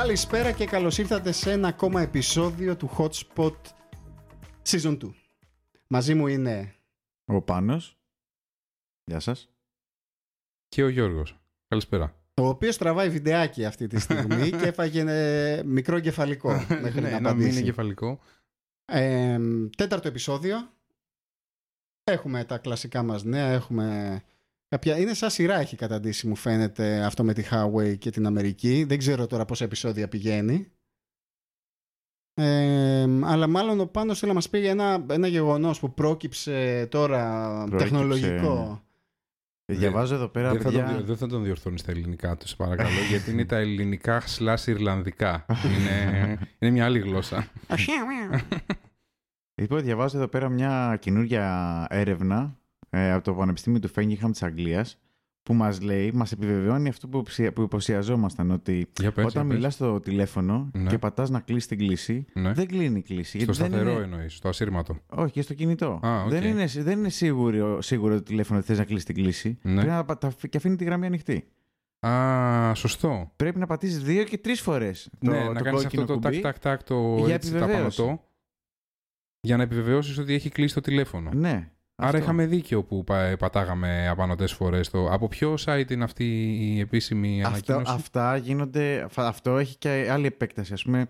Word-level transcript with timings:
Καλησπέρα 0.00 0.52
και 0.52 0.66
καλώς 0.66 0.98
ήρθατε 0.98 1.32
σε 1.32 1.50
ένα 1.50 1.68
ακόμα 1.68 2.02
επεισόδιο 2.02 2.76
του 2.76 2.90
Hotspot 2.98 3.54
Season 4.70 4.98
2. 4.98 5.10
Μαζί 5.86 6.14
μου 6.14 6.26
είναι... 6.26 6.74
Ο 7.24 7.42
Πάνος. 7.42 7.98
Γεια 9.04 9.20
σας. 9.20 9.48
Και 10.68 10.82
ο 10.82 10.88
Γιώργος. 10.88 11.40
Καλησπέρα. 11.68 12.14
Ο 12.34 12.46
οποίος 12.46 12.76
τραβάει 12.76 13.10
βιντεάκι 13.10 13.64
αυτή 13.64 13.86
τη 13.86 14.00
στιγμή 14.00 14.50
και 14.60 14.66
έφαγε 14.66 15.04
ε, 15.06 15.62
μικρό 15.62 16.00
κεφαλικό 16.00 16.66
μέχρι 16.82 17.00
ναι, 17.00 17.10
να 17.10 17.20
να 17.20 17.34
μην 17.34 17.40
είναι 17.40 17.48
απαντήσει. 17.48 17.62
κεφαλικό. 17.62 18.20
Ε, 18.84 19.38
τέταρτο 19.76 20.08
επεισόδιο. 20.08 20.72
Έχουμε 22.04 22.44
τα 22.44 22.58
κλασικά 22.58 23.02
μας 23.02 23.24
νέα, 23.24 23.46
έχουμε 23.46 24.20
κάποια... 24.68 24.98
Είναι 24.98 25.14
σαν 25.14 25.30
σειρά 25.30 25.58
έχει 25.58 25.76
καταντήσει 25.76 26.26
μου 26.26 26.36
φαίνεται 26.36 27.04
αυτό 27.04 27.24
με 27.24 27.32
τη 27.32 27.44
Huawei 27.50 27.98
και 27.98 28.10
την 28.10 28.26
Αμερική. 28.26 28.84
Δεν 28.84 28.98
ξέρω 28.98 29.26
τώρα 29.26 29.44
πόσα 29.44 29.64
επεισόδια 29.64 30.08
πηγαίνει. 30.08 30.72
Ε, 32.42 33.08
αλλά 33.22 33.46
μάλλον 33.46 33.80
ο 33.80 33.86
Πάνος 33.86 34.18
θέλει 34.18 34.30
να 34.30 34.36
μας 34.36 34.48
πει 34.48 34.58
για 34.58 34.70
ένα, 34.70 35.04
ένα 35.10 35.26
γεγονός 35.26 35.80
που 35.80 35.94
πρόκυψε 35.94 36.86
τώρα 36.90 37.48
Πρόκυψε. 37.54 37.84
τεχνολογικό. 37.84 38.82
Ε, 39.64 39.74
Διαβάζω 39.74 40.14
εδώ 40.14 40.28
πέρα, 40.28 40.52
Δεν 40.52 40.60
θα, 40.60 40.70
τον, 40.70 40.84
παιδιά. 40.84 41.02
δεν 41.04 41.16
θα 41.16 41.26
τον 41.26 41.42
διορθώνεις 41.44 41.80
στα 41.80 41.90
ελληνικά 41.90 42.36
τους, 42.36 42.50
σε 42.50 42.56
παρακαλώ, 42.56 42.98
γιατί 43.08 43.30
είναι 43.30 43.44
τα 43.44 43.56
ελληνικά 43.56 44.22
slash 44.38 44.66
Ιρλανδικά. 44.66 45.46
είναι, 45.76 46.38
είναι 46.58 46.70
μια 46.70 46.84
άλλη 46.84 46.98
γλώσσα. 46.98 47.46
Λοιπόν, 49.54 49.82
διαβάζω 49.82 50.16
εδώ 50.16 50.28
πέρα 50.28 50.48
μια 50.48 50.98
καινούργια 51.00 51.86
έρευνα 51.90 52.56
ε, 52.90 53.12
από 53.12 53.24
το 53.24 53.34
Πανεπιστήμιο 53.34 53.80
του 53.80 53.88
Φέγγιχαμ 53.88 54.30
της 54.30 54.42
Αγγλίας 54.42 54.98
που 55.42 55.54
μας 55.54 55.80
λέει, 55.80 56.12
μας 56.14 56.32
επιβεβαιώνει 56.32 56.88
αυτό 56.88 57.08
που, 57.08 57.22
ψη- 57.22 57.50
που 57.52 57.62
υποψιαζόμασταν 57.62 58.50
ότι 58.50 58.86
Για 59.00 59.12
πες, 59.12 59.24
όταν 59.24 59.30
για 59.42 59.44
πες. 59.44 59.56
μιλάς 59.56 59.74
στο 59.74 60.00
τηλέφωνο 60.00 60.70
Ναι. 60.74 60.88
και 60.90 60.98
πατάς 60.98 61.30
να 61.30 61.40
κλείσει 61.40 61.68
την 61.68 61.78
κλήση, 61.78 62.26
Ναι. 62.34 62.52
δεν 62.52 62.66
κλείνει 62.66 62.98
η 62.98 63.02
κλήση. 63.02 63.40
Στο 63.40 63.52
γιατί 63.52 63.60
δεν 63.60 63.70
σταθερό 63.70 63.90
είναι... 63.90 64.02
εννοείς, 64.02 64.34
στο 64.34 64.48
ασύρματο. 64.48 64.96
Όχι, 65.06 65.32
και 65.32 65.42
στο 65.42 65.54
κινητό. 65.54 66.00
Α, 66.06 66.22
οκ. 66.22 66.28
δεν, 66.30 66.42
είναι, 66.44 66.66
δεν 66.66 66.98
είναι 66.98 67.08
σίγουρο, 67.08 67.82
σίγουρο 67.82 68.14
το 68.14 68.22
τηλέφωνο 68.22 68.58
ότι 68.58 68.68
θες 68.68 68.78
να 68.78 68.84
κλείσει 68.84 69.04
την 69.04 69.14
κλήση. 69.14 69.58
Ναι. 69.62 69.74
Πρέπει 69.74 69.88
να 69.90 70.04
πατα... 70.04 70.32
και 70.48 70.56
αφήνει 70.56 70.76
τη 70.76 70.84
γραμμή 70.84 71.06
ανοιχτή. 71.06 71.48
Α, 72.06 72.74
σωστό. 72.74 73.32
Πρέπει 73.36 73.58
να 73.58 73.66
πατήσεις 73.66 74.02
δύο 74.02 74.24
και 74.24 74.38
τρεις 74.38 74.60
φορές 74.60 75.10
το, 75.18 75.30
ναι, 75.30 75.44
το 75.46 75.52
να 75.52 75.60
κάνεις 75.60 75.82
κόκκινο 75.82 76.02
αυτό 76.02 76.14
το 76.14 76.20
κουμπί. 76.28 76.40
τάκ 76.40 76.58
τάκ 76.58 76.58
τάκ 76.78 76.82
το 76.82 77.22
για 77.24 77.34
έτσι 77.34 77.48
επιβεβαίωση. 77.50 77.96
ταπανωτό 77.96 78.24
για 79.40 79.56
να 79.56 79.62
επιβεβαιώσεις 79.62 80.18
ότι 80.18 80.34
έχει 80.34 80.48
κλείσει 80.48 80.74
το 80.74 80.80
τηλέφωνο. 80.80 81.30
Ναι. 81.34 81.70
Άρα 82.00 82.06
αυτό. 82.08 82.18
είχαμε 82.18 82.46
δίκιο 82.46 82.82
που 82.82 83.04
πα- 83.04 83.36
πατάγαμε 83.38 84.08
απανωτές 84.08 84.52
φορές 84.52 84.90
το... 84.90 85.06
Από 85.12 85.28
ποιο 85.28 85.54
site 85.66 85.90
είναι 85.90 86.04
αυτή 86.04 86.24
η 86.60 86.80
επίσημη 86.80 87.42
Αυτό, 87.44 87.72
ανακοίνωση; 87.72 87.92
αυτά 88.02 88.36
γίνονται. 88.36 89.02
αφ- 89.02 89.18
Αυτό 89.18 89.58
έχει 89.58 89.76
και 89.76 90.08
άλλη 90.10 90.26
επέκταση. 90.26 90.72
Ας 90.72 90.82
πούμε, 90.82 91.08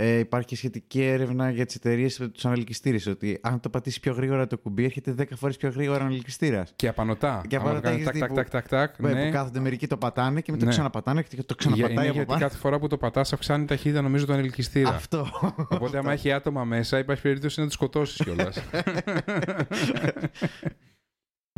ε, 0.00 0.18
υπάρχει 0.18 0.48
και 0.48 0.56
σχετική 0.56 1.02
έρευνα 1.02 1.50
για 1.50 1.66
τις 1.66 1.74
εταιρείες 1.74 2.16
τους 2.32 2.44
αναλυκιστήρε. 2.44 3.10
Ότι 3.10 3.38
αν 3.42 3.60
το 3.60 3.68
πατήσει 3.70 4.00
πιο 4.00 4.12
γρήγορα 4.12 4.46
το 4.46 4.58
κουμπί, 4.58 4.84
έρχεται 4.84 5.14
10 5.18 5.24
φορές 5.36 5.56
πιο 5.56 5.70
γρήγορα 5.70 6.00
αναλυκιστήρα. 6.04 6.66
Και 6.76 6.88
απανωτά. 6.88 7.42
Και 7.48 7.56
Άμα 7.56 7.64
απανωτά 7.64 7.90
το 7.90 7.94
κάνει 7.94 7.94
έχεις 7.94 8.06
τάκ, 8.06 8.14
δει 8.14 8.20
τάκ, 8.20 8.28
που- 8.28 8.34
τάκ, 8.34 8.50
τάκ, 8.50 8.68
τάκ, 8.68 8.98
Ναι. 9.00 9.12
ναι. 9.12 9.26
Που 9.26 9.32
κάθονται 9.32 9.60
μερικοί 9.60 9.86
το 9.86 9.96
πατάνε 9.96 10.40
και 10.40 10.52
μετά 10.52 10.64
Ναι. 10.64 10.70
το 10.70 10.76
ξαναπατάνε 10.76 11.22
και 11.22 11.28
το 11.28 11.34
Για- 11.46 11.54
ξαναπατάει 11.56 11.90
είναι 11.92 12.00
από 12.04 12.12
γιατί 12.12 12.28
πάνω. 12.28 12.40
κάθε 12.40 12.56
φορά 12.56 12.78
που 12.78 12.86
το 12.86 12.96
πατάς 12.96 13.32
αυξάνει 13.32 13.62
η 13.62 13.66
ταχύτητα 13.66 14.02
νομίζω 14.02 14.26
του 14.26 14.32
ανελκυστήρα. 14.32 14.88
Αυτό. 14.94 15.26
Οπότε 15.68 15.98
άμα 15.98 16.12
έχει 16.12 16.32
άτομα 16.32 16.64
μέσα 16.64 16.98
υπάρχει 16.98 17.22
περίπτωση 17.22 17.60
να 17.60 17.66
τους 17.66 17.74
σκοτώσεις 17.74 18.22
κιόλας. 18.24 18.62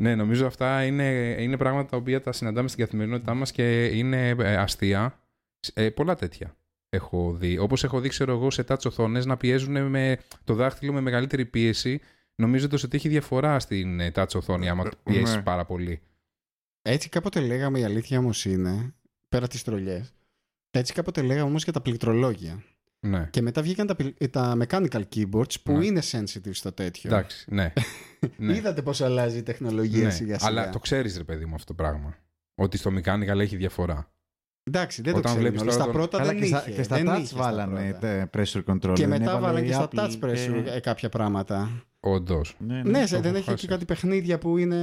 ναι, 0.02 0.14
νομίζω 0.14 0.46
αυτά 0.46 0.84
είναι, 0.84 1.36
είναι 1.38 1.56
πράγματα 1.56 1.88
τα 1.88 1.96
οποία 1.96 2.20
τα 2.20 2.32
συναντάμε 2.32 2.68
στην 2.68 2.84
καθημερινότητά 2.84 3.34
μας 3.34 3.52
και 3.52 3.84
είναι 3.86 4.28
ε, 4.28 4.56
αστεία. 4.56 5.20
Ε, 5.74 5.90
πολλά 5.90 6.14
τέτοια 6.14 6.54
έχω 6.90 7.32
δει. 7.32 7.58
Όπως 7.58 7.84
έχω 7.84 8.00
δει, 8.00 8.08
ξέρω 8.08 8.32
εγώ, 8.32 8.50
σε 8.50 8.64
touch 8.68 8.84
οθόνες 8.86 9.26
να 9.26 9.36
πιέζουν 9.36 9.86
με 9.88 10.18
το 10.44 10.54
δάχτυλο 10.54 10.92
με 10.92 11.00
μεγαλύτερη 11.00 11.44
πίεση, 11.46 12.00
νομίζοντας 12.34 12.82
ότι 12.82 12.96
έχει 12.96 13.08
διαφορά 13.08 13.58
στην 13.58 14.00
ε, 14.00 14.10
touch 14.14 14.34
οθόνη 14.34 14.68
άμα 14.68 14.84
το 14.84 14.96
πιέσεις 15.02 15.34
Ναι. 15.34 15.42
πάρα 15.42 15.64
πολύ. 15.64 16.00
Έτσι 16.82 17.08
κάποτε 17.08 17.40
λέγαμε 17.40 17.78
η 17.78 17.84
αλήθεια 17.84 18.18
όμως 18.18 18.44
είναι, 18.44 18.94
πέρα 19.28 19.46
τις 19.46 19.62
τρολιές, 19.62 20.12
έτσι 20.70 20.92
κάποτε 20.92 21.22
λέγαμε 21.22 21.48
όμως 21.48 21.64
για 21.64 21.72
τα 21.72 21.80
πληκτρολόγια. 21.80 22.62
Ναι. 23.00 23.28
Και 23.30 23.42
μετά 23.42 23.62
βγήκαν 23.62 23.86
τα, 23.86 23.96
πιλ- 23.96 24.30
τα 24.30 24.56
mechanical 24.60 25.02
keyboards 25.14 25.60
που 25.62 25.72
Ναι. 25.78 25.86
είναι 25.86 26.02
sensitive 26.10 26.50
στο 26.50 26.72
τέτοιο. 26.72 27.10
Εντάξει, 27.10 27.46
ναι. 27.50 27.72
ναι. 28.36 28.56
Είδατε 28.56 28.82
πώς 28.82 29.00
αλλάζει 29.00 29.38
η 29.38 29.42
τεχνολογία 29.42 30.04
Ναι, 30.04 30.10
σιγά 30.10 30.38
σιγά. 30.38 30.50
Αλλά 30.50 30.70
το 30.70 30.78
ξέρεις 30.78 31.16
ρε 31.16 31.24
παιδί 31.24 31.44
μου 31.44 31.54
αυτό 31.54 31.66
το 31.66 31.74
πράγμα. 31.82 32.16
Ότι 32.54 32.76
στο 32.76 32.90
mechanical 32.94 33.38
έχει 33.38 33.56
διαφορά. 33.56 34.12
Εντάξει, 34.64 35.02
δεν 35.02 35.10
Όταν 35.14 35.22
το 35.22 35.28
ξέρω. 35.28 35.40
βλέπεις 35.42 35.60
Στα 35.60 35.70
τώρα 35.70 35.84
τον- 35.84 35.92
πρώτα 35.92 36.18
Καλά, 36.18 36.30
δεν 36.30 36.40
και, 36.40 36.46
στα, 36.46 36.58
είχε. 36.60 36.70
και 36.70 36.82
στα 36.82 36.96
δεν 36.96 37.08
touch 37.10 37.16
είχε 37.16 37.26
στα 37.26 37.36
βάλανε 37.36 37.90
πρώτα. 38.00 38.28
τα 38.30 38.40
pressure 38.40 38.64
control. 38.64 38.94
Και 38.94 39.06
δεν 39.06 39.08
μετά 39.08 39.24
έβαλε 39.30 39.40
βάλανε 39.40 39.60
και 39.60 39.66
η 39.66 39.72
στα 39.72 39.88
Apple 39.92 39.98
touch 39.98 40.24
pressure 40.24 40.62
και- 40.64 40.70
ε, 40.70 40.80
κάποια 40.80 41.08
πράγματα. 41.08 41.70
Όντως. 42.00 42.56
Ναι, 42.58 42.74
Ναι, 42.82 42.90
ναι. 42.90 43.06
σε- 43.06 43.14
το 43.16 43.20
δεν 43.22 43.30
έχω 43.30 43.36
έχει 43.36 43.44
και 43.44 43.50
χάσει. 43.50 43.66
κάτι 43.66 43.84
παιχνίδια 43.84 44.38
που 44.38 44.58
είναι... 44.58 44.76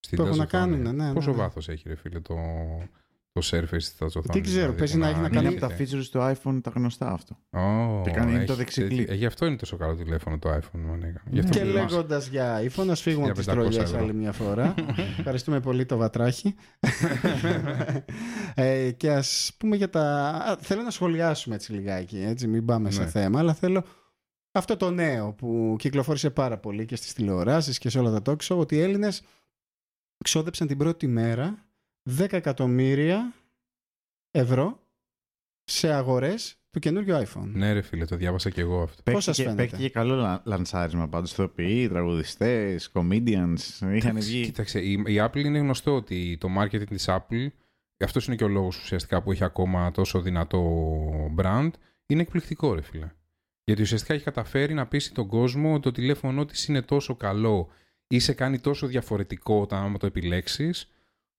Στην 0.00 0.18
Που 0.18 0.24
έχουν 0.24 0.34
touch 0.34 0.38
να 0.38 0.44
οθόνη. 0.44 0.76
κάνουν, 0.76 0.96
ναι, 0.96 1.04
ναι, 1.04 1.12
Πόσο 1.12 1.30
ναι. 1.30 1.36
βάθος 1.36 1.68
έχει 1.68 1.88
ρε 1.88 1.94
φίλε 1.94 2.20
το, 2.20 2.34
το 3.40 3.40
surface 3.50 3.68
της 3.76 3.94
touch 3.98 4.06
οθόνης. 4.06 4.28
Δεν 4.32 4.42
ξέρω, 4.42 4.58
δηλαδή, 4.60 4.78
παίζει 4.78 4.92
που 4.92 4.98
να 4.98 5.08
έχει 5.08 5.18
να 5.20 5.26
Είναι 5.26 5.34
κάνει- 5.34 5.46
από 5.46 5.58
τα 5.60 5.76
features 5.78 6.04
του 6.10 6.18
iPhone 6.18 6.60
τα 6.62 6.72
γνωστά 6.74 7.10
αυτό. 7.10 7.36
Ω, 7.50 8.02
Και 8.04 8.10
κάνει 8.10 8.34
έχει 8.34 8.44
το 8.44 8.54
δεξί 8.54 8.80
τέτοιο- 8.80 8.96
κλικ. 8.96 9.10
ε, 9.10 9.14
Γι' 9.14 9.26
αυτό 9.26 9.46
είναι 9.46 9.56
τόσο 9.56 9.76
καλό 9.76 9.94
τηλέφωνο 9.96 10.38
το 10.38 10.50
iPhone. 10.54 10.80
Μανέκα. 10.88 11.22
Γι' 11.30 11.38
αυτό 11.38 11.58
Και 11.58 11.64
που 11.64 11.78
μας- 11.78 11.90
λέγοντας 11.92 12.26
για 12.26 12.60
iPhone, 12.62 12.88
ας 12.90 13.00
φύγουμε 13.02 13.26
από 13.26 13.34
τις 13.34 13.44
1500 13.46 13.70
τρολιές 13.70 13.82
ευρώ. 13.92 13.98
άλλη 14.04 14.14
μια 14.14 14.32
φορά. 14.32 14.74
Ευχαριστούμε 15.18 15.60
πολύ 15.60 15.86
το 15.86 15.96
βατράχι. 15.96 16.54
ε, 18.54 18.90
και 18.90 19.10
ας 19.12 19.52
πούμε 19.58 19.76
για 19.76 19.90
τα. 19.90 20.02
α, 20.28 20.56
Θέλω 20.60 20.82
να 20.82 20.90
σχολιάσουμε 20.90 21.54
έτσι 21.54 21.72
λιγάκι, 21.72 22.18
έτσι, 22.18 22.46
μην 22.46 22.64
πάμε 22.64 22.90
σε 22.90 23.02
Ναι. 23.02 23.08
θέμα, 23.08 23.38
αλλά 23.38 23.54
θέλω 23.54 23.84
αυτό 24.52 24.76
το 24.76 24.90
νέο 24.90 25.32
που 25.32 25.76
κυκλοφόρησε 25.78 26.30
πάρα 26.30 26.58
πολύ 26.58 26.84
και 26.86 26.96
στις 26.96 27.12
τηλεοράσεις 27.12 27.78
και 27.78 27.88
σε 27.88 27.98
όλα 27.98 28.20
τα 28.20 28.32
talk 28.32 28.46
show, 28.48 28.56
ότι 28.58 28.74
οι 28.76 28.80
Έλληνες 28.80 29.22
ξόδεψαν 30.24 30.66
την 30.66 30.78
πρώτη 30.78 31.06
μέρα 31.06 31.64
10 32.10 32.32
εκατομμύρια 32.32 33.34
ευρώ 34.30 34.78
σε 35.64 35.92
αγορές 35.92 36.56
του 36.70 36.78
καινούριου 36.78 37.14
iPhone. 37.14 37.46
Ναι 37.52 37.72
ρε 37.72 37.82
φίλε, 37.82 38.04
το 38.04 38.16
διάβασα 38.16 38.50
και 38.50 38.60
εγώ 38.60 38.82
αυτό. 38.82 39.02
Πώς 39.12 39.24
σας 39.24 39.36
Παίχτηκε, 39.36 39.42
φαίνεται; 39.56 39.62
παίχτηκε 39.62 39.88
καλό 39.88 40.14
λα- 40.14 40.42
λανσάρισμα 40.44 41.08
πάντως. 41.08 41.32
Ηθοποιοί, 41.32 41.88
τραγουδιστές, 41.88 42.90
comedians. 42.92 43.58
Είχαν 43.80 43.92
Εντάξει, 43.92 44.28
βγει. 44.30 44.44
Κοίταξε, 44.44 44.80
η, 44.80 44.92
η 44.92 45.16
Apple 45.20 45.44
είναι 45.44 45.58
γνωστό 45.58 45.94
ότι 45.94 46.36
το 46.40 46.48
marketing 46.58 46.86
της 46.86 47.04
Apple, 47.08 47.46
αυτός 48.04 48.26
είναι 48.26 48.36
και 48.36 48.44
ο 48.44 48.48
λόγος 48.48 48.78
ουσιαστικά 48.80 49.22
που 49.22 49.32
έχει 49.32 49.44
ακόμα 49.44 49.90
τόσο 49.90 50.20
δυνατό 50.20 50.62
brand, 51.38 51.70
είναι 52.06 52.20
εκπληκτικό 52.22 52.74
ρε 52.74 52.82
φίλε. 52.82 53.10
Γιατί 53.64 53.82
ουσιαστικά 53.82 54.14
έχει 54.14 54.24
καταφέρει 54.24 54.74
να 54.74 54.86
πείσει 54.86 55.12
τον 55.14 55.28
κόσμο 55.28 55.72
ότι 55.72 55.82
το 55.82 55.90
τηλέφωνο 55.92 56.44
της 56.44 56.66
είναι 56.66 56.82
τόσο 56.82 57.14
καλό 57.16 57.68
ή 58.06 58.18
σε 58.18 58.32
κάνει 58.32 58.58
τόσο 58.58 58.86
διαφορετικό 58.86 59.60
όταν 59.60 59.82
άμα 59.82 59.98
το 59.98 60.06
επιλέξεις, 60.06 60.93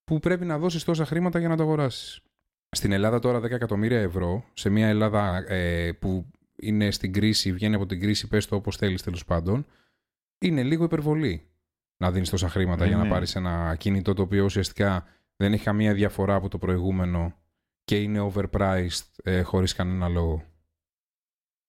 που 0.06 0.18
πρέπει 0.18 0.44
να 0.44 0.58
δώσεις 0.58 0.84
τόσα 0.84 1.06
χρήματα 1.06 1.38
για 1.38 1.48
να 1.48 1.56
το 1.56 1.62
αγοράσεις. 1.62 2.20
Στην 2.68 2.92
Ελλάδα 2.92 3.18
τώρα 3.18 3.38
10 3.38 3.50
εκατομμύρια 3.50 4.00
ευρώ, 4.00 4.44
σε 4.52 4.68
μια 4.68 4.88
Ελλάδα 4.88 5.52
ε, 5.52 5.92
που 5.92 6.26
είναι 6.56 6.90
στην 6.90 7.12
κρίση, 7.12 7.52
βγαίνει 7.52 7.74
από 7.74 7.86
την 7.86 8.00
κρίση, 8.00 8.28
πες 8.28 8.46
το 8.46 8.56
όπως 8.56 8.76
θέλεις 8.76 9.02
τέλος 9.02 9.24
πάντων, 9.24 9.66
είναι 10.38 10.62
λίγο 10.62 10.84
υπερβολή 10.84 11.48
να 11.96 12.10
δίνεις 12.10 12.30
τόσα 12.30 12.48
χρήματα 12.48 12.84
Ε, 12.84 12.88
για 12.88 12.96
να 12.96 13.02
ναι. 13.02 13.08
πάρεις 13.08 13.34
ένα 13.34 13.76
κινητό 13.78 14.14
το 14.14 14.22
οποίο 14.22 14.44
ουσιαστικά 14.44 15.06
δεν 15.36 15.52
έχει 15.52 15.64
καμία 15.64 15.94
διαφορά 15.94 16.34
από 16.34 16.48
το 16.48 16.58
προηγούμενο 16.58 17.34
και 17.84 18.00
είναι 18.02 18.32
overpriced 18.32 19.06
ε, 19.22 19.42
χωρίς 19.42 19.74
κανένα 19.74 20.08
λόγο. 20.08 20.44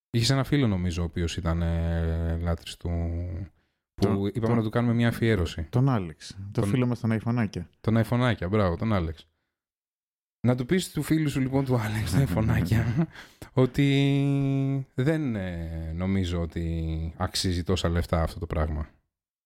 Είχες 0.09 0.29
ένα 0.29 0.43
φίλο 0.43 0.67
νομίζω 0.67 1.01
ο 1.01 1.05
οποίος 1.05 1.37
ήταν 1.37 1.61
ε, 1.61 2.37
λάτρης 2.41 2.77
του... 2.77 2.89
που 4.01 4.07
Το- 4.07 4.25
είπαμε 4.33 4.47
το- 4.47 4.55
να 4.55 4.61
του 4.63 4.69
κάνουμε 4.69 4.93
μια 4.93 5.07
αφιέρωση. 5.07 5.63
Τον 5.69 5.89
Άλεξ. 5.89 6.37
Το 6.51 6.61
Τον- 6.61 6.69
φίλο 6.69 6.85
μας 6.87 6.99
τον 6.99 7.11
iPhoneάκια. 7.21 7.69
Τον 7.81 7.97
iPhoneάκια, 8.03 8.47
μπράβο, 8.49 8.75
τον 8.75 8.93
Άλεξ. 8.93 9.27
Να 10.47 10.55
του 10.55 10.65
πεις 10.65 10.91
του 10.91 11.01
φίλου 11.01 11.29
σου 11.29 11.39
λοιπόν 11.39 11.65
του 11.65 11.75
Άλεξ, 11.79 12.11
τον 12.11 12.25
iPhoneάκια, 12.27 13.07
ότι 13.53 14.87
δεν 14.93 15.35
ε, 15.35 15.91
νομίζω 15.95 16.41
ότι 16.41 17.13
αξίζει 17.17 17.63
τόσα 17.63 17.89
λεφτά 17.89 18.21
αυτό 18.21 18.39
το 18.39 18.45
πράγμα. 18.47 18.89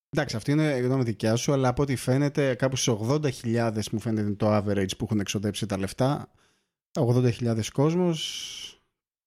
Εντάξει, 0.10 0.36
αυτή 0.36 0.52
είναι 0.52 0.64
η 0.78 0.82
γνώμη 0.82 1.04
δικιά 1.04 1.36
σου, 1.36 1.54
αλλά 1.54 1.68
από 1.68 1.82
ό,τι 1.82 1.96
φαίνεται, 1.96 2.56
κάπου 2.56 2.76
στου 2.76 3.08
80.000 3.10 3.90
μου 3.92 4.00
φαίνεται 4.00 4.22
είναι 4.22 4.36
το 4.36 4.58
average 4.58 4.98
που 4.98 5.04
έχουν 5.06 5.20
εξοδέψει 5.20 5.66
τα 5.66 5.78
λεφτά. 5.78 6.32
80.000 7.00 7.60
κόσμος 7.74 8.82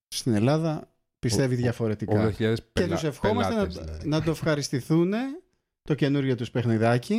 στην 0.08 0.34
Ελλάδα 0.34 0.93
πιστεύει 1.28 1.54
Ο- 1.54 1.56
διαφορετικά. 1.56 2.26
80.000 2.28 2.32
Και 2.36 2.62
πελα... 2.72 2.94
τους 2.94 3.04
ευχόμαστε 3.04 3.52
πελάτες, 3.54 3.76
να, 3.76 3.82
δηλαδή. 3.82 4.08
να 4.08 4.22
το 4.22 4.30
ευχαριστηθούν 4.30 5.12
το 5.82 5.94
καινούριο 5.94 6.34
τους 6.34 6.50
παιχνιδάκι. 6.50 7.16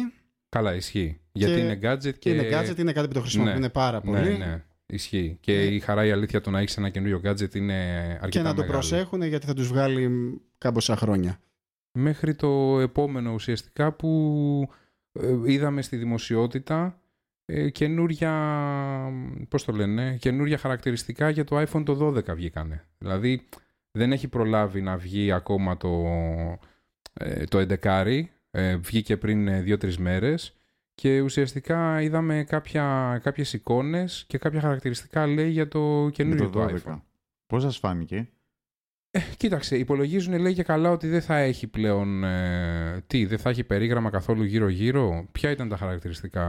Καλά, 0.49 0.75
ισχύει. 0.75 1.19
Γιατί 1.31 1.53
Και- 1.53 1.59
είναι 1.59 1.79
gadget 1.81 1.99
και... 2.01 2.11
Και 2.11 2.29
είναι 2.29 2.49
gadget, 2.51 2.77
είναι 2.77 2.91
κάτι 2.91 3.07
που 3.07 3.13
το 3.13 3.19
χρησιμοποιούν 3.21 3.59
Ναι. 3.59 3.69
πάρα 3.69 4.01
πολύ. 4.01 4.19
Ναι, 4.37 4.45
ναι. 4.45 4.63
Ισχύει. 4.85 5.37
Και 5.41 5.53
Ε. 5.53 5.73
η 5.73 5.79
χαρά 5.79 6.05
η 6.05 6.11
αλήθεια 6.11 6.41
το 6.41 6.49
να 6.49 6.59
έχεις 6.59 6.77
ένα 6.77 6.89
καινούριο 6.89 7.21
gadget 7.23 7.55
είναι 7.55 7.73
αρκετά 8.21 8.27
Και 8.29 8.39
να 8.39 8.49
το 8.49 8.55
μεγάλη. 8.55 8.71
προσέχουν 8.71 9.21
γιατί 9.21 9.45
θα 9.45 9.53
τους 9.53 9.67
βγάλει 9.67 10.09
κάμποσα 10.57 10.95
χρόνια. 10.95 11.39
Μέχρι 11.97 12.35
το 12.35 12.79
επόμενο 12.79 13.33
ουσιαστικά 13.33 13.91
που 13.91 14.69
ε, 15.11 15.35
είδαμε 15.45 15.81
στη 15.81 15.97
δημοσιότητα 15.97 16.99
ε, 17.45 17.69
καινούρια, 17.69 18.31
πώς 19.47 19.63
το 19.65 19.71
λένε, 19.71 20.17
καινούρια 20.19 20.57
χαρακτηριστικά 20.57 21.29
για 21.29 21.43
το 21.43 21.61
iPhone 21.61 21.83
το 21.85 22.13
12 22.15 22.35
βγήκανε. 22.35 22.85
Δηλαδή 22.97 23.47
δεν 23.95 24.11
έχει 24.11 24.27
προλάβει 24.27 24.81
να 24.81 24.97
βγει 24.97 25.31
ακόμα 25.31 25.77
το, 25.77 26.05
ε, 27.13 27.43
το 27.43 27.65
11 27.83 28.23
ε, 28.51 28.75
βγήκε 28.75 29.17
πριν 29.17 29.47
ε, 29.47 29.61
δύο-τρεις 29.61 29.97
μέρες 29.97 30.57
και 30.95 31.21
ουσιαστικά 31.21 32.01
είδαμε 32.01 32.43
κάποια, 32.43 33.19
κάποιες 33.23 33.53
εικόνες 33.53 34.25
και 34.27 34.37
κάποια 34.37 34.59
χαρακτηριστικά 34.59 35.27
λέει 35.27 35.49
για 35.49 35.67
το 35.67 35.79
Με 36.03 36.11
καινούριο 36.11 36.49
το 36.49 36.59
το 36.59 36.73
12. 36.73 36.75
iPhone. 36.75 37.01
Πώς 37.47 37.61
σας 37.61 37.77
φάνηκε; 37.77 38.29
Ε, 39.17 39.19
κοίταξε, 39.37 39.77
υπολογίζουν 39.77 40.39
λέει 40.39 40.53
και 40.53 40.63
καλά 40.63 40.91
ότι 40.91 41.07
δεν 41.07 41.21
θα 41.21 41.35
έχει 41.37 41.67
πλέον. 41.67 42.23
Ε, 42.23 43.03
τι, 43.07 43.25
δεν 43.25 43.37
θα 43.37 43.49
έχει 43.49 43.63
περίγραμμα 43.63 44.09
καθόλου 44.09 44.43
γύρω-γύρω. 44.43 45.27
Ποια 45.31 45.51
ήταν 45.51 45.69
τα 45.69 45.77
χαρακτηριστικά; 45.77 46.45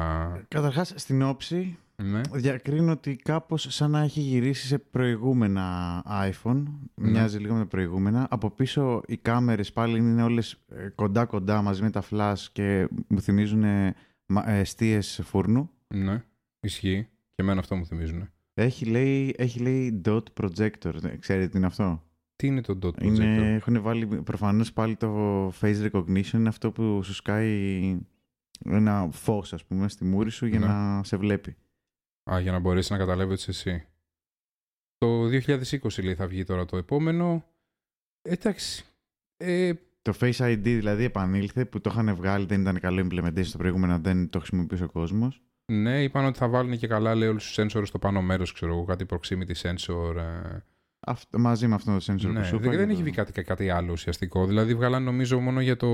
Καταρχάς, 0.49 0.93
στην 0.97 1.23
όψη 1.23 1.77
Ναι. 2.03 2.21
διακρίνω 2.33 2.93
ότι 2.93 3.17
κάπως 3.17 3.67
σαν 3.71 3.91
να 3.91 4.01
έχει 4.01 4.21
γυρίσει 4.21 4.67
σε 4.67 4.79
προηγούμενα 4.79 6.03
iPhone. 6.31 6.63
Ναι. 6.95 7.11
Μοιάζει 7.11 7.39
λίγο 7.39 7.55
με 7.55 7.61
τα 7.61 7.67
προηγούμενα. 7.67 8.27
Από 8.31 8.51
πίσω 8.51 9.03
οι 9.07 9.17
κάμερες 9.17 9.73
πάλι 9.73 9.99
είναι 9.99 10.23
όλες 10.23 10.65
κοντά-κοντά 10.95 11.63
μαζί 11.63 11.83
με 11.83 11.91
τα 11.91 12.03
flash 12.11 12.45
και 12.53 12.89
μου 13.09 13.21
θυμίζουν 13.21 13.65
ε, 13.65 13.95
μα- 14.27 14.51
ε, 14.51 14.59
εστίες 14.59 15.21
φούρνου. 15.25 15.71
ναι, 15.95 16.23
ισχύει. 16.61 17.09
Και 17.35 17.43
εμένα 17.43 17.61
αυτό 17.61 17.77
μου 17.77 17.87
θυμίζουν. 17.87 18.29
Έχει 18.55 18.85
λέει, 18.85 19.35
έχει 19.39 19.59
λέει 19.61 20.01
dot 20.05 20.23
projector. 20.41 21.05
Ε, 21.05 21.17
Ξέρετε 21.19 21.49
τι 21.49 21.57
είναι 21.57 21.67
αυτό; 21.67 22.03
Τι 22.37 22.47
είναι 22.47 22.61
το 22.61 22.79
dot 22.83 22.89
projector. 22.89 23.03
Είναι, 23.03 23.55
έχουν 23.55 23.83
βάλει 23.83 24.07
προφανώς 24.07 24.73
πάλι 24.73 24.97
το 24.97 25.49
face 25.61 25.91
recognition. 25.91 26.33
Είναι 26.33 26.49
αυτό 26.49 26.73
που 26.73 27.03
σου 27.03 27.15
σκάει 27.15 27.99
ένα 28.65 29.09
φως 29.13 29.53
ας 29.53 29.65
πούμε 29.65 29.89
στη 29.89 30.05
μούρη 30.05 30.31
σου 30.31 30.47
για 30.47 30.59
Ναι. 30.59 30.67
να 30.67 31.03
σε 31.05 31.17
βλέπει. 31.17 31.57
Α, 32.31 32.41
για 32.41 32.53
να 32.53 32.59
μπορέσεις 32.59 32.91
να 32.91 32.97
καταλάβεις 32.97 33.49
εσύ. 33.49 33.87
Το 34.99 35.29
2020 35.29 36.03
λέει 36.03 36.15
θα 36.15 36.27
βγει 36.27 36.45
τώρα 36.45 36.65
το 36.65 36.77
επόμενο. 36.77 37.45
Εντάξει. 38.23 38.85
Ε, 39.37 39.73
Το 40.03 40.13
Face 40.21 40.33
ID 40.37 40.59
δηλαδή 40.63 41.05
επανήλθε 41.05 41.65
που 41.65 41.81
το 41.81 41.91
είχαν 41.93 42.15
βγάλει, 42.15 42.45
δεν 42.47 42.61
ήταν 42.61 42.81
καλό 42.81 43.09
implementation 43.11 43.45
στο 43.45 43.59
προηγούμενο, 43.59 43.99
δεν 43.99 44.29
το 44.31 44.39
χρησιμοποιούσε 44.39 44.85
ο 44.85 44.91
κόσμος. 44.91 45.43
ναι, 45.73 46.03
είπαν 46.03 46.25
ότι 46.25 46.39
θα 46.39 46.49
βάλουν 46.49 46.79
και 46.79 46.87
καλά 46.87 47.15
λέει 47.15 47.29
όλους 47.29 47.53
τους 47.53 47.55
sensors 47.77 47.87
στο 47.87 47.99
πάνω 47.99 48.23
μέρος, 48.23 48.53
ξέρω 48.53 48.73
εγώ, 48.73 48.85
κάτι 48.85 49.07
proximity 49.11 49.55
sensor. 49.63 50.15
Ε, 51.07 51.13
μαζί 51.39 51.67
με 51.67 51.75
αυτό 51.75 51.93
το 51.99 52.05
sensor 52.13 52.21
Ναι, 52.33 52.39
που 52.41 52.45
σου 52.45 52.59
δεν, 52.59 52.71
είπα, 52.73 52.77
δεν 52.77 52.87
και 52.87 52.93
έχει 52.93 52.95
το- 52.97 53.03
βγει 53.03 53.11
κάτι, 53.11 53.43
κάτι 53.43 53.71
άλλο 53.71 53.93
ουσιαστικό. 53.93 54.47
Δηλαδή 54.47 54.75
βγάλαν 54.75 55.03
νομίζω 55.03 55.41
μόνο 55.41 55.61
για 55.61 55.77
το, 55.77 55.89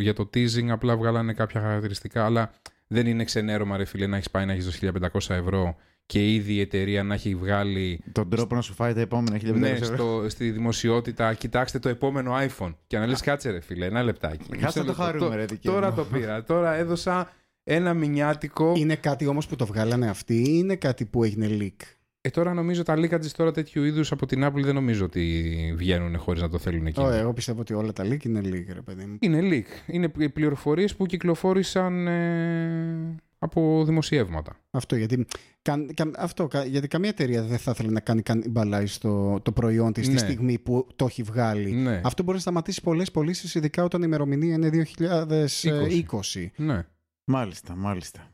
για 0.00 0.12
το 0.14 0.30
teasing, 0.34 0.68
απλά 0.68 0.96
βγάλανε 0.96 1.32
κάποια 1.32 1.60
χαρακτηριστικά, 1.60 2.24
αλλά 2.24 2.50
δεν 2.86 3.06
είναι 3.06 3.24
ξενέρωμα 3.24 3.76
ρε 3.76 3.84
φίλε 3.84 4.06
να 4.06 4.16
έχεις 4.16 4.30
πάει 4.30 4.46
να 4.46 4.52
έχεις 4.52 4.64
δώσει 4.64 4.90
1500 5.28 5.34
ευρώ 5.34 5.76
και 6.06 6.32
ήδη 6.34 6.52
η 6.52 6.60
εταιρεία 6.60 7.02
να 7.02 7.14
έχει 7.14 7.34
βγάλει 7.34 8.02
Τον 8.12 8.28
τρόπο 8.30 8.54
να 8.54 8.60
σου 8.60 8.74
φάει 8.74 8.92
τα 8.94 9.00
επόμενα 9.00 9.36
1500 9.36 9.52
ναι, 9.54 9.68
ευρώ. 9.68 9.94
στο, 9.96 10.24
στη 10.28 10.50
δημοσιότητα, 10.50 11.34
κοιτάξτε 11.34 11.78
το 11.78 11.88
επόμενο 11.88 12.34
iPhone. 12.38 12.74
Και 12.86 12.98
να 12.98 13.06
λες 13.06 13.20
κάτσε 13.20 13.50
ρε 13.50 13.60
φίλε, 13.60 13.86
ένα 13.86 14.02
λεπτάκι. 14.02 14.36
Κάτσε 14.48 14.56
Μισό 14.64 14.66
να 14.66 14.72
το 14.72 14.82
λεπτό. 14.84 15.02
χαρούμε, 15.02 15.28
Τω- 15.28 15.34
ρε, 15.36 15.44
δικαί 15.44 15.70
Τώρα 15.72 15.90
μου. 15.90 15.96
το 15.96 16.04
πήρα. 16.04 16.42
Τώρα 16.44 16.74
έδωσα 16.74 17.32
ένα 17.64 17.94
μηνιάτικο. 17.94 18.72
Είναι 18.76 18.96
κάτι 18.96 19.26
όμως 19.26 19.46
που 19.46 19.56
το 19.56 19.66
βγάλανε 19.66 20.08
αυτοί 20.08 20.34
ή 20.34 20.44
είναι 20.48 20.76
κάτι 20.76 21.04
που 21.04 21.24
έγινε 21.24 21.48
leak; 21.60 21.84
Ε, 22.28 22.30
τώρα 22.30 22.54
νομίζω 22.54 22.82
τα 22.82 22.94
leakages 22.96 23.30
τώρα 23.36 23.52
τέτοιου 23.52 23.84
είδους 23.84 24.12
από 24.12 24.26
την 24.26 24.44
Apple 24.44 24.62
δεν 24.62 24.74
νομίζω 24.74 25.04
ότι 25.04 25.74
βγαίνουν 25.76 26.18
χωρίς 26.18 26.42
να 26.42 26.48
το 26.48 26.58
θέλουν 26.58 26.86
εκεί. 26.86 27.00
Ω, 27.00 27.10
εγώ 27.10 27.32
πιστεύω 27.32 27.60
ότι 27.60 27.74
όλα 27.74 27.92
τα 27.92 28.04
leak 28.04 28.24
είναι 28.24 28.40
leak, 28.44 28.64
ρε 28.72 28.80
παιδί 28.80 29.04
μου. 29.04 29.16
Είναι 29.20 29.38
leak. 29.42 29.92
Είναι 29.94 30.08
πληροφορίες 30.08 30.96
που 30.96 31.06
κυκλοφόρησαν 31.06 32.06
ε, 32.06 33.14
από 33.38 33.82
δημοσιεύματα. 33.86 34.56
Αυτό 34.70 34.96
γιατί, 34.96 35.26
κα- 35.62 35.86
κα- 35.94 36.10
αυτό, 36.16 36.46
κα- 36.46 36.64
γιατί 36.64 36.88
καμία 36.88 37.08
εταιρεία 37.08 37.42
δεν 37.42 37.58
θα 37.58 37.70
ήθελε 37.70 37.90
να 37.90 38.00
κάνει 38.00 38.22
κανιμπαλάι 38.22 38.86
στο 38.86 39.40
το 39.42 39.52
προϊόν 39.52 39.92
της 39.92 40.08
Ναι. 40.08 40.14
τη 40.14 40.20
στιγμή 40.20 40.58
που 40.58 40.86
το 40.96 41.04
έχει 41.04 41.22
βγάλει. 41.22 41.70
Ναι. 41.72 42.00
Αυτό 42.04 42.22
μπορεί 42.22 42.34
να 42.36 42.42
σταματήσει 42.42 42.80
πολλές 42.82 43.10
πωλήσεις, 43.10 43.54
ειδικά 43.54 43.84
όταν 43.84 44.00
η 44.00 44.04
ημερομηνία 44.06 44.54
είναι 44.54 44.70
2020. 44.70 46.50
ναι. 46.56 46.86
Μάλιστα, 47.24 47.74
μάλιστα. 47.76 48.30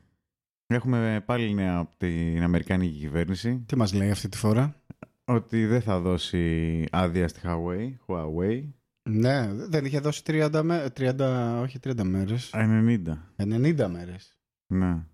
Έχουμε 0.67 1.23
πάλι 1.27 1.55
νέα 1.55 1.77
από 1.79 1.97
την 1.97 2.43
Αμερικάνικη 2.43 2.99
κυβέρνηση 2.99 3.65
Τι 3.67 3.77
μας 3.77 3.93
λέει 3.93 4.11
αυτή 4.11 4.29
τη 4.29 4.37
φορά; 4.37 4.83
ότι 5.25 5.67
δεν 5.67 5.83
θα 5.83 6.01
δώσει 6.01 6.87
άδεια 6.91 7.29
στη 7.29 7.41
Huawei. 7.45 7.93
Huawei. 8.07 8.69
Ναι, 9.11 9.53
δεν 9.53 9.85
είχε 9.85 10.01
δώσει 10.01 10.23
30, 10.27 10.61
με, 10.65 10.93
30 10.97 11.61
όχι 11.63 11.79
30 11.85 12.03
μέρες, 12.03 12.51
90. 12.53 13.33
90 13.37 13.89
μέρες. 13.89 14.39
Ναι. 14.67 15.07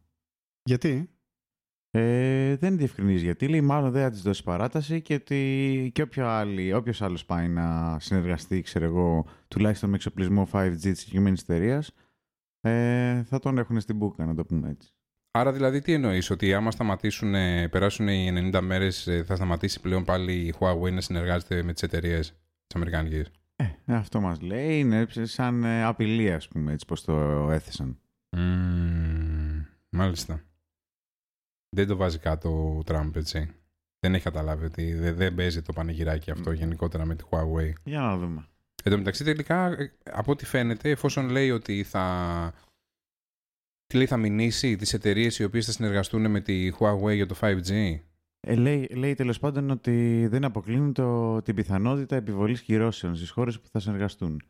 Γιατί; 0.62 1.10
Ε, 1.90 2.56
δεν 2.56 2.76
διευκρινίζει 2.76 3.24
γιατί. 3.24 3.48
Λέει 3.48 3.60
μάλλον 3.60 3.90
δεν 3.90 4.02
θα 4.02 4.10
της 4.10 4.22
δώσει 4.22 4.42
παράταση 4.42 5.00
και 5.02 5.14
ότι 5.14 5.90
και 5.94 6.02
όποιο 6.02 6.28
άλλη, 6.28 6.72
όποιος 6.72 7.02
άλλος 7.02 7.24
πάει 7.24 7.48
να 7.48 7.98
συνεργαστεί, 8.00 8.62
ξέρω 8.62 8.84
εγώ, 8.84 9.26
τουλάχιστον 9.48 9.88
με 9.90 9.96
εξοπλισμό 9.96 10.48
5G 10.52 10.78
της 10.80 10.98
συγκεκριμένης 10.98 11.42
εταιρείας, 11.42 11.94
ε, 12.60 13.22
θα 13.22 13.38
τον 13.38 13.58
έχουν 13.58 13.80
στην 13.80 13.96
μπουκα, 13.96 14.24
να 14.26 14.34
το 14.34 14.44
πούμε 14.44 14.68
έτσι. 14.68 14.94
Άρα 15.30 15.52
δηλαδή 15.52 15.80
τι 15.80 15.92
εννοείς, 15.92 16.30
ότι 16.30 16.54
άμα 16.54 16.70
σταματήσουν, 16.70 17.34
ε, 17.34 17.68
περάσουν 17.68 18.08
οι 18.08 18.50
90 18.52 18.60
μέρες 18.60 19.06
ε, 19.06 19.24
θα 19.24 19.36
σταματήσει 19.36 19.80
πλέον 19.80 20.04
πάλι 20.04 20.32
η 20.32 20.54
Huawei 20.58 20.92
να 20.92 21.00
συνεργάζεται 21.00 21.62
με 21.62 21.72
τις 21.72 21.82
εταιρείες 21.82 22.28
τις 22.66 22.74
Αμερικάνικες. 22.74 23.30
Ε, 23.56 23.94
αυτό 23.94 24.20
μας 24.20 24.40
λέει. 24.40 24.78
Είναι 24.78 25.06
σαν 25.22 25.64
ε, 25.64 25.84
απειλή, 25.84 26.32
ας 26.32 26.48
πούμε, 26.48 26.72
έτσι 26.72 26.86
πως 26.86 27.04
το 27.04 27.12
έθεσαν. 27.50 27.98
Μμμ, 28.36 29.64
μάλιστα. 29.88 30.42
Δεν 31.68 31.86
το 31.86 31.96
βάζει 31.96 32.18
κάτω 32.18 32.76
ο 32.78 32.82
Τραμπ, 32.82 33.16
έτσι. 33.16 33.54
Δεν 34.00 34.14
έχει 34.14 34.24
καταλάβει 34.24 34.64
ότι 34.64 34.94
δεν, 34.94 35.16
δεν 35.16 35.34
παίζει 35.34 35.62
το 35.62 35.72
πανηγυράκι 35.72 36.30
αυτό 36.30 36.52
γενικότερα 36.52 37.04
με 37.04 37.14
τη 37.14 37.24
Huawei. 37.30 37.72
Για 37.84 38.00
να 38.00 38.16
δούμε. 38.16 38.46
Εν 38.84 38.92
τω 38.92 38.98
μεταξύ, 38.98 39.24
τελικά, 39.24 39.66
ε, 39.66 39.92
από 40.12 40.32
ό,τι 40.32 40.44
φαίνεται, 40.44 40.90
εφόσον 40.90 41.28
λέει 41.28 41.50
ότι 41.50 41.82
θα. 41.82 42.54
Τι 43.90 43.96
λέει, 43.96 44.06
θα 44.06 44.16
μηνύσει 44.16 44.76
τις 44.76 44.92
εταιρείες 44.92 45.38
οι 45.38 45.44
οποίες 45.44 45.66
θα 45.66 45.72
συνεργαστούν 45.72 46.30
με 46.30 46.40
τη 46.40 46.70
Huawei 46.78 47.14
για 47.14 47.26
το 47.26 47.36
5G. 47.40 47.98
Ε, 48.40 48.54
λέει, 48.54 48.88
λέει 48.94 49.14
τέλος 49.14 49.38
πάντων 49.38 49.70
ότι 49.70 50.26
δεν 50.30 50.44
αποκλίνουν 50.44 50.92
το, 50.92 51.42
την 51.42 51.54
πιθανότητα 51.54 52.16
επιβολής 52.16 52.62
κυρώσεων 52.62 53.16
στις 53.16 53.30
χώρες 53.30 53.60
που 53.60 53.68
θα 53.72 53.78
συνεργαστούν. 53.78 54.42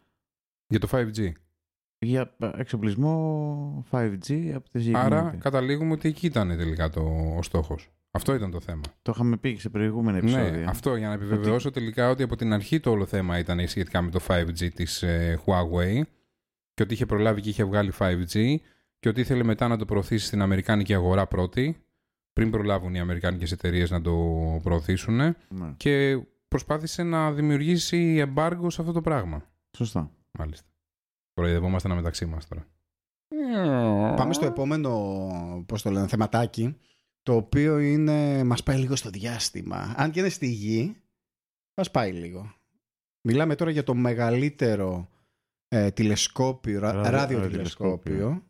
Για 0.67 0.79
το 0.79 0.89
5G. 0.93 1.33
Για 1.99 2.35
ε, 2.39 2.51
εξοπλισμό 2.57 3.85
5G 3.91 4.53
από 4.55 4.69
τη 4.69 4.81
συγκεκριμένη. 4.81 5.15
Άρα, 5.15 5.37
καταλήγουμε 5.39 5.93
ότι 5.93 6.09
εκεί 6.09 6.27
ήταν 6.27 6.49
τελικά 6.49 6.89
το, 6.91 7.01
ο 7.37 7.43
στόχος. 7.43 7.91
Αυτό 8.11 8.35
ήταν 8.35 8.51
το 8.51 8.61
θέμα. 8.61 8.83
Το 9.03 9.13
είχαμε 9.15 9.37
πει 9.37 9.55
και 9.55 9.61
σε 9.61 9.69
προηγούμενα 9.69 10.17
επεισόδια. 10.17 10.51
Ναι, 10.51 10.65
αυτό 10.69 10.97
για 10.97 11.09
να 11.09 11.15
επιβεβαιώσω 11.15 11.71
τελικά 11.71 12.11
ότι 12.11 12.23
από 12.23 12.37
την 12.37 12.53
αρχή 12.53 12.81
το 12.81 12.91
όλο 12.91 13.07
θέμα 13.07 13.39
ήταν 13.39 13.69
σχετικά 13.69 14.03
με 14.03 14.11
το 14.11 14.21
5G 14.29 14.69
της 14.75 15.03
ε, 15.03 15.41
Huawei 15.45 16.01
και 16.75 16.83
ότι 16.83 16.95
είχε 16.95 17.07
προλάβει 17.07 17.41
και 17.41 17.49
είχε 17.49 17.65
βγάλει 17.65 17.93
5G 17.99 18.57
και 19.01 19.09
ότι 19.09 19.21
ήθελε 19.21 19.43
μετά 19.43 19.69
να 19.69 19.77
το 19.77 19.85
προωθήσει 19.85 20.27
στην 20.27 20.43
Αμερικάνικη 20.43 20.95
αγορά 20.95 21.27
πρώτη 21.27 21.85
πριν 22.33 22.51
προλάβουν 22.51 22.95
οι 22.95 23.01
Αμερικάνικες 23.01 23.53
εταιρείες 23.53 23.91
να 23.91 24.01
το 24.01 24.15
προωθήσουν 24.63 25.17
Ναι. 25.17 25.35
και 25.77 26.21
προσπάθησε 26.49 27.03
να 27.03 27.33
δημιουργήσει 27.33 28.17
εμπάργο 28.17 28.71
σε 28.71 28.81
αυτό 28.81 28.93
το 28.93 29.01
πράγμα. 29.01 29.45
Σωστά. 29.77 30.11
Μάλιστα. 30.39 30.67
Προειδευόμαστε 31.33 31.89
να 31.89 31.95
μεταξύ 31.95 32.27
μας 32.27 32.47
τώρα. 32.49 32.67
Πάμε 34.17 34.33
στο 34.33 34.47
επόμενο, 34.47 35.65
πώς 35.67 35.83
το 35.83 35.91
λένε, 35.91 36.07
θεματάκι, 36.07 36.77
το 37.23 37.35
οποίο 37.35 37.79
είναι, 37.79 38.45
μας 38.45 38.63
πάει 38.63 38.77
λίγο 38.79 38.97
στο 38.97 39.11
διάστημα. 39.11 39.95
Αν 39.97 40.11
και 40.11 40.21
είναι 40.21 40.29
στη 40.29 40.47
γη, 40.47 40.97
μας 41.77 41.91
πάει 41.91 42.13
λίγο. 42.13 42.55
Μιλάμε 43.29 43.55
τώρα 43.55 43.71
για 43.71 43.83
το 43.83 43.95
μεγαλύτερο 43.95 45.09
ε, 45.69 45.91
τηλεσκόπιο, 45.91 46.81
ρα- 46.81 46.93
Ράδιο- 46.93 47.11
ραδιοτηλεσκόπιο. 47.11 48.43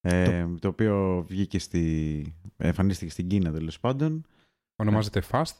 Ε, 0.00 0.46
το... 0.60 0.68
οποίο 0.68 1.24
βγήκε 1.28 1.58
στη... 1.58 2.34
εμφανίστηκε 2.56 3.10
στην 3.10 3.28
Κίνα 3.28 3.52
τέλος 3.52 3.80
πάντων 3.80 4.26
Ονομάζεται 4.76 5.22
FAST. 5.30 5.52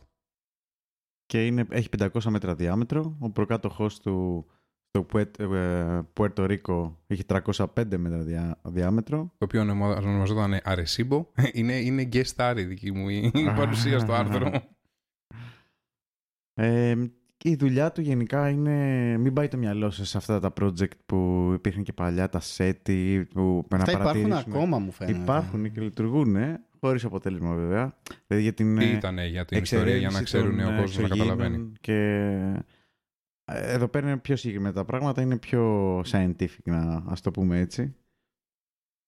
και 1.26 1.46
είναι, 1.46 1.66
έχει 1.70 1.88
500 1.98 2.22
μέτρα 2.22 2.54
διάμετρο. 2.54 3.16
Ο 3.20 3.30
προκάτοχός 3.30 4.00
του 4.00 4.46
στο 4.88 5.02
Πουέτ- 5.04 5.40
ε, 5.40 6.00
Πουέρτο 6.12 6.46
Ρίκο 6.46 7.02
έχει 7.06 7.22
305 7.28 7.96
μέτρα 7.96 8.22
διά, 8.22 8.60
διάμετρο. 8.64 9.18
το 9.38 9.44
οποίο 9.44 9.60
ονομα- 9.60 9.96
ονομαζόταν 9.96 10.60
Arecibo. 10.64 11.24
είναι, 11.58 11.72
είναι 11.80 12.08
guest 12.12 12.34
star 12.36 12.54
η 12.58 12.64
δική 12.64 12.92
μου 12.92 13.08
η 13.08 13.30
παρουσία 13.56 13.98
στο 13.98 14.12
άρθρο. 14.12 14.62
Ε, 16.54 16.94
και 17.38 17.48
η 17.48 17.56
δουλειά 17.56 17.92
του 17.92 18.00
γενικά 18.00 18.48
είναι. 18.48 18.76
Μην 19.18 19.32
πάει 19.32 19.48
το 19.48 19.56
μυαλό 19.56 19.90
σας 19.90 20.08
σε 20.08 20.16
αυτά 20.16 20.40
τα 20.40 20.52
project 20.60 20.96
που 21.06 21.50
υπήρχαν 21.54 21.82
και 21.82 21.92
παλιά, 21.92 22.28
τα 22.28 22.40
SETI, 22.56 23.22
που 23.32 23.66
με 23.70 23.76
να 23.76 23.82
Αυτά 23.82 23.90
υπάρχουν 23.90 24.04
παρατηρήσουμε. 24.04 24.56
ακόμα, 24.56 24.78
μου 24.78 24.90
φαίνεται. 24.92 25.18
Υπάρχουν 25.18 25.72
και 25.72 25.80
λειτουργούν, 25.80 26.36
χωρίς 26.80 27.04
αποτέλεσμα 27.04 27.54
βέβαια. 27.54 27.96
Δηλαδή 28.26 28.44
για 28.44 28.54
την 28.54 28.78
Τι 28.78 28.84
ε, 28.84 28.92
ήταν 28.92 29.18
για 29.18 29.44
την 29.44 29.62
ιστορία 29.62 29.96
για 29.96 30.10
να 30.10 30.18
εξερεύνηση 30.18 30.24
ξέρουν 30.24 30.56
των, 30.56 30.66
ο 30.66 30.78
ε, 30.78 30.80
κόσμος 30.80 30.96
να 30.96 31.02
εξωγήινων 31.02 31.36
καταλαβαίνει. 31.36 31.72
Και 31.80 31.94
ε, 33.44 33.74
εδώ 33.74 33.88
πέρα 33.88 34.06
είναι 34.08 34.16
πιο 34.16 34.36
συγκεκριμένα 34.36 34.74
τα 34.74 34.84
πράγματα, 34.84 35.22
είναι 35.22 35.36
πιο 35.36 36.00
scientific, 36.00 36.62
να 36.64 37.04
ας 37.06 37.20
το 37.20 37.30
πούμε 37.30 37.58
έτσι. 37.58 37.94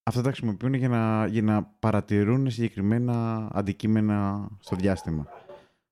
Αυτά 0.02 0.22
τα 0.22 0.30
χρησιμοποιούν 0.30 0.74
για 0.74 0.88
να, 0.88 1.26
για 1.26 1.42
να 1.42 1.62
παρατηρούν 1.62 2.50
συγκεκριμένα 2.50 3.48
αντικείμενα 3.52 4.48
στο 4.60 4.76
διάστημα. 4.76 5.26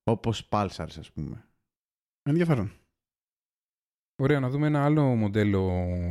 Όπως 0.04 0.48
pulsars, 0.50 0.96
ας 0.98 1.10
πούμε. 1.14 1.47
Ενδιαφέρον. 2.28 2.72
Ωραία, 4.22 4.40
να 4.40 4.48
δούμε 4.48 4.66
ένα 4.66 4.84
άλλο 4.84 5.02
μοντέλο 5.04 5.60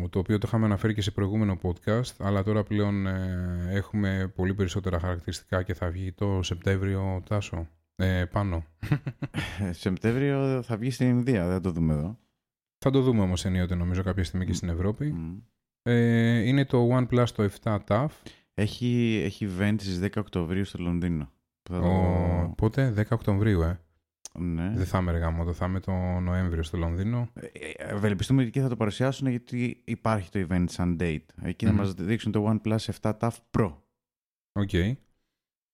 το 0.10 0.20
οποίο 0.20 0.38
το 0.38 0.44
είχαμε 0.48 0.66
αναφέρει 0.66 0.94
και 0.94 1.02
σε 1.02 1.12
προηγούμενο 1.12 1.58
podcast, 1.62 2.14
αλλά 2.20 2.44
τώρα 2.44 2.64
πλέον 2.64 3.08
ε, 3.08 3.68
έχουμε 3.70 4.32
πολύ 4.36 4.54
περισσότερα 4.54 5.00
χαρακτηριστικά 5.00 5.64
και 5.64 5.74
θα 5.74 5.90
βγει 5.90 6.12
το 6.12 6.44
Σεπτέμβριο 6.44 7.24
τάσο. 7.30 7.68
Ε, 7.96 8.26
πάνω. 8.26 8.64
Ε, 9.60 9.72
Σεπτέμβριο 9.72 10.62
θα 10.62 10.78
βγει 10.78 10.90
στην 10.90 11.08
Ινδία, 11.10 11.48
δεν 11.48 11.62
το 11.62 11.72
δούμε 11.72 11.94
εδώ. 11.94 12.20
θα 12.78 12.92
το 12.92 13.02
δούμε 13.02 13.22
όμως 13.22 13.46
ενίοτε 13.46 13.76
νομίζω 13.76 14.04
κάποια 14.04 14.24
στιγμή 14.24 14.46
και 14.46 14.54
στην 14.54 14.70
Ευρώπη. 14.70 15.12
Μμ. 15.12 15.38
Ε, 15.82 16.40
είναι 16.48 16.66
το 16.66 16.98
OnePlus 16.98 17.26
το 17.36 17.50
7 17.62 17.80
ταφ. 17.88 18.08
Έχει, 18.54 19.22
έχει 19.26 19.48
event 19.60 19.76
στις 19.80 20.00
10 20.04 20.10
Οκτωβρίου 20.18 20.66
στο 20.66 20.78
Λονδίνο. 20.82 21.32
Που 21.62 21.74
θα 21.74 21.80
το- 21.82 21.88
Ο, 21.88 22.54
πότε, 22.58 22.94
10 22.98 23.04
Οκτωβρίου, 23.12 23.62
ε. 23.62 23.80
Ναι. 24.38 24.74
Δεν 24.76 24.86
θα 24.86 24.98
είμαι 24.98 25.12
Μπέργκαμο, 25.12 25.54
θα 25.54 25.66
είμαι 25.66 25.80
το 25.80 25.92
Νοέμβριο 26.20 26.64
στο 26.64 26.78
Λονδίνο. 26.78 27.30
Ε, 27.34 27.46
ε, 27.46 27.94
Ευελπιστούμε 27.94 28.40
ότι 28.40 28.48
εκεί 28.48 28.60
θα 28.60 28.70
το 28.70 28.76
παρουσιάσουν 28.76 29.28
γιατί 29.28 29.82
υπάρχει 29.84 30.30
το 30.32 30.46
event 30.50 30.66
σαν 30.68 30.98
date. 31.00 31.26
Εκεί 31.42 31.66
Μμμ. 31.66 31.76
θα 31.76 31.78
μας 31.82 31.94
δείξουν 31.94 32.32
το 32.32 32.60
OnePlus 32.64 32.78
7 33.02 33.12
ταφ 33.20 33.32
Pro. 33.58 33.74
OK. 34.52 34.70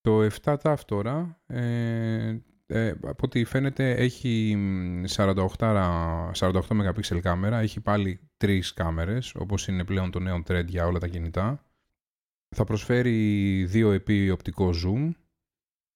Το 0.01 0.27
7 0.43 0.55
ταφ 0.62 0.77
τώρα, 0.86 1.41
ε, 1.48 2.38
ε, 2.65 2.89
από 2.89 3.22
ό,τι 3.22 3.43
φαίνεται, 3.43 3.91
έχει 3.91 4.55
μ, 4.55 5.03
48, 5.08 6.32
48 6.34 6.62
MP 6.70 7.20
κάμερα. 7.22 7.60
Έχει 7.60 7.79
πάλι 7.79 8.20
τρεις 8.38 8.74
κάμερες, 8.74 9.36
όπως 9.36 9.67
είναι 9.67 9.84
πλέον 9.84 10.12
το 10.12 10.20
νέο 10.20 10.43
trend 10.48 10.65
για 10.67 10.86
όλα 10.86 11.00
τα 11.00 11.08
κινητά. 11.08 11.65
Θα 12.55 12.63
προσφέρει 12.63 13.65
2 13.65 13.91
επί 13.91 14.29
οπτικό 14.29 14.70
zoom. 14.86 15.12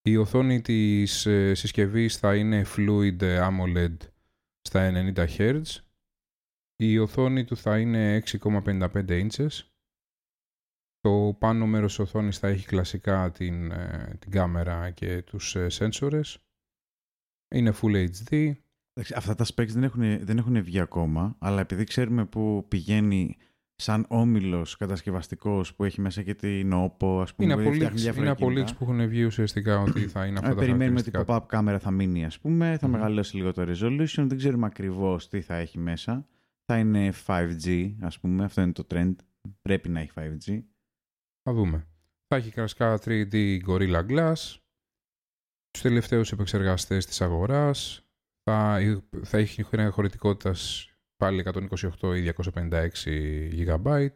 Η 0.08 0.18
οθόνη 0.18 0.62
της 0.62 1.26
ε, 1.26 1.54
συσκευής 1.54 2.18
θα 2.18 2.36
είναι 2.36 2.66
Fluid 2.76 3.18
AMOLED 3.22 3.96
στα 4.62 4.92
90 4.94 5.28
Hz. 5.38 5.62
Η 6.76 6.98
οθόνη 6.98 7.44
του 7.44 7.58
θα 7.58 7.80
είναι 7.80 8.24
6,55 8.26 9.28
inches. 9.30 9.48
Το 11.00 11.36
πάνω 11.40 11.66
μέρος 11.66 11.96
της 11.96 12.00
οθόνης 12.00 12.40
θα 12.40 12.48
έχει 12.48 12.66
κλασικά 12.66 13.32
την, 13.32 13.72
ε, 13.72 14.16
την 14.20 14.32
κάμερα 14.32 14.92
και 14.92 15.22
τους 15.22 15.56
ε, 15.56 15.70
σένσορες. 15.70 16.38
Είναι 17.56 17.74
Full 17.82 18.08
HD. 18.10 18.54
Εντάξει, 18.94 19.14
Αυτά 19.16 19.36
τα 19.36 19.46
specs 19.46 19.68
δεν 19.70 19.84
έχουν, 19.84 20.26
δεν 20.26 20.38
έχουν 20.38 20.64
βγει 20.64 20.80
ακόμα, 20.80 21.36
αλλά 21.40 21.62
επειδή 21.62 21.84
ξέρουμε 21.84 22.26
που 22.26 22.66
πηγαίνει 22.68 23.38
σαν 23.80 24.06
όμιλος 24.10 24.78
κατασκευαστικός 24.78 25.76
που 25.76 25.84
έχει 25.84 26.02
μέσα 26.02 26.22
και 26.24 26.36
την 26.36 26.72
OPPO, 26.74 27.20
ας 27.22 27.34
πούμε, 27.36 27.54
Είναι 27.54 27.54
που 27.56 27.62
από 27.62 27.72
φτιάχνει 27.74 27.98
leaks, 28.00 28.02
διάφορα 28.02 28.22
είναι 28.26 28.32
από 28.32 28.48
κινητά. 28.50 28.72
leaks 28.72 28.76
που 28.78 28.84
έχουν 28.84 29.08
βγει 29.08 29.24
ουσιαστικά 29.24 29.80
ότι 29.80 30.08
θα 30.08 30.26
είναι 30.26 30.38
αυτά 30.38 30.50
Ε, 30.52 30.54
τα 30.54 30.60
Περιμένουμε 30.60 31.00
ότι 31.00 31.10
η 31.10 31.12
χαρακτηριστικά. 31.12 31.44
pop-up 31.46 31.48
κάμερα 31.48 31.80
θα 31.80 31.92
μείνει, 31.92 32.26
ας 32.26 32.40
πούμε, 32.40 32.78
θα 32.78 32.88
Μμμ. 32.88 32.94
μεγαλώσει 32.94 33.36
λίγο 33.36 33.52
το 33.54 33.62
resolution, 33.62 34.26
δεν 34.28 34.38
ξέρουμε 34.38 34.66
ακριβώς 34.66 35.28
τι 35.30 35.42
θα 35.42 35.56
έχει 35.56 35.78
μέσα. 35.80 36.28
Θα 36.66 36.78
είναι 36.80 37.12
5G, 37.26 37.96
ας 38.02 38.20
πούμε, 38.20 38.44
αυτό 38.44 38.62
είναι 38.62 38.72
το 38.72 38.88
trend, 38.90 39.14
πρέπει 39.62 39.90
να 39.90 40.00
έχει 40.00 40.12
5G. 40.16 40.64
Θα 41.44 41.54
δούμε. 41.54 41.88
Θα 42.28 42.36
έχει 42.36 42.52
κλασικά 42.52 43.00
3D 43.04 43.60
Gorilla 43.68 44.06
Glass. 44.10 44.56
Τους 45.72 45.82
τελευταίους 45.82 46.32
επεξεργαστές 46.32 47.06
της 47.06 47.22
αγοράς. 47.22 48.06
Θα, 48.44 48.80
θα 49.24 49.38
έχει 49.38 49.64
χρόνο 49.64 49.92
χωρητικότητας 49.92 50.90
πάλι 51.18 51.44
128 52.02 52.16
ή 52.16 52.32
256 52.54 53.84
GB. 53.84 54.08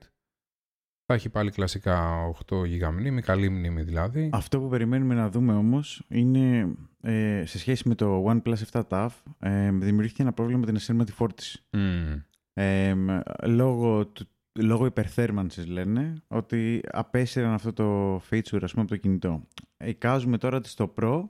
Θα 1.05 1.13
έχει 1.13 1.29
πάλι 1.29 1.51
κλασικά 1.51 2.29
8 2.47 2.55
GB 2.55 2.91
μνήμη, 2.91 3.21
καλή 3.21 3.49
μνήμη 3.49 3.81
δηλαδή. 3.83 4.29
Αυτό 4.33 4.59
που 4.59 4.69
περιμένουμε 4.69 5.13
να 5.13 5.29
δούμε 5.29 5.53
όμως 5.53 6.03
είναι 6.07 6.75
ε, 7.01 7.43
σε 7.45 7.59
σχέση 7.59 7.87
με 7.87 7.95
το 7.95 8.25
OnePlus 8.25 8.55
7 8.71 8.81
TAF 8.89 9.09
ε, 9.39 9.71
δημιουργήθηκε 9.71 10.21
ένα 10.21 10.33
πρόβλημα 10.33 10.59
με 10.59 10.65
την 10.65 10.75
ασύρματη 10.75 11.11
φόρτιση. 11.11 11.63
Μμμ. 11.71 12.21
Ε, 12.53 12.95
λόγω, 13.43 14.07
του, 14.07 14.27
λόγω 14.59 14.85
υπερθέρμανσης 14.85 15.67
λένε 15.67 16.13
ότι 16.27 16.81
απέσυραν 16.91 17.53
αυτό 17.53 17.73
το 17.73 18.15
feature 18.15 18.59
ας 18.61 18.71
πούμε 18.71 18.83
από 18.83 18.87
το 18.87 18.97
κινητό. 18.97 19.47
Εικάζουμε 19.85 20.37
τώρα 20.37 20.57
ότι 20.57 20.69
στο 20.69 20.93
Pro 20.97 21.23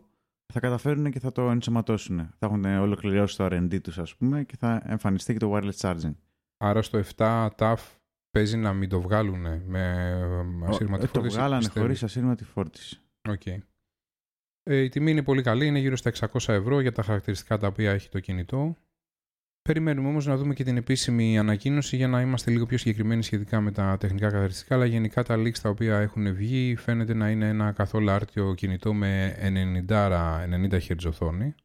θα 0.51 0.59
καταφέρουν 0.59 1.11
και 1.11 1.19
θα 1.19 1.31
το 1.31 1.49
ενσωματώσουν. 1.49 2.17
Θα 2.17 2.45
έχουν 2.45 2.65
ολοκληρώσει 2.65 3.37
το 3.37 3.45
R&D 3.45 3.81
τους 3.81 3.99
ας 3.99 4.15
πούμε 4.15 4.43
και 4.43 4.55
θα 4.57 4.81
εμφανιστεί 4.85 5.33
και 5.33 5.39
το 5.39 5.55
wireless 5.55 5.77
charging. 5.77 6.13
Άρα 6.57 6.81
στο 6.81 7.01
7 7.15 7.47
ταφ 7.57 7.75
παίζει 8.31 8.57
να 8.57 8.73
μην 8.73 8.89
το 8.89 9.01
βγάλουν 9.01 9.41
με 9.65 9.81
ασύρματη 10.67 11.03
Ε, 11.03 11.07
το 11.07 11.13
φόρτιση. 11.13 11.35
βγάλανε 11.37 11.57
πιστεύεις; 11.57 11.81
χωρίς 11.81 12.03
ασύρματη 12.03 12.43
φόρτιση. 12.43 12.99
Οκ. 13.29 13.45
Ε, 14.63 14.77
η 14.77 14.89
τιμή 14.89 15.11
είναι 15.11 15.23
πολύ 15.23 15.41
καλή, 15.41 15.65
είναι 15.67 15.79
γύρω 15.79 15.95
στα 15.95 16.11
600 16.11 16.53
ευρώ 16.53 16.79
για 16.79 16.91
τα 16.91 17.03
χαρακτηριστικά 17.03 17.57
τα 17.57 17.67
οποία 17.67 17.91
έχει 17.91 18.09
το 18.09 18.19
κινητό. 18.19 18.77
Περιμένουμε 19.61 20.07
όμως 20.07 20.25
να 20.25 20.37
δούμε 20.37 20.53
και 20.53 20.63
την 20.63 20.77
επίσημη 20.77 21.37
ανακοίνωση 21.37 21.95
για 21.95 22.07
να 22.07 22.21
είμαστε 22.21 22.51
λίγο 22.51 22.65
πιο 22.65 22.77
συγκεκριμένοι 22.77 23.23
σχετικά 23.23 23.61
με 23.61 23.71
τα 23.71 23.97
τεχνικά 23.99 24.25
χαρακτηριστικά, 24.25 24.75
αλλά 24.75 24.85
γενικά 24.85 25.23
τα 25.23 25.35
leaks 25.35 25.57
τα 25.61 25.69
οποία 25.69 25.99
έχουν 25.99 26.33
βγει 26.33 26.75
φαίνεται 26.75 27.13
να 27.13 27.29
είναι 27.29 27.47
ένα 27.47 27.71
καθ' 27.71 27.96
όλα 27.96 28.11
άρτιο 28.11 28.53
κινητό 28.53 28.93
με 28.93 29.35
90, 29.87 30.45
90 30.69 30.79
Hz 30.87 31.07
οθόνη 31.07 31.55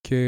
και 0.00 0.18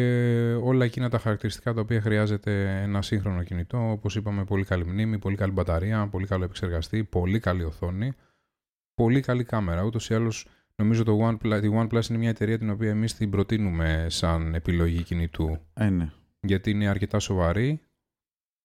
όλα 0.62 0.84
εκείνα 0.84 1.08
τα 1.08 1.18
χαρακτηριστικά 1.18 1.72
τα 1.72 1.80
οποία 1.80 2.00
χρειάζεται 2.00 2.80
ένα 2.82 3.02
σύγχρονο 3.02 3.42
κινητό, 3.42 3.90
όπως 3.90 4.16
είπαμε 4.16 4.44
πολύ 4.44 4.64
καλή 4.64 4.86
μνήμη, 4.86 5.18
πολύ 5.18 5.36
καλή 5.36 5.52
μπαταρία, 5.52 6.08
πολύ 6.08 6.26
καλό 6.26 6.44
επεξεργαστή, 6.44 7.04
πολύ 7.04 7.38
καλή 7.38 7.64
οθόνη, 7.64 8.12
πολύ 8.94 9.20
καλή 9.20 9.44
κάμερα, 9.44 9.82
ούτως 9.82 10.10
ή 10.10 10.14
άλλως 10.14 10.46
Νομίζω 10.78 11.04
το 11.04 11.28
OnePlus, 11.28 11.60
η 11.62 11.70
OnePlus 11.72 12.08
είναι 12.08 12.18
μια 12.18 12.28
εταιρεία 12.28 12.58
την 12.58 12.70
οποία 12.70 12.90
εμείς 12.90 13.14
την 13.14 13.30
προτείνουμε 13.30 14.06
σαν 14.08 14.54
επιλογή 14.54 15.02
κινητού 15.02 15.58
Ε, 15.74 15.88
ναι. 15.88 16.10
Γιατί 16.46 16.70
είναι 16.70 16.88
αρκετά 16.88 17.18
σοβαρή 17.18 17.80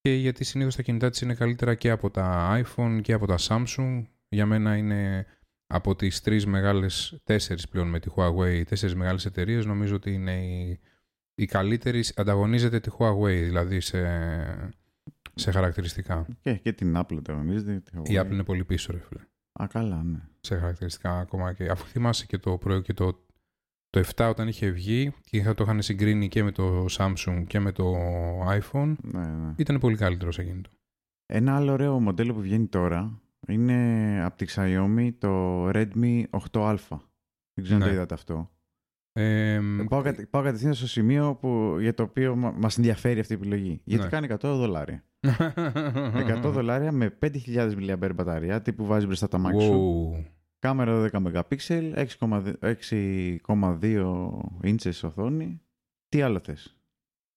και 0.00 0.14
γιατί 0.14 0.44
συνήθως 0.44 0.76
τα 0.76 0.82
κινητά 0.82 1.10
της 1.10 1.20
είναι 1.20 1.34
καλύτερα 1.34 1.74
και 1.74 1.90
από 1.90 2.10
τα 2.10 2.60
iPhone 2.64 3.00
και 3.02 3.12
από 3.12 3.26
τα 3.26 3.36
Samsung. 3.38 4.02
Για 4.28 4.46
μένα 4.46 4.76
είναι 4.76 5.26
από 5.66 5.96
τις 5.96 6.20
τρεις 6.20 6.46
μεγάλες, 6.46 7.20
τέσσερις 7.24 7.68
πλέον 7.68 7.88
με 7.88 8.00
τη 8.00 8.10
Huawei, 8.16 8.62
τέσσερις 8.66 8.94
μεγάλες 8.94 9.24
εταιρείες, 9.24 9.66
νομίζω 9.66 9.94
ότι 9.94 10.12
είναι 10.12 10.44
η, 10.46 10.80
η 11.34 11.46
καλύτερη, 11.46 12.04
ανταγωνίζεται 12.16 12.80
τη 12.80 12.90
Huawei 12.98 13.42
δηλαδή 13.42 13.80
σε, 13.80 14.02
σε 15.34 15.50
χαρακτηριστικά. 15.50 16.26
Και, 16.40 16.54
και 16.54 16.72
την 16.72 16.94
Apple 16.96 17.22
το 17.22 17.32
νομίζετε. 17.32 17.80
τη 17.80 18.12
Η 18.12 18.16
Huawei. 18.16 18.22
Apple 18.22 18.32
είναι 18.32 18.44
πολύ 18.44 18.64
πίσω 18.64 18.92
ρε 18.92 18.98
φίλε. 18.98 19.20
Α, 19.52 19.66
καλά, 19.66 20.02
ναι. 20.02 20.18
σε 20.40 20.56
χαρακτηριστικά 20.56 21.18
ακόμα 21.18 21.52
και 21.52 21.68
αφού 21.70 21.86
θυμάσαι 21.86 22.26
και 22.26 22.38
το 22.38 22.58
πρωί 22.58 22.82
και 22.82 22.92
το, 22.92 23.24
το 23.92 24.00
7 24.16 24.28
όταν 24.30 24.48
είχε 24.48 24.70
βγει 24.70 25.12
και 25.24 25.36
είχα- 25.36 25.54
το 25.54 25.62
είχαν 25.64 25.82
συγκρίνει 25.82 26.28
και 26.28 26.42
με 26.42 26.50
το 26.52 26.86
Samsung 26.90 27.44
και 27.46 27.60
με 27.60 27.72
το 27.72 27.94
iPhone 28.48 28.94
ναι, 29.02 29.20
ναι. 29.26 29.54
ήταν 29.56 29.78
πολύ 29.78 29.96
καλύτερος 29.96 30.34
σε 30.34 30.40
εκείνο. 30.40 30.60
Ένα 31.26 31.56
άλλο 31.56 31.72
ωραίο 31.72 32.00
μοντέλο 32.00 32.34
που 32.34 32.40
βγαίνει 32.40 32.66
τώρα 32.66 33.20
είναι 33.48 34.20
από 34.24 34.36
τη 34.36 34.46
Xiaomi 34.48 35.10
το 35.18 35.68
Redmi 35.68 36.22
8α. 36.52 36.74
Δεν 37.54 37.64
ξέρω 37.64 37.74
αν 37.74 37.78
Ναι. 37.78 37.84
το 37.86 37.92
είδατε 37.92 38.14
αυτό. 38.14 38.50
Ε, 39.12 39.54
Ε, 39.54 39.60
Πάω, 39.88 40.02
κατε- 40.02 40.26
πάω 40.26 40.42
κατευθείαν 40.42 40.74
στο 40.74 40.86
σημείο 40.88 41.34
που, 41.34 41.76
για 41.80 41.94
το 41.94 42.02
οποίο 42.02 42.36
μα 42.36 42.50
μας 42.50 42.76
ενδιαφέρει 42.76 43.20
αυτή 43.20 43.32
η 43.32 43.36
επιλογή. 43.36 43.80
Γιατί 43.84 44.04
Ναι. 44.04 44.10
κάνει 44.10 44.26
100 44.26 44.56
δολάρια. 44.56 45.04
100 46.26 46.50
δολάρια 46.50 46.92
με 46.92 47.10
5.000 47.18 47.72
mAh 47.78 48.10
μπαταρία, 48.14 48.62
τύπου 48.62 48.86
βάζει 48.86 49.06
μπροστά 49.06 49.28
τα 49.28 49.38
Mac 49.38 49.60
σου. 49.62 50.24
Wow. 50.62 50.68
Κάμερα 50.68 51.10
12 51.12 51.22
MP, 51.22 51.58
6,2 53.50 54.30
inches 54.62 55.00
οθόνη. 55.02 55.60
Τι 56.08 56.22
άλλο 56.22 56.38
θες; 56.38 56.76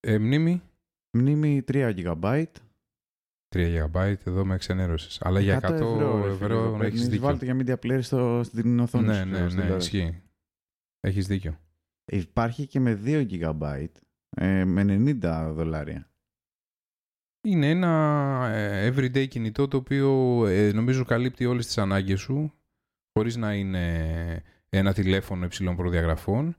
Ε, 0.00 0.18
μνήμη 0.18 0.62
Μνήμη 1.10 1.62
3 1.72 1.92
GB. 1.96 2.44
3 3.54 3.86
GB, 3.92 4.14
εδώ 4.24 4.44
με 4.44 4.54
εξενέρωσες. 4.54 5.20
Αλλά 5.22 5.40
για 5.40 5.56
100 5.56 5.70
ευρώ, 5.72 6.24
ρε 6.26 6.34
φίλε, 6.36 6.48
το 6.48 6.60
παίρνεις, 6.70 6.86
έχεις 6.86 7.08
δίκιο. 7.08 7.20
Βάλτε 7.26 7.44
για 7.44 7.56
media 7.58 7.76
player 7.86 7.98
στο, 8.02 8.40
στην 8.44 8.80
οθόνη 8.80 9.06
Ναι, 9.06 9.14
σου. 9.14 9.28
ναι, 9.28 9.36
στην 9.36 9.44
ναι, 9.44 9.48
τηλεόραση. 9.62 9.96
ισχύει. 9.98 10.22
Έχεις 11.00 11.26
δίκιο. 11.26 11.58
Υπάρχει 12.04 12.66
και 12.66 12.80
με 12.80 13.00
2 13.04 13.26
GB 13.30 13.86
ε, 14.36 14.64
με 14.64 14.82
90 15.22 15.50
δολάρια. 15.54 16.10
Είναι 17.46 17.70
ένα 17.70 18.46
ε, 18.52 18.88
everyday 18.94 19.28
κινητό 19.28 19.68
το 19.68 19.76
οποίο 19.76 20.42
ε, 20.46 20.72
νομίζω 20.72 21.04
καλύπτει 21.04 21.44
όλες 21.46 21.66
τις 21.66 21.78
ανάγκες 21.78 22.20
σου 22.20 22.52
χωρίς 23.16 23.36
να 23.36 23.54
είναι 23.54 24.42
ένα 24.68 24.92
τηλέφωνο 24.92 25.44
υψηλών 25.44 25.76
προδιαγραφών. 25.76 26.56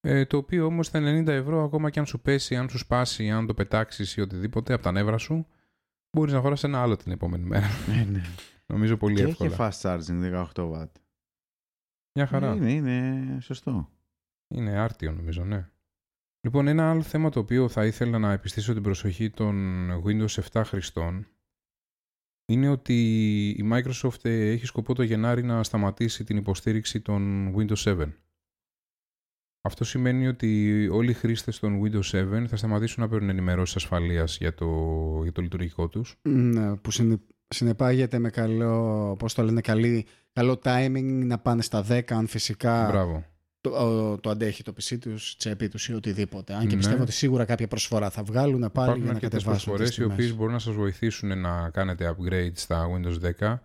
Ε, 0.00 0.24
το 0.24 0.36
οποίο 0.36 0.64
όμως 0.64 0.90
τα 0.90 0.98
90 0.98 1.26
ευρώ 1.26 1.64
ακόμα 1.64 1.90
και 1.90 1.98
αν 1.98 2.06
σου 2.06 2.20
πέσει, 2.20 2.56
αν 2.56 2.68
σου 2.68 2.78
σπάσει, 2.78 3.30
αν 3.30 3.46
το 3.46 3.54
πετάξεις 3.54 4.16
ή 4.16 4.20
οτιδήποτε 4.20 4.72
από 4.72 4.82
τα 4.82 4.92
νεύρα 4.92 5.18
σου, 5.18 5.46
μπορείς 6.16 6.32
να 6.32 6.38
αγοράσεις 6.38 6.64
ένα 6.64 6.82
άλλο 6.82 6.96
την 6.96 7.12
επόμενη 7.12 7.44
μέρα. 7.44 7.66
Ναι, 7.88 8.06
ναι. 8.10 8.22
Νομίζω 8.66 8.96
πολύ 8.96 9.14
Και 9.14 9.22
εύκολα. 9.22 9.50
έχει 9.50 9.58
fast 9.58 9.80
charging 9.80 10.44
18 10.54 10.72
watt. 10.72 10.90
Μια 12.14 12.26
χαρά. 12.26 12.54
Είναι, 12.54 12.72
είναι 12.72 13.38
σωστό. 13.40 13.88
Είναι 14.54 14.78
άρτιο 14.78 15.12
νομίζω, 15.12 15.44
ναι. 15.44 15.68
Λοιπόν, 16.40 16.66
ένα 16.66 16.90
άλλο 16.90 17.02
θέμα 17.02 17.30
το 17.30 17.40
οποίο 17.40 17.68
θα 17.68 17.86
ήθελα 17.86 18.18
να 18.18 18.32
επιστήσω 18.32 18.72
την 18.72 18.82
προσοχή 18.82 19.30
των 19.30 19.88
Windows 20.04 20.42
7 20.52 20.62
χρηστών 20.64 21.26
είναι 22.50 22.68
ότι 22.68 22.94
η 23.48 23.68
Microsoft 23.72 24.24
ε, 24.24 24.50
έχει 24.50 24.66
σκοπό 24.66 24.94
το 24.94 25.02
Γενάρη 25.02 25.42
να 25.42 25.62
σταματήσει 25.62 26.24
την 26.24 26.36
υποστήριξη 26.36 27.00
των 27.00 27.52
Windows 27.56 27.82
7. 27.84 28.12
Αυτό 29.62 29.84
σημαίνει 29.84 30.26
ότι 30.26 30.88
όλοι 30.92 31.10
οι 31.10 31.14
χρήστες 31.14 31.58
των 31.58 31.80
Windows 31.82 32.40
7 32.40 32.44
θα 32.48 32.56
σταματήσουν 32.56 33.02
να 33.02 33.08
παίρνουν 33.08 33.28
ενημερώσεις 33.28 33.76
ασφαλείας 33.76 34.36
για 34.36 34.54
το, 34.54 34.66
για 35.22 35.32
το 35.32 35.42
λειτουργικό 35.42 35.88
τους. 35.88 36.16
Ναι, 36.22 36.76
που 36.76 36.90
συνε- 36.90 37.20
συνεπάγεται 37.48 38.18
με 38.18 38.30
καλό, 38.30 39.16
πώς 39.18 39.34
το 39.34 39.42
λένε, 39.42 39.60
καλή, 39.60 40.06
καλό 40.32 40.60
timing 40.64 41.22
να 41.24 41.38
πάνε 41.38 41.62
στα 41.62 41.84
10 41.88 42.12
αν 42.12 42.26
φυσικά 42.26 42.88
Μπράβο. 42.90 43.24
Το, 43.60 43.70
ο- 43.70 44.18
το 44.20 44.30
αντέχει 44.30 44.62
το 44.62 44.72
PC 44.80 44.98
τους, 45.00 45.36
τσέπη 45.36 45.68
τους 45.68 45.88
ή 45.88 45.94
οτιδήποτε. 45.94 46.54
Αν 46.54 46.60
και 46.60 46.66
Ναι. 46.66 46.76
πιστεύω 46.76 47.02
ότι 47.02 47.12
σίγουρα 47.12 47.44
κάποια 47.44 47.68
προσφορά 47.68 48.10
θα 48.10 48.22
βγάλουν 48.22 48.60
πάλι 48.60 48.68
Υπάρχουν 48.70 48.94
για 48.96 49.04
να 49.04 49.10
αρκετές 49.10 49.30
κατεβάσουν 49.38 49.64
προσφορές 49.72 49.88
τις 49.88 49.98
οι 49.98 50.02
οποίες 50.02 50.16
τιμές. 50.18 50.34
μπορούν 50.36 50.52
να 50.52 50.58
σας 50.58 50.74
βοηθήσουν 50.74 51.40
να 51.40 51.70
κάνετε 51.70 52.16
upgrade 52.18 52.52
στα 52.54 52.86
Windows 52.90 53.18
10 53.40 53.62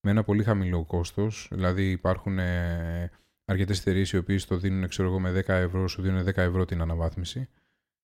με 0.00 0.10
ένα 0.10 0.22
πολύ 0.24 0.42
χαμηλό 0.44 0.84
κόστος. 0.84 1.48
Δηλαδή 1.52 1.90
υπάρχουν 1.90 2.38
ε, 2.38 3.10
αρκετές 3.44 3.78
εταιρείες 3.80 4.10
οι 4.12 4.16
οποίες 4.16 4.44
το 4.46 4.56
δίνουν 4.56 4.88
ξέρω 4.88 5.08
εγώ, 5.08 5.20
με 5.20 5.30
10 5.46 5.48
ευρώ, 5.48 5.88
σου 5.88 6.02
δίνουν 6.02 6.24
10 6.24 6.36
ευρώ 6.36 6.64
την 6.64 6.80
αναβάθμιση. 6.80 7.48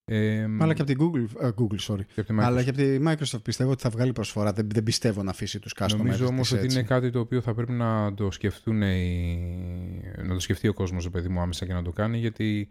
Ε, 0.06 0.42
Αλλά 0.58 0.75
και 0.75 0.82
από 0.82 0.94
την 0.94 1.00
Google, 1.00 1.42
ε, 1.42 1.49
Google 1.56 1.78
sorry. 1.92 2.04
και 2.14 2.20
από 2.20 2.32
τη 2.32 2.40
Αλλά 2.42 2.61
Microsoft. 2.61 2.64
και 2.64 2.70
από 2.70 2.78
τη 2.78 2.99
Microsoft 3.06 3.42
πιστεύω 3.42 3.70
ότι 3.70 3.82
θα 3.82 3.90
βγάλει 3.90 4.12
προσφορά. 4.12 4.52
Δεν, 4.52 4.68
δεν 4.73 4.82
πιστεύω 4.82 5.23
να 5.23 5.30
αφήσει 5.30 5.58
τους 5.58 5.75
customers 5.78 5.96
Νομίζω 5.96 6.26
όμως 6.26 6.49
της 6.49 6.52
ότι 6.56 6.64
έτσι. 6.64 6.78
είναι 6.78 6.87
κάτι 6.87 7.11
το 7.11 7.20
οποίο 7.20 7.40
θα 7.40 7.54
πρέπει 7.54 7.73
να 7.73 8.14
το 8.14 8.30
σκεφτούν 8.30 8.82
οι... 8.82 10.02
να 10.23 10.34
το 10.34 10.40
σκεφτεί 10.40 10.68
ο 10.68 10.73
κόσμος, 10.73 11.11
παιδί 11.11 11.28
μου, 11.28 11.40
άμεσα 11.40 11.66
και 11.66 11.73
να 11.73 11.82
το 11.82 11.92
κάνει, 11.92 12.18
γιατί 12.18 12.68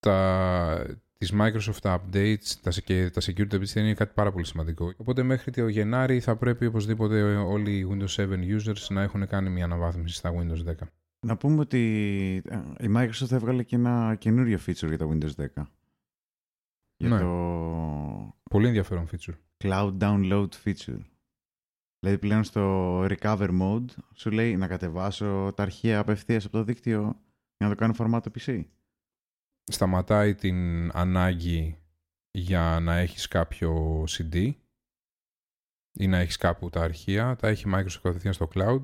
τα... 0.00 0.96
τις 1.18 1.32
Microsoft 1.40 1.96
updates 1.96 2.46
τα... 2.62 2.70
και 2.84 3.10
τα 3.10 3.20
security 3.20 3.54
updates 3.54 3.74
είναι 3.74 3.94
κάτι 3.94 4.12
πάρα 4.14 4.32
πολύ 4.32 4.44
σημαντικό. 4.46 4.92
Οπότε 4.96 5.22
μέχρι 5.22 5.50
το 5.50 5.68
Γενάρη 5.68 6.20
θα 6.20 6.36
πρέπει 6.36 6.66
οπωσδήποτε 6.66 7.22
όλοι 7.36 7.70
οι 7.78 7.86
Windows 7.90 8.24
7 8.24 8.28
users 8.28 8.86
να 8.88 9.02
έχουν 9.02 9.26
κάνει 9.26 9.50
μια 9.50 9.64
αναβάθμιση 9.64 10.14
στα 10.14 10.32
Windows 10.34 10.70
10. 10.70 10.72
Να 11.26 11.36
πούμε 11.36 11.60
ότι 11.60 11.80
ε, 12.48 12.86
η 12.86 12.92
Microsoft 12.96 13.32
έβγαλε 13.32 13.62
και 13.62 13.76
ένα 13.76 14.16
καινούριο 14.18 14.58
feature 14.66 14.88
για 14.88 14.98
το 14.98 15.10
Windows 15.12 15.44
10. 15.56 15.62
Για 17.06 17.16
Ναι. 17.16 17.20
το 17.22 18.36
Πολύ 18.50 18.66
ενδιαφέρον 18.66 19.08
feature. 19.12 19.34
Cloud 19.64 19.98
Download 19.98 20.48
Feature. 20.64 21.00
Δηλαδή 21.98 22.18
πλέον 22.18 22.44
στο 22.44 23.00
Recover 23.04 23.60
Mode 23.60 23.84
σου 24.14 24.30
λέει 24.30 24.56
να 24.56 24.66
κατεβάσω 24.66 25.52
τα 25.56 25.62
αρχεία 25.62 25.98
απευθείας 25.98 26.44
από 26.44 26.56
το 26.56 26.64
δίκτυο 26.64 27.00
για 27.56 27.66
να 27.66 27.68
το 27.68 27.74
κάνω 27.74 27.92
φορμάτο 27.92 28.30
PC. 28.38 28.64
Σταματάει 29.64 30.34
την 30.34 30.90
ανάγκη 30.96 31.78
για 32.30 32.78
να 32.80 32.96
έχεις 32.96 33.28
κάποιο 33.28 34.02
CD 34.08 34.52
ή 35.98 36.06
να 36.06 36.18
έχεις 36.18 36.36
κάπου 36.36 36.70
τα 36.70 36.80
αρχεία, 36.80 37.36
τα 37.36 37.48
έχει 37.48 37.68
η 37.68 37.72
Microsoft 37.74 38.00
κατευθείαν 38.02 38.34
στο 38.34 38.48
cloud. 38.54 38.82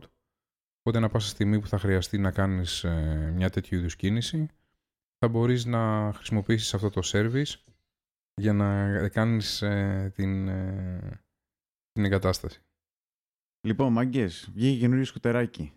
Οπότε 0.81 0.99
να 0.99 1.09
πάσα 1.09 1.29
στιγμή 1.29 1.61
που 1.61 1.67
θα 1.67 1.79
χρειαστεί 1.79 2.19
να 2.19 2.31
κάνεις 2.31 2.85
ε, 2.85 3.33
μια 3.35 3.51
τέτοιου 3.51 3.79
είδους 3.79 3.97
κίνηση, 3.97 4.47
θα 5.19 5.29
μπορείς 5.29 5.65
να 5.65 6.13
χρησιμοποιήσεις 6.15 6.75
αυτό 6.75 6.91
το 6.91 7.01
service 7.05 7.55
για 8.41 8.53
να 8.53 9.09
κάνεις 9.09 9.63
ε, 9.63 10.13
την, 10.15 10.49
ε, 10.49 11.21
την 11.93 12.05
εγκατάσταση. 12.05 12.61
Λοιπόν, 13.67 13.93
μαγκές, 13.93 14.51
βγήκε 14.55 14.79
καινούριο 14.81 15.05
σκουτεράκι. 15.05 15.73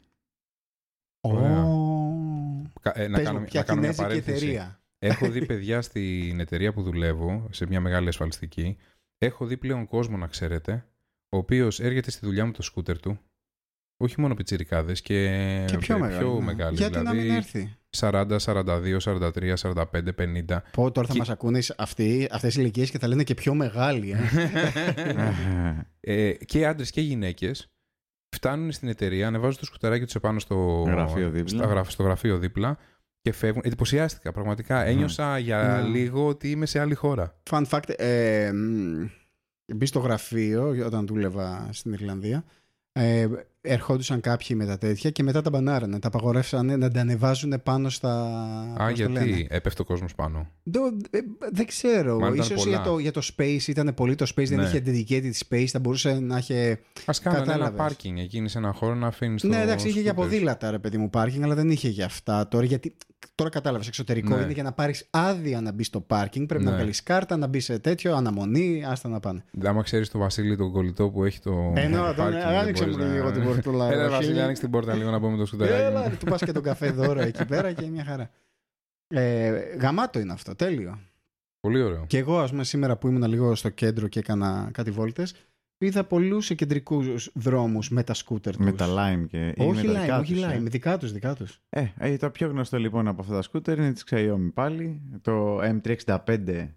Ωραία. 1.21 1.63
Ω. 1.63 2.71
Κα- 2.81 2.99
ε, 2.99 3.07
να 3.07 3.15
Πες 3.15 3.25
κάνω, 3.25 3.37
μου, 3.37 3.43
να 3.43 3.49
ποια 3.49 3.63
κάνω 3.63 3.79
μια 3.81 3.89
κινέζικη 3.91 4.07
παρένθεση. 4.07 4.45
εταιρεία. 4.45 4.81
Έχω 4.99 5.29
δει 5.29 5.45
παιδιά 5.45 5.81
στην 5.81 6.39
εταιρεία 6.39 6.73
που 6.73 6.83
δουλεύω, 6.83 7.47
σε 7.51 7.65
μια 7.65 7.81
μεγάλη 7.81 8.07
ασφαλιστική. 8.07 8.77
Έχω 9.17 9.45
δει 9.45 9.57
πλέον 9.57 9.85
κόσμο, 9.87 10.17
να 10.17 10.27
ξέρετε, 10.27 10.87
ο 11.29 11.37
οποίος 11.37 11.79
έρχεται 11.79 12.11
στη 12.11 12.25
δουλειά 12.25 12.45
μου 12.45 12.51
το 12.51 12.61
σκούτερ 12.61 12.99
του. 12.99 13.19
Όχι 13.97 14.21
μόνο 14.21 14.33
πιτσιρικάδες 14.33 15.01
και, 15.01 15.63
Και 15.67 15.77
πιο 15.77 15.99
μεγάλη. 15.99 16.27
ναι. 16.33 16.41
μεγάλοι. 16.41 16.75
Γιατί 16.77 16.99
να 16.99 17.13
μην 17.13 17.21
δηλαδή 17.21 17.35
έρθει; 17.37 17.75
40, 17.97 18.35
42, 18.39 18.99
43, 18.99 19.53
45, 19.57 20.13
50. 20.13 20.61
Πω 20.71 20.91
τώρα 20.91 21.07
θα 21.07 21.13
Και- 21.13 21.19
μας 21.19 21.29
ακούνες 21.29 21.73
αυτοί, 21.77 22.27
αυτές 22.31 22.55
οι 22.55 22.57
ηλικίες 22.61 22.89
και 22.91 22.99
θα 22.99 23.07
λένε 23.07 23.23
και 23.23 23.33
πιο 23.33 23.53
μεγάλοι. 23.53 24.11
Ε. 24.11 24.19
ε, 26.29 26.31
και 26.33 26.65
άντρες 26.67 26.89
και 26.91 27.01
γυναίκες 27.01 27.71
φτάνουν 28.35 28.71
στην 28.71 28.87
εταιρεία, 28.87 29.27
ανεβάζουν 29.27 29.59
το 29.59 29.65
σκουταράκι 29.65 30.05
τους 30.05 30.15
επάνω 30.15 30.39
στο 30.39 30.83
Γραφείο 30.87 31.29
δίπλα. 31.29 31.57
στα 31.57 31.67
γραφ- 31.67 31.89
στο 31.91 32.03
γραφείο 32.03 32.37
δίπλα 32.37 32.77
και 33.21 33.31
φεύγουν. 33.31 33.61
Εντυπωσιάστηκα 33.65 34.31
πραγματικά. 34.31 34.83
Ένιωσα 34.85 35.37
για 35.37 35.79
Ναι. 35.83 35.87
λίγο 35.89 36.27
ότι 36.27 36.49
είμαι 36.51 36.65
σε 36.65 36.79
άλλη 36.79 36.93
χώρα. 36.93 37.39
Fun 37.49 37.63
fact, 37.69 37.89
ε, 37.95 38.51
μ, 38.53 39.05
μπει 39.75 39.85
στο 39.85 39.99
γραφείο 39.99 40.75
όταν 40.85 41.07
δούλευα 41.07 41.69
στην 41.71 41.93
Ιρλανδία. 41.93 42.43
Ε, 42.91 43.27
ερχόντουσαν 43.73 44.19
κάποιοι 44.21 44.55
με 44.59 44.65
τα 44.65 44.77
τέτοια 44.77 45.09
και 45.09 45.23
μετά 45.23 45.41
τα 45.41 45.49
μπανάρανε. 45.49 45.99
Τα 45.99 46.07
απαγορεύσανε 46.07 46.75
να 46.75 46.91
τα 46.91 46.99
ανεβάζουν 47.01 47.53
πάνω 47.63 47.89
στα. 47.89 48.11
Α, 48.77 48.89
πώς 48.89 48.99
το 48.99 49.09
λένε. 49.09 49.25
γιατί 49.25 49.47
έπεφτε 49.49 49.81
ο 49.81 49.85
κόσμος 49.85 50.15
πάνω. 50.15 50.47
Το- 50.71 50.79
ε, 51.09 51.19
δεν 51.51 51.65
ξέρω. 51.65 52.19
Μάλλον 52.19 52.33
ήταν 52.33 52.45
Ίσως 52.45 52.63
πολλά. 52.63 52.75
για 52.75 52.81
το, 52.85 52.97
για 52.99 53.11
το 53.11 53.21
space 53.37 53.67
ήταν 53.67 53.93
πολύ 53.95 54.15
το 54.15 54.25
space, 54.35 54.47
δεν 54.47 54.57
Ναι. 54.57 54.63
είχε 54.63 54.83
dedicated 54.85 55.31
space, 55.47 55.65
θα 55.65 55.79
μπορούσε 55.79 56.19
να 56.19 56.37
είχε. 56.37 56.79
Α 57.05 57.13
κάνανε 57.23 57.41
ένα 57.43 57.51
Κατάλαβες. 57.51 57.77
πάρκινγκ 57.77 58.17
εκεί 58.17 58.47
σε 58.47 58.57
ένα 58.57 58.71
χώρο 58.73 58.95
να 58.95 59.07
αφήνεις 59.07 59.41
το. 59.41 59.47
ναι, 59.47 59.61
εντάξει, 59.61 59.87
είχε 59.87 59.99
για 60.01 60.11
σκούτερ. 60.11 60.31
ποδήλατα 60.31 60.71
ρε 60.71 60.79
παιδί 60.79 60.97
μου 60.97 61.09
πάρκινγκ, 61.09 61.43
αλλά 61.43 61.55
δεν 61.55 61.69
είχε 61.69 61.89
για 61.89 62.05
αυτά 62.05 62.47
τώρα. 62.47 62.65
Γιατί 62.65 62.95
τώρα 63.35 63.49
κατάλαβες, 63.49 63.87
εξωτερικό 63.87 64.35
Ναι. 64.35 64.41
είναι 64.43 64.51
για 64.51 64.63
να 64.63 64.71
πάρεις 64.71 65.07
άδεια 65.09 65.61
να 65.61 65.71
μπεις 65.71 65.87
στο 65.87 65.99
πάρκινγκ. 66.01 66.47
Πρέπει 66.47 66.63
να 66.63 66.69
Ναι. 66.69 66.75
βγάλεις 66.75 67.03
κάρτα, 67.03 67.37
να 67.37 67.47
μπεις 67.47 67.63
σε 67.63 67.79
τέτοιο, 67.79 68.15
αναμονή, 68.15 68.83
άστα 68.87 69.09
να 69.09 69.19
πάνε. 69.19 69.43
Άμα 69.65 69.81
ξέρεις 69.83 70.09
τον 70.09 70.19
Βασίλη 70.21 70.57
τον 70.57 70.71
κολλητό 70.71 71.09
που 71.09 71.23
έχει 71.23 71.39
το. 71.39 71.73
Ενώ 71.75 72.03
τον 72.05 72.15
πάρκινγκ, 72.15 72.41
δεν 72.43 72.57
άνοιξε 72.57 72.85
μου 72.85 72.91
μπορείς 72.91 73.05
να- 73.05 73.13
λίγο 73.13 73.31
την 73.31 73.43
πορτούλα. 73.53 73.91
Έλα, 73.91 74.03
ρε, 74.03 74.09
Βασίλη, 74.09 74.31
φίλε. 74.31 74.43
άνοιξε 74.43 74.61
την 74.61 74.71
πόρτα 74.71 74.93
λίγο 74.93 75.09
να 75.09 75.19
πούμε 75.19 75.37
το 75.37 75.45
σκουταράκι. 75.45 75.81
Έλα, 75.81 76.09
του 76.09 76.25
πας 76.25 76.43
και 76.43 76.51
τον 76.51 76.63
καφέ 76.63 76.91
δώρο 76.91 77.21
εκεί 77.21 77.45
πέρα 77.45 77.73
και 77.73 77.85
μια 77.85 78.05
χαρά. 78.05 78.29
Ε, 79.07 79.49
γαμάτο 79.79 80.19
είναι 80.19 80.33
αυτό, 80.33 80.55
τέλειο. 80.55 80.99
Πολύ 81.59 81.81
ωραίο. 81.81 82.05
Και 82.07 82.17
εγώ, 82.17 82.39
ας 82.39 82.49
πούμε, 82.49 82.63
σήμερα 82.63 82.97
που 82.97 83.07
ήμουν 83.07 83.23
λίγο 83.23 83.55
στο 83.55 83.69
κέντρο 83.69 84.07
και 84.07 84.19
έκανα 84.19 84.69
κάτι 84.73 84.91
βόλτες, 84.91 85.35
είδα 85.77 86.03
πολλούς 86.03 86.55
κεντρικού 86.55 87.03
δρόμους 87.33 87.89
με 87.89 88.03
τα 88.03 88.13
σκούτερ 88.13 88.55
τους. 88.55 88.65
με 88.65 88.71
τα 88.71 88.87
Lime 88.87 89.25
και. 89.27 89.47
ή 89.47 89.53
Όχι 89.57 89.87
με 89.87 89.93
τα 89.93 89.99
Lime, 89.99 90.01
δικά 90.01 90.19
όχι 90.19 90.33
τους, 90.33 90.43
ε. 90.43 90.57
Lime, 90.57 90.63
δικά 90.63 90.97
τους, 90.97 91.11
δικά 91.11 91.35
τους. 91.35 91.61
Ε, 91.69 91.85
ε, 91.97 92.17
το 92.17 92.29
πιο 92.29 92.47
γνωστό 92.47 92.77
λοιπόν 92.77 93.07
από 93.07 93.21
αυτά 93.21 93.33
τα 93.33 93.41
σκούτερ 93.41 93.77
είναι 93.77 93.93
της 93.93 94.05
Xiaomi 94.09 94.49
πάλι. 94.53 95.01
Το 95.21 95.59
M365 95.61 96.67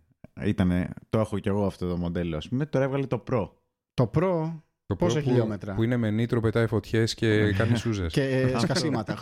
ήταν, 0.44 0.88
το 1.08 1.18
έχω 1.18 1.38
κι 1.38 1.48
εγώ 1.48 1.66
αυτό 1.66 1.88
το 1.88 1.96
μοντέλο 1.96 2.36
ας 2.36 2.48
πούμε. 2.48 2.66
Τώρα 2.66 2.84
έβγαλε 2.84 3.06
το 3.06 3.24
Pro. 3.30 3.48
Το 3.94 4.10
Pro 4.14 4.52
Το 4.86 4.96
Πόσα 4.96 5.18
Pro 5.18 5.22
που- 5.22 5.28
χιλιόμετρα; 5.28 5.74
Που 5.74 5.82
είναι 5.82 5.96
με 5.96 6.10
νήτρο, 6.10 6.40
πετάει 6.40 6.66
φωτιές 6.66 7.14
και 7.14 7.52
κάνει 7.52 7.76
σούζες. 7.76 8.12
και 8.12 8.22
ε, 8.54 8.58
σκασίματα. 8.58 9.18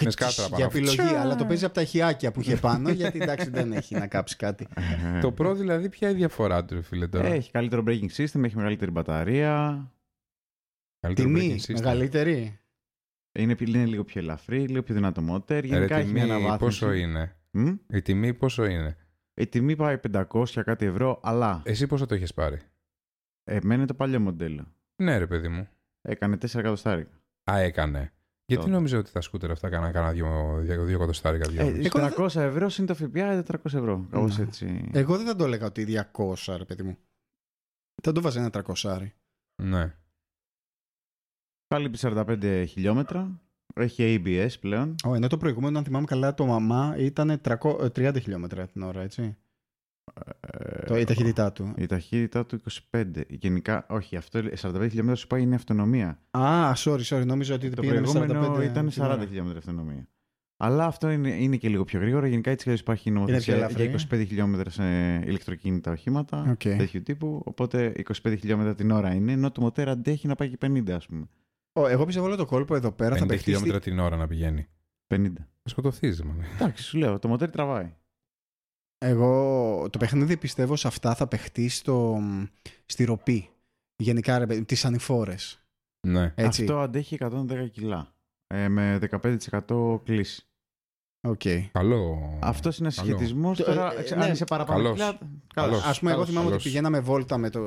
Με 0.00 0.10
σκάτρα 0.10 0.42
πάνω. 0.42 0.56
Για 0.56 0.64
επιλογή, 0.64 1.00
αλλά 1.14 1.36
το 1.36 1.44
παίζει 1.46 1.64
από 1.64 1.74
τα 1.74 1.80
ηχιάκια 1.80 2.32
που 2.32 2.40
είχε 2.40 2.56
πάνω, 2.56 2.90
γιατί 2.90 3.18
εντάξει 3.20 3.50
δεν 3.50 3.72
έχει 3.72 3.94
να 3.94 4.06
κάψει 4.06 4.36
κάτι. 4.36 4.66
Το 5.22 5.34
Pro 5.38 5.54
δηλαδή, 5.56 5.88
ποια 5.88 6.08
είναι 6.08 6.16
η 6.16 6.20
διαφορά 6.20 6.64
του, 6.64 6.74
ρε 6.74 6.82
φίλε 6.82 7.06
τώρα; 7.08 7.26
Έχει 7.28 7.50
καλύτερο 7.50 7.82
braking 7.86 8.08
system, 8.16 8.42
έχει 8.44 8.56
μεγαλύτερη 8.56 8.90
μπαταρία. 8.90 9.90
Καλύτερο 11.00 11.28
Τιμή, 11.28 11.56
braking 11.58 11.70
system. 11.70 11.74
μεγαλύτερη. 11.74 12.58
Είναι, 13.38 13.54
είναι 13.60 13.84
λίγο 13.84 14.04
πιο 14.04 14.20
ελαφρύ, 14.20 14.66
λίγο 14.66 14.82
πιο 14.82 14.94
δυνατό 14.94 15.20
μοτέρ. 15.22 15.64
Ε, 15.64 15.66
Γενικά 15.66 15.96
Ρε, 15.96 16.02
έχει 16.02 16.12
μια 16.12 16.22
τιμή 16.22 16.34
αναβάθμιση. 16.34 16.58
πόσο 16.80 16.92
είναι; 16.92 17.36
Μμ; 17.50 17.74
Η 17.92 18.02
τιμή 18.02 18.34
πόσο 18.34 18.64
είναι; 18.64 18.96
Η 19.34 19.46
τιμή 19.46 19.76
πάει 19.76 19.96
500 20.12 20.44
κάτι 20.64 20.86
ευρώ, 20.86 21.20
αλλά 21.22 21.62
Εσύ 21.64 21.86
πόσο 21.86 22.06
το 22.06 22.14
έχεις 22.14 22.34
πάρει; 22.34 22.58
εμένα 23.44 23.74
είναι 23.74 23.86
το 23.86 23.94
παλιό 23.94 24.20
μοντέλο. 24.20 24.74
Ναι, 25.02 25.18
ρε 25.18 25.26
παιδί 25.26 25.48
μου. 25.48 25.68
Έκανε 26.02 26.36
4 26.36 26.54
εκατοστάρικα. 26.58 27.20
Α, 27.50 27.58
έκανε. 27.58 28.12
Γιατί 28.46 28.62
Τότε. 28.64 28.74
νόμιζα 28.76 28.98
ότι 28.98 29.12
τα 29.12 29.20
σκούτερ 29.20 29.50
αυτά 29.50 29.66
έκαναν 29.66 29.92
κάνα 29.92 30.12
δύο, 30.12 30.58
δύο, 30.60 30.84
δύο 30.84 30.96
εκατοστάρικα. 30.96 31.48
Δυο. 31.48 31.60
Ε, 31.60 31.66
Εγώ 31.68 32.26
300 32.28 32.40
ευρώ 32.40 32.68
είναι 32.78 32.86
το 32.86 32.94
ΦΠΑ, 32.94 33.42
400 33.42 33.56
ευρώ. 33.64 34.06
Κάπως 34.10 34.38
Ναι. 34.38 34.44
έτσι. 34.44 34.90
Εγώ 34.92 35.16
δεν 35.16 35.26
θα 35.26 35.36
το 35.36 35.44
έλεγα 35.44 35.66
ότι 35.66 35.84
200, 35.84 36.56
ρε 36.56 36.64
παιδί 36.64 36.82
μου. 36.82 36.98
Θα 38.02 38.12
το 38.12 38.20
βάζα 38.20 38.40
ένα 38.40 38.50
300. 38.50 39.12
ναι. 39.62 39.94
Κάλυπη 41.66 41.98
45 42.00 42.64
χιλιόμετρα. 42.68 43.40
Έχει 43.74 44.22
ABS 44.24 44.48
πλέον. 44.60 44.94
Ω, 45.06 45.14
ενώ 45.14 45.26
το 45.26 45.36
προηγούμενο, 45.36 45.78
αν 45.78 45.84
θυμάμαι 45.84 46.06
καλά, 46.06 46.34
το 46.34 46.46
μαμά 46.46 46.94
ήταν 46.98 47.40
300 47.44 47.80
ε, 47.80 48.08
30 48.10 48.16
χιλιόμετρα 48.20 48.66
την 48.66 48.82
ώρα, 48.82 49.02
έτσι. 49.02 49.36
Ε, 50.40 50.84
Το, 50.86 50.96
η 50.96 51.04
ταχύτητά 51.04 51.52
του. 51.52 51.72
Η 51.76 51.86
ταχύτητά 51.86 52.46
του 52.46 52.60
25. 52.90 53.04
Γενικά, 53.28 53.86
όχι, 53.88 54.16
αυτό 54.16 54.38
45 54.38 54.46
χιλιόμετρα 54.88 55.14
σου 55.14 55.26
πάει 55.26 55.42
είναι 55.42 55.54
αυτονομία. 55.54 56.18
Α, 56.30 56.72
sorry, 56.76 57.02
sorry, 57.02 57.26
νόμιζα 57.26 57.54
ότι 57.54 57.70
Το 57.70 57.80
πήγαινε 57.80 58.00
με 58.00 58.06
προηγούμενο 58.12 58.54
45 58.56 58.64
ήταν 58.64 58.88
την 58.88 59.02
ώρα. 59.02 59.16
40 59.22 59.26
χιλιόμετρα 59.26 59.58
αυτονομία. 59.58 60.08
Αλλά 60.58 60.84
αυτό 60.84 61.10
είναι, 61.10 61.28
είναι 61.30 61.56
και 61.56 61.68
λίγο 61.68 61.84
πιο 61.84 62.00
γρήγορο. 62.00 62.26
Γενικά 62.26 62.50
έτσι 62.50 62.64
και 62.64 62.72
υπάρχει 62.80 63.10
νομοθεσία 63.10 63.54
πιο 63.54 63.64
ελαφρύ. 63.64 63.86
για 63.86 64.18
25 64.18 64.24
χιλιόμετρα 64.26 64.70
σε 64.70 64.84
ηλεκτροκίνητα 65.26 65.90
οχήματα 65.90 66.46
Οκ. 66.50 66.58
τέτοιου 66.58 67.02
τύπου. 67.02 67.42
Οπότε 67.44 67.92
25 68.24 68.34
χιλιόμετρα 68.38 68.74
την 68.74 68.90
ώρα 68.90 69.14
είναι, 69.14 69.32
ενώ 69.32 69.50
το 69.50 69.60
μοτέρ 69.60 69.88
αντέχει 69.88 70.26
να 70.26 70.34
πάει 70.34 70.48
και 70.48 70.56
50, 70.66 70.90
ας 70.90 71.06
πούμε. 71.06 71.26
Ω, 71.72 71.86
Εγώ 71.86 72.04
πιστεύω 72.04 72.26
όλο 72.26 72.36
το 72.36 72.46
κόλπο 72.46 72.74
εδώ 72.74 72.92
πέρα 72.92 73.14
50 73.14 73.18
θα 73.18 73.26
παιχτεί. 73.26 73.44
χιλιόμετρα 73.44 73.78
στη- 73.80 73.90
την 73.90 73.98
ώρα 73.98 74.16
να 74.16 74.26
πηγαίνει. 74.26 74.66
50. 75.06 75.32
Θα 75.62 75.68
σκοτωθείς, 75.68 76.22
man. 76.22 76.44
Εντάξει, 76.54 76.82
σου 76.84 76.98
λέω, 76.98 77.18
το 77.18 77.28
μοτέρ 77.28 77.50
τραβάει. 77.50 77.94
Εγώ 78.98 79.86
το 79.90 79.98
παιχνίδι 79.98 80.36
πιστεύω 80.36 80.76
σε 80.76 80.86
αυτά 80.88 81.14
θα 81.14 81.26
παιχτεί 81.26 81.68
στο, 81.68 82.20
στη 82.86 83.04
ροπή. 83.04 83.48
Γενικά, 83.96 84.38
ρε, 84.38 84.46
τις 84.60 84.84
ανηφόρες. 84.84 85.60
Ναι. 86.06 86.32
Έτσι. 86.36 86.62
Αυτό 86.62 86.78
αντέχει 86.80 87.16
110 87.20 87.68
κιλά. 87.72 88.14
Ε, 88.46 88.68
με 88.68 88.98
15% 89.68 90.00
κλίση. 90.04 90.46
Οκ. 91.28 91.40
Καλό. 91.72 92.38
Αυτός 92.42 92.78
είναι 92.78 92.90
Καλό. 92.94 93.08
συσχετισμό. 93.08 93.54
Το- 93.54 93.64
Τώρα, 93.64 93.98
ε, 93.98 94.02
ξε- 94.02 94.18
ναι. 94.18 94.24
αν 94.24 94.32
είσαι 94.32 94.44
παραπάνω 94.44 94.82
Καλός. 94.82 94.94
κιλά. 94.98 95.18
Καλός. 95.54 95.84
Α 95.84 95.98
πούμε, 95.98 96.10
εγώ 96.10 96.20
καλώς, 96.20 96.26
θυμάμαι 96.28 96.38
ότι 96.46 96.48
καλώς. 96.48 96.62
πηγαίναμε 96.62 97.00
βόλτα 97.00 97.38
με, 97.38 97.50
το, 97.50 97.60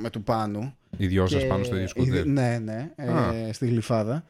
με 0.00 0.10
του 0.10 0.22
Πάνου. 0.22 0.74
Οι 0.96 1.06
δυο 1.06 1.26
σας 1.26 1.42
και- 1.42 1.48
πάνω 1.48 1.64
στο 1.64 1.74
ίδιο 1.74 1.84
η- 1.86 1.88
σκούτερ. 1.88 2.26
Ναι, 2.26 2.58
ναι, 2.58 2.92
ε, 2.96 3.12
Α. 3.12 3.52
στη 3.52 3.66
γλυφάδα. 3.66 4.24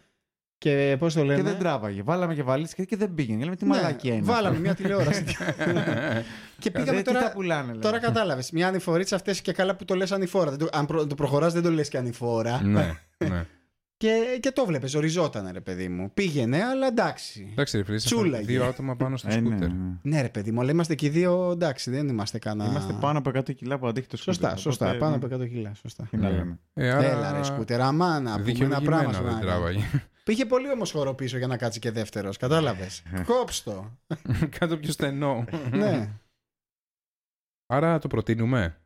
Και 0.59 0.97
πώς 0.99 1.14
το 1.14 1.25
λένε; 1.25 1.43
Και 1.43 1.49
δεν 1.49 1.59
τράβαγε. 1.59 2.03
Βάλαμε 2.03 2.35
και 2.35 2.43
βαλίτσια 2.43 2.85
και 2.85 2.97
δεν 2.97 3.14
πήγαινε. 3.14 3.45
Λέμε 3.45 3.57
τι 3.57 3.64
Ναι, 3.64 3.71
μαλακία 3.75 4.14
είναι. 4.14 4.25
Βάλαμε 4.25 4.49
αυτό. 4.49 4.61
μια 4.61 4.75
τηλεόραση. 4.75 5.25
και 6.59 6.69
Ε, 6.69 6.71
πήγαμε 6.71 6.99
τι 6.99 7.05
τώρα. 7.05 7.21
τα 7.23 7.31
πουλάνε, 7.33 7.67
λέμε. 7.67 7.79
Τώρα 7.83 7.99
κατάλαβες. 7.99 8.51
Μια 8.51 8.69
ανηφορίτσα 8.69 9.17
αυτές 9.17 9.40
και 9.40 9.53
καλά 9.53 9.77
που 9.77 9.85
το 9.85 9.95
λες 9.95 10.12
ανηφόρα. 10.12 10.51
Δεν 10.51 10.59
το- 10.59 10.69
αν 10.73 10.87
προ- 10.87 11.07
το 11.09 11.14
προχωράς, 11.14 11.53
δεν 11.53 11.62
το 11.62 11.71
λες 11.71 11.88
και 11.88 11.99
ανηφόρα. 11.99 12.62
ναι, 12.62 12.95
ναι. 13.29 13.47
Και, 13.97 14.38
και 14.40 14.51
το 14.51 14.64
βλέπεις, 14.67 14.95
οριζόταν 14.95 15.49
ρε 15.53 15.61
παιδί 15.61 15.88
μου. 15.88 16.11
Πήγαινε, 16.14 16.62
αλλά 16.62 16.87
εντάξει. 16.87 17.49
Εντάξει, 17.53 17.77
ρε 17.77 17.85
φίλε, 17.85 17.97
ήσασταν 17.97 18.19
Τσούλαγε. 18.21 18.45
δύο 18.45 18.64
άτομα 18.64 18.97
πάνω 18.97 19.17
στο 19.17 19.29
Ε, 19.31 19.40
ναι, 19.40 19.49
σκούτερ. 19.49 19.69
ναι. 19.69 19.77
Ναι, 20.03 20.21
ρε 20.23 20.29
παιδί 20.29 20.51
μου, 20.51 20.61
αλλά 20.61 20.71
είμαστε 20.71 20.95
και 20.95 21.07
οι 21.07 21.09
δύο 21.09 21.51
εντάξει, 21.53 21.90
δεν 21.90 22.09
είμαστε 22.09 22.38
κανένα. 22.38 22.71
Είμαστε 22.71 22.93
πάνω 23.01 23.19
από 23.19 23.31
100 23.35 23.55
κιλά 23.55 23.79
που 23.79 23.87
αντέχει 23.87 24.07
το 24.07 24.17
σκούτερ. 24.17 24.35
Σωστά, 24.43 24.57
σωστά. 24.57 24.85
οπότε, 24.87 24.99
Πάνω 25.01 25.17
ναι, 25.17 25.35
από 25.35 25.43
100 25.45 25.49
κιλά. 25.49 25.73
Σωστά. 25.75 26.07
Τι 26.11 26.17
να 26.17 26.29
Ναι. 26.31 26.37
λέμε. 26.37 26.59
Ε, 26.75 26.90
άρα... 26.90 27.05
Έλα, 27.11 27.33
ρε 27.33 27.43
σκούτερ. 27.45 27.81
Αμά 27.81 28.07
να 28.09 28.14
πούμε 28.21 28.31
ένα 28.31 28.37
δικαιολογημένα 28.45 28.81
πράγμα. 28.97 29.21
δεν 29.21 29.31
σου 29.31 29.35
να 29.35 29.40
τράβαγε. 29.40 29.81
Πήγε 30.24 30.44
πολύ 30.46 30.70
όμως 30.70 30.90
χώρο 30.90 31.14
πίσω 31.14 31.38
για 31.38 31.46
να 31.46 31.56
κάτσει 31.56 31.78
και 31.78 31.90
δεύτερος. 31.90 32.37
Κατάλαβες. 32.37 33.02
Κόψτο. 33.24 33.98
Κάτω 34.58 34.76
πιο 34.78 34.92
στενό. 34.92 35.44
ναι. 35.70 36.10
Άρα 37.66 37.98
το 37.98 38.08
προτείνουμε. 38.08 38.80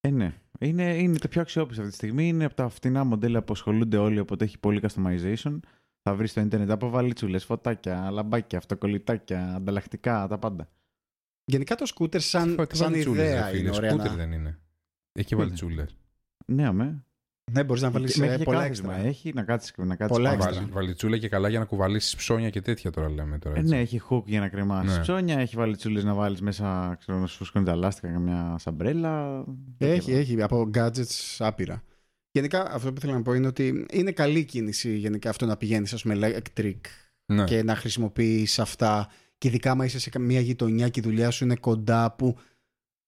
Ε, 0.00 0.10
ναι. 0.10 0.34
Είναι, 0.60 0.96
είναι 0.96 1.18
το 1.18 1.28
πιο 1.28 1.40
αξιόπιστο 1.40 1.80
αυτή 1.80 1.92
τη 1.92 1.98
στιγμή. 1.98 2.28
Είναι 2.28 2.44
από 2.44 2.54
τα 2.54 2.68
φτηνά 2.68 3.04
μοντέλα 3.04 3.42
που 3.42 3.52
ασχολούνται 3.52 3.96
όλοι, 3.96 4.18
οπότε 4.18 4.44
έχει 4.44 4.58
πολύ 4.58 4.80
customization. 4.82 5.58
Θα 6.02 6.14
βρεις 6.14 6.30
στο 6.30 6.40
Ιντερνετ 6.40 6.70
από 6.70 6.88
βαλίτσουλε, 6.88 7.38
φωτάκια, 7.38 8.10
λαμπάκια, 8.10 8.58
αυτοκολλητάκια, 8.58 9.54
ανταλλακτικά, 9.54 10.26
τα 10.28 10.38
πάντα. 10.38 10.68
Γενικά 11.44 11.74
το 11.74 11.86
σκούτερ 11.86 12.20
σαν, 12.20 12.66
Τι 12.68 12.76
σαν 12.76 12.90
βαλιτσούλες, 12.90 13.24
ιδέα 13.24 13.44
ρε 13.44 13.50
φίλε, 13.50 13.60
είναι 13.60 13.76
ωραία. 13.76 13.90
Σκούτερ 13.90 14.10
Να... 14.10 14.16
δεν 14.16 14.32
είναι. 14.32 14.58
Έχει 15.12 15.26
και 15.26 15.34
Πού 15.34 15.40
βαλιτσούλες. 15.40 15.96
Ναι, 16.46 16.66
αμέ. 16.66 17.04
Ναι, 17.52 17.64
μπορείς 17.64 17.82
να 17.82 17.90
βάλεις 17.90 18.16
Μέχρι 18.16 18.36
και 18.38 18.44
πολλά 18.44 18.60
κάθισμα 18.62 18.92
έξτρα. 18.92 19.08
Έχει 19.08 19.32
να 19.34 19.42
κάτσεις 19.42 19.72
να 19.76 19.96
κάτσεις 19.96 20.16
Πολλά 20.16 20.30
πάνω. 20.36 20.44
έξτρα. 20.44 20.66
Βαλιτσούλα 20.70 21.18
και 21.18 21.28
καλά 21.28 21.48
για 21.48 21.58
να 21.58 21.64
κουβαλήσεις 21.64 22.16
ψώνια 22.16 22.50
και 22.50 22.60
τέτοια 22.60 22.90
τώρα 22.90 23.10
λέμε. 23.10 23.38
Τώρα, 23.38 23.56
Ε, 23.56 23.58
έτσι. 23.58 23.74
ναι, 23.74 23.80
έχει 23.80 24.00
hook 24.10 24.22
για 24.24 24.40
να 24.40 24.48
κρεμάσεις 24.48 24.96
Ναι. 24.96 25.02
ψώνια, 25.02 25.38
έχει 25.38 25.56
βαλιτσούλες 25.56 26.04
να 26.04 26.14
βάλεις 26.14 26.40
μέσα, 26.40 26.96
ξέρω, 27.00 27.18
να 27.18 27.26
σου 27.26 27.36
φουσκώνει 27.36 27.64
τα 27.64 27.74
λάστιχα, 27.74 28.12
καμιά 28.12 28.56
σαμπρέλα. 28.58 29.44
Έχει, 29.78 30.12
έχει 30.12 30.42
από 30.42 30.70
gadgets 30.74 31.36
άπειρα. 31.38 31.82
Γενικά 32.30 32.70
αυτό 32.72 32.92
που 32.92 33.00
θέλω 33.00 33.12
να 33.12 33.22
πω 33.22 33.32
είναι 33.34 33.46
ότι 33.46 33.86
είναι 33.92 34.10
καλή 34.10 34.44
κίνηση 34.44 34.96
γενικά 34.96 35.30
αυτό 35.30 35.46
να 35.46 35.56
πηγαίνεις 35.56 35.92
ας 35.92 36.02
πούμε 36.02 36.18
electric 36.20 36.76
Ναι. 37.26 37.44
και 37.44 37.62
να 37.62 37.76
χρησιμοποιείς 37.76 38.58
αυτά. 38.58 39.08
Και 39.38 39.48
ειδικά 39.48 39.70
άμα 39.70 39.84
είσαι 39.84 39.98
σε 39.98 40.18
μια 40.18 40.40
γειτονιά 40.40 40.88
και 40.88 41.00
η 41.00 41.02
δουλειά 41.02 41.30
σου 41.30 41.44
είναι 41.44 41.56
κοντά 41.56 42.14
που 42.18 42.36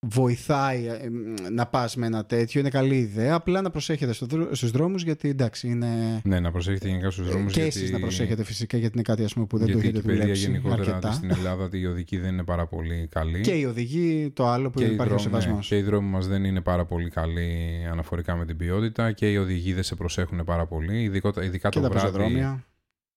βοηθάει 0.09 0.87
ε, 0.87 1.09
μ, 1.11 1.35
να 1.55 1.67
πας 1.67 1.97
με 1.97 2.07
ένα 2.07 2.25
τέτοιο. 2.25 2.61
Είναι 2.61 2.71
καλή 2.71 2.97
ιδέα. 2.97 3.35
Απλά 3.35 3.61
να 3.61 3.71
προσέχετε 3.71 4.13
στο 4.13 4.27
δρό- 4.27 4.55
στους 4.55 4.71
δρόμους 4.71 5.03
γιατί 5.03 5.29
εντάξει 5.29 5.69
είναι. 5.69 6.21
Ναι, 6.25 6.41
να 6.41 6.51
προσέχετε 6.51 6.89
γενικά 6.89 7.11
στους 7.11 7.29
δρόμους. 7.29 7.53
και 7.53 7.63
εσείς 7.63 7.91
να 7.91 7.99
προσέχετε 8.01 8.45
φυσικά 8.45 8.77
γιατί 8.77 8.93
είναι 8.95 9.03
κάτι 9.03 9.25
ας 9.25 9.33
πούμε, 9.35 9.47
που 9.47 9.59
δεν 9.59 9.67
γιατί 9.67 9.81
το 9.83 9.87
η 9.87 9.91
έχετε 9.91 10.07
παιδεία 10.07 10.21
δουλέψει 10.23 10.45
γενικότερα 10.47 10.83
αρκετά. 10.97 11.13
στην 11.13 11.31
Ελλάδα 11.31 11.65
ότι 11.65 11.79
η 11.79 11.87
οδική 11.87 12.19
δεν 12.19 12.33
είναι 12.33 12.45
πάρα 12.45 12.67
πολύ 12.67 13.09
καλή. 13.11 13.41
Και 13.41 13.53
οι 13.53 13.65
οδηγοί 13.65 14.31
το 14.35 14.47
άλλο 14.49 14.71
που 14.71 14.79
και, 14.79 14.85
οι 14.85 14.93
υπάρχει 14.93 15.13
ο 15.13 15.17
δρόμοι, 15.17 15.33
ναι, 15.35 15.41
σεβασμός. 15.41 15.67
και 15.69 15.77
οι 15.77 15.83
δρόμοι 15.83 16.09
μας 16.09 16.27
δεν 16.29 16.45
είναι 16.45 16.61
πάρα 16.61 16.85
πολύ 16.85 17.11
καλοί 17.11 17.85
αναφορικά 17.91 18.37
με 18.37 18.45
την 18.45 18.57
ποιότητα 18.57 19.13
και 19.13 19.31
οι 19.33 19.37
οδηγοί 19.37 19.73
δεν 19.73 19.83
σε 19.83 19.95
προσέχουν 19.95 20.45
πάρα 20.45 20.67
πολύ. 20.67 21.03
Ειδικά, 21.03 21.33
ειδικά, 21.43 21.69
Και 21.69 21.81
το, 21.81 21.83
τα 21.85 21.91
βράδυ, 21.91 22.07
πεζοδρόμια. 22.07 22.65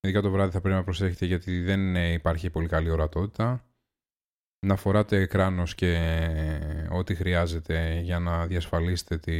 ειδικά 0.01 0.21
το 0.21 0.29
βράδυ 0.31 0.51
θα 0.51 0.61
πρέπει 0.61 0.75
να 0.75 0.83
προσέχετε 0.83 1.25
γιατί 1.25 1.61
δεν 1.61 1.95
ε, 1.95 2.11
υπάρχει 2.11 2.49
πολύ 2.49 2.67
καλή 2.67 2.89
ορατότητα. 2.89 3.61
Να 4.65 4.75
φοράτε 4.75 5.25
κράνος 5.25 5.75
και 5.75 5.97
ό,τι 6.91 7.15
χρειάζεται 7.15 7.99
για 7.99 8.19
να 8.19 8.47
διασφαλίσετε 8.47 9.17
τη... 9.17 9.33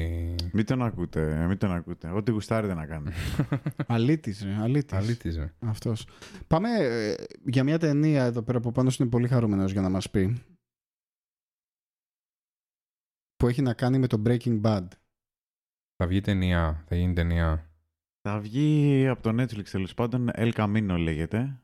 Μην 0.54 0.66
τον 0.66 0.82
ακούτε, 0.82 1.46
μην 1.48 1.58
τον 1.58 1.72
ακούτε. 1.72 2.10
Ό,τι 2.10 2.32
γουστάρετε 2.32 2.74
να 2.74 2.86
κάνετε. 2.86 3.16
Αλήτης, 3.88 4.44
ρε, 4.44 4.56
αλήτης. 4.62 4.98
Αλήτης, 4.98 5.36
ε. 5.36 5.54
Αυτός. 5.60 6.08
Πάμε 6.48 6.70
ε, 6.70 7.14
για 7.46 7.64
μια 7.64 7.80
ταινία 7.80 8.24
εδώ 8.24 8.42
πέρα 8.42 8.60
που 8.60 8.72
πάνω 8.72 8.92
είναι 9.00 9.10
πολύ 9.10 9.28
χαρούμενος 9.28 9.72
για 9.72 9.82
να 9.82 9.90
μας 9.90 10.10
πει. 10.10 10.44
Που 13.36 13.48
έχει 13.48 13.62
να 13.62 13.74
κάνει 13.74 13.98
με 13.98 14.08
το 14.08 14.22
Breaking 14.26 14.62
Bad. 14.62 14.88
Θα 15.96 16.08
βγει 16.08 16.22
ταινία, 16.22 16.84
θα 16.88 16.96
γίνει 16.96 17.14
ταινία. 17.14 17.72
Θα 18.22 18.40
βγει 18.40 19.08
από 19.08 19.22
το 19.22 19.42
Netflix 19.42 19.64
τέλος 19.64 19.94
πάντων, 19.94 20.30
El 20.34 20.52
Camino 20.54 20.96
λέγεται. 21.00 21.62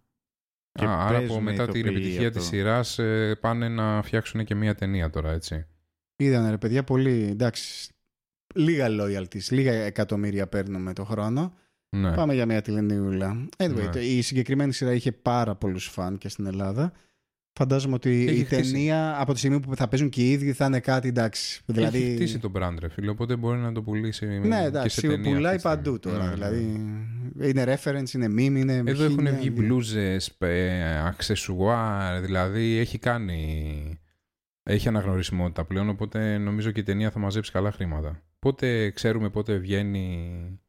Και 0.79 0.85
Α, 0.85 1.05
άρα 1.05 1.17
από 1.17 1.17
παίζουν 1.17 1.43
μετά 1.43 1.67
την 1.67 1.75
ηθοποιοί 1.75 1.95
επιτυχία 1.95 2.27
αυτό. 2.27 2.39
της 2.39 2.47
σειράς 2.47 2.99
ε, 2.99 3.35
πάνε 3.35 3.69
να 3.69 4.01
φτιάξουν 4.01 4.43
και 4.45 4.55
μια 4.55 4.75
ταινία 4.75 5.09
τώρα, 5.09 5.31
έτσι. 5.31 5.67
Είδανε 6.15 6.49
ρε 6.49 6.57
παιδιά 6.57 6.83
πολύ, 6.83 7.27
εντάξει, 7.31 7.91
λίγα 8.55 8.87
loyalties, 8.89 9.49
λίγα 9.49 9.71
εκατομμύρια 9.73 10.47
παίρνουμε 10.47 10.93
το 10.93 11.03
χρόνο. 11.03 11.53
Ναι. 11.95 12.11
Πάμε 12.15 12.33
για 12.33 12.45
μια 12.45 12.61
τηλενιούλα. 12.61 13.47
Anyway, 13.57 13.73
Ναι. 13.73 13.89
το- 13.89 13.99
η 13.99 14.21
συγκεκριμένη 14.21 14.73
σειρά 14.73 14.93
είχε 14.93 15.11
πάρα 15.11 15.55
πολλούς 15.55 15.85
φαν 15.87 16.17
και 16.17 16.29
στην 16.29 16.45
Ελλάδα. 16.45 16.91
Φαντάζομαι 17.59 17.93
ότι 17.93 18.25
Έχει 18.29 18.39
η 18.39 18.43
χτίσει. 18.43 18.71
ταινία 18.71 19.21
από 19.21 19.33
τη 19.33 19.37
στιγμή 19.39 19.59
που 19.59 19.75
θα 19.75 19.87
παίζουν 19.87 20.09
και 20.09 20.21
οι 20.21 20.31
ίδιοι 20.31 20.53
θα 20.53 20.65
είναι 20.65 20.79
κάτι 20.79 21.07
εντάξει. 21.07 21.61
Δηλαδή... 21.65 21.97
Δηλαδή, 21.97 22.07
Έχει 22.11 22.15
χτίσει 22.15 22.39
τον 22.39 22.51
brand, 22.55 22.75
ρε 22.79 22.89
φίλε, 22.89 23.09
οπότε 23.09 23.35
μπορεί 23.35 23.59
να 23.59 23.71
το 23.71 23.81
πουλήσει 23.81 24.25
ναι, 24.25 24.59
και 24.59 24.65
εντάξει, 24.65 24.99
σε 24.99 25.07
ταινία. 25.07 25.33
πουλάει 25.35 25.55
αυτή 25.55 25.69
τη 25.69 25.69
στιγμή. 25.69 25.83
παντού 25.83 25.99
τώρα. 25.99 26.23
Ναι, 26.23 26.27
ναι. 26.29 26.33
Δηλαδή, 26.33 27.49
είναι 27.49 27.63
reference, 27.77 28.13
είναι 28.13 28.25
meme, 28.27 28.57
είναι. 28.59 28.83
Εδώ 28.85 29.03
έχουν 29.03 29.17
είναι- 29.19 29.31
βγει 29.31 29.51
μπλούζες, 29.55 30.35
ε, 30.39 31.05
αξεσουάρ, 31.07 32.21
δηλαδή 32.21 32.77
έχει 32.77 32.97
κάνει... 32.97 33.99
Έχει 34.63 34.87
αναγνωρισιμότητα 34.87 35.65
πλέον, 35.65 35.89
οπότε 35.89 36.37
νομίζω 36.37 36.71
και 36.71 36.79
η 36.79 36.83
ταινία 36.83 37.11
θα 37.11 37.19
μαζέψει 37.19 37.51
καλά 37.51 37.71
χρήματα. 37.71 38.23
Πότε 38.39 38.91
ξέρουμε 38.91 39.29
πότε 39.29 39.57
βγαίνει... 39.57 40.59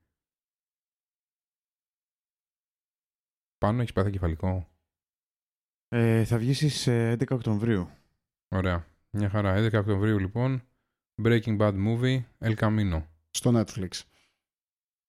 Πάνω 3.59 3.81
έχεις 3.81 3.93
πάθει 3.93 4.11
κεφαλικό; 4.11 4.69
Ε, 5.89 6.25
θα 6.25 6.39
βγει 6.39 6.53
στις 6.53 6.87
ε, 6.87 7.17
11 7.21 7.27
Οκτωβρίου. 7.31 7.91
Ωραία. 8.49 8.87
Μια 9.11 9.29
χαρά. 9.29 9.67
11 9.67 9.73
Οκτωβρίου 9.73 10.19
λοιπόν. 10.19 10.63
Breaking 11.23 11.59
Bad 11.59 11.75
Movie, 11.87 12.23
El 12.39 12.55
Camino. 12.57 13.03
στο 13.31 13.53
Netflix. 13.55 13.89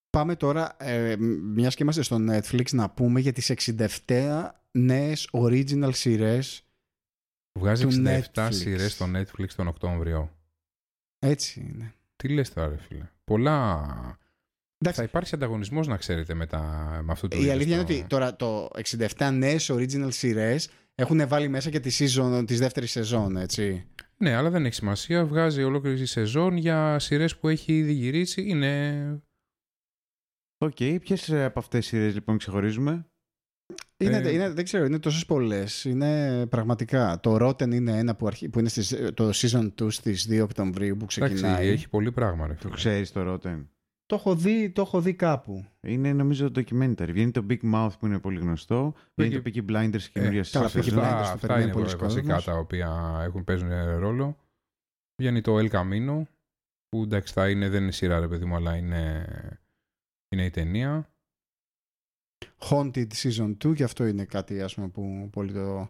Πάμε 0.09 0.35
τώρα, 0.35 0.75
ε, 0.79 1.15
μιας 1.41 1.75
και 1.75 1.83
είμαστε 1.83 2.01
στο 2.01 2.17
Netflix, 2.29 2.71
να 2.71 2.89
πούμε 2.89 3.19
για 3.19 3.33
τις 3.33 3.49
67 3.49 4.51
νέες 4.71 5.29
original 5.31 5.93
σειρές. 5.93 6.64
Βγάζει 7.59 7.87
Του 7.87 8.03
67 8.05 8.21
Netflix. 8.33 8.47
σειρές 8.51 8.91
στο 8.93 9.05
Netflix 9.15 9.47
τον 9.55 9.67
Οκτώβριο. 9.67 10.37
Έτσι 11.19 11.59
είναι. 11.59 11.93
Τι 12.15 12.29
λες 12.29 12.53
τώρα, 12.53 12.67
ρε 12.67 12.77
φίλε. 12.77 13.09
Πολλά. 13.23 13.85
Εντάξει, 14.77 14.99
Θα 14.99 15.03
υπάρξει 15.05 15.35
ανταγωνισμός, 15.35 15.87
να 15.87 15.97
ξέρετε, 15.97 16.33
με, 16.33 16.45
τα... 16.45 16.59
με 17.03 17.11
αυτό 17.11 17.27
το 17.27 17.37
η 17.37 17.39
είδος 17.39 17.51
αλήθεια 17.53 17.75
το- 17.75 17.81
είναι 17.93 17.99
ότι 17.99 18.07
τώρα 18.09 18.35
το 18.35 18.69
67 19.17 19.29
νέες 19.33 19.71
original 19.71 20.07
σειρές 20.13 20.69
έχουν 20.95 21.27
βάλει 21.27 21.47
μέσα 21.47 21.69
και 21.69 21.79
τη 21.79 21.89
season 21.99 22.43
της 22.47 22.59
δεύτερης 22.59 22.91
σεζόν, 22.91 23.37
έτσι. 23.37 23.87
Ναι, 24.17 24.33
αλλά 24.33 24.49
δεν 24.49 24.65
έχει 24.65 24.73
σημασία. 24.75 25.25
Βγάζει 25.25 25.63
ολόκληρη 25.63 25.99
τη 25.99 26.05
σεζόν 26.05 26.57
για 26.57 26.99
σειρές 26.99 27.37
που 27.37 27.47
έχει 27.49 27.77
ήδη 27.77 27.91
γυρίσει. 27.93 28.41
Είναι. 28.49 29.23
Ok, 30.57 30.75
okay, 30.79 30.97
ποιες 31.01 31.45
από 31.45 31.59
αυτές 31.59 31.79
τις 31.79 31.87
σειρές 31.87 32.13
λοιπόν 32.13 32.37
ξεχωρίζουμε; 32.37 33.09
Είναι, 33.97 34.17
Ε, 34.17 34.31
είναι, 34.33 34.49
δεν 34.49 34.63
ξέρω, 34.63 34.85
είναι 34.85 34.99
τόσες 34.99 35.25
πολλές. 35.25 35.83
Είναι 35.83 36.45
πραγματικά. 36.45 37.19
Το 37.19 37.47
Rotten 37.47 37.73
είναι 37.73 37.97
ένα 37.97 38.15
που, 38.15 38.27
αρχί, 38.27 38.49
που 38.49 38.59
είναι 38.59 38.69
στις, 38.69 38.95
το 39.13 39.29
season 39.33 39.71
2 39.81 39.91
στις 39.91 40.27
2 40.31 40.39
Οκτωβρίου 40.43 40.97
που 40.97 41.05
ξεκινάει. 41.05 41.51
Εντάξει, 41.53 41.67
έχει 41.69 41.89
πολύ 41.89 42.11
πράγμα, 42.11 42.47
ρε 42.47 42.53
Το 42.53 42.59
φίλε. 42.59 42.73
ξέρεις 42.75 43.11
το 43.11 43.33
Rotten; 43.33 43.65
Το 44.05 44.15
έχω 44.15 44.35
δει, 44.35 44.69
το 44.69 44.81
έχω 44.81 45.01
δει 45.01 45.13
κάπου. 45.13 45.65
Είναι 45.81 46.13
νομίζω 46.13 46.51
documentary. 46.55 47.09
Βγαίνει 47.11 47.31
το 47.31 47.45
Big 47.49 47.73
Mouth 47.73 47.91
που 47.99 48.05
είναι 48.05 48.19
πολύ 48.19 48.39
γνωστό. 48.39 48.93
Βγαίνει 49.15 49.41
το 49.41 49.49
Peaky 49.49 49.71
Blinders 49.71 50.01
καινούργια 50.01 50.39
Ε, 50.39 50.45
καλά, 50.51 50.67
σεζόν. 50.67 50.99
Peaky 50.99 51.01
Blinders 51.01 51.03
Αυτά, 51.03 51.23
το 51.23 51.31
αυτά 51.31 51.37
περιμένει 51.47 51.63
είναι 51.63 51.73
πολλοί 51.73 51.95
βασικά 51.95 52.21
κόσμος. 52.21 52.43
τα 52.43 52.53
οποία 52.53 53.19
έχουν, 53.23 53.43
παίζουν 53.43 53.69
ρόλο. 53.99 54.37
Βγαίνει 55.21 55.41
το 55.41 55.57
El 55.59 55.69
Camino, 55.69 56.21
που 56.89 57.01
εντάξει 57.03 57.33
θα 57.33 57.49
είναι, 57.49 57.69
δεν 57.69 57.81
είναι 57.83 57.91
σειρά 57.91 58.19
ρε 58.19 58.27
παιδί 58.27 58.45
μου, 58.45 58.55
αλλά 58.55 58.75
είναι, 58.75 59.25
είναι 60.29 60.45
η 60.45 60.49
ταινία. 60.49 61.09
Haunted 62.69 63.07
Season 63.23 63.55
2 63.65 63.73
και 63.75 63.83
αυτό 63.83 64.05
είναι 64.05 64.25
κάτι 64.25 64.61
ας 64.61 64.73
πούμε, 64.75 64.87
που 64.87 65.29
πολλοί 65.31 65.51
το, 65.53 65.89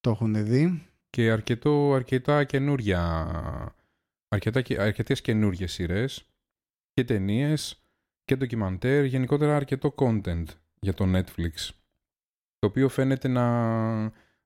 το 0.00 0.10
έχουν 0.10 0.44
δει. 0.44 0.86
Και 1.10 1.30
αρκετό, 1.30 1.92
αρκετά 1.94 2.44
καινούρια, 2.44 3.26
αρκετά, 4.28 4.62
αρκετές 4.78 5.20
καινούριες 5.20 5.72
σειρές 5.72 6.26
και 6.92 7.04
ταινίες 7.04 7.80
και 8.24 8.36
ντοκιμαντέρ, 8.36 9.04
γενικότερα 9.04 9.56
αρκετό 9.56 9.94
content 9.96 10.44
για 10.80 10.94
το 10.94 11.04
Netflix. 11.14 11.68
Το 12.58 12.66
οποίο 12.66 12.88
φαίνεται 12.88 13.28
να 13.28 13.44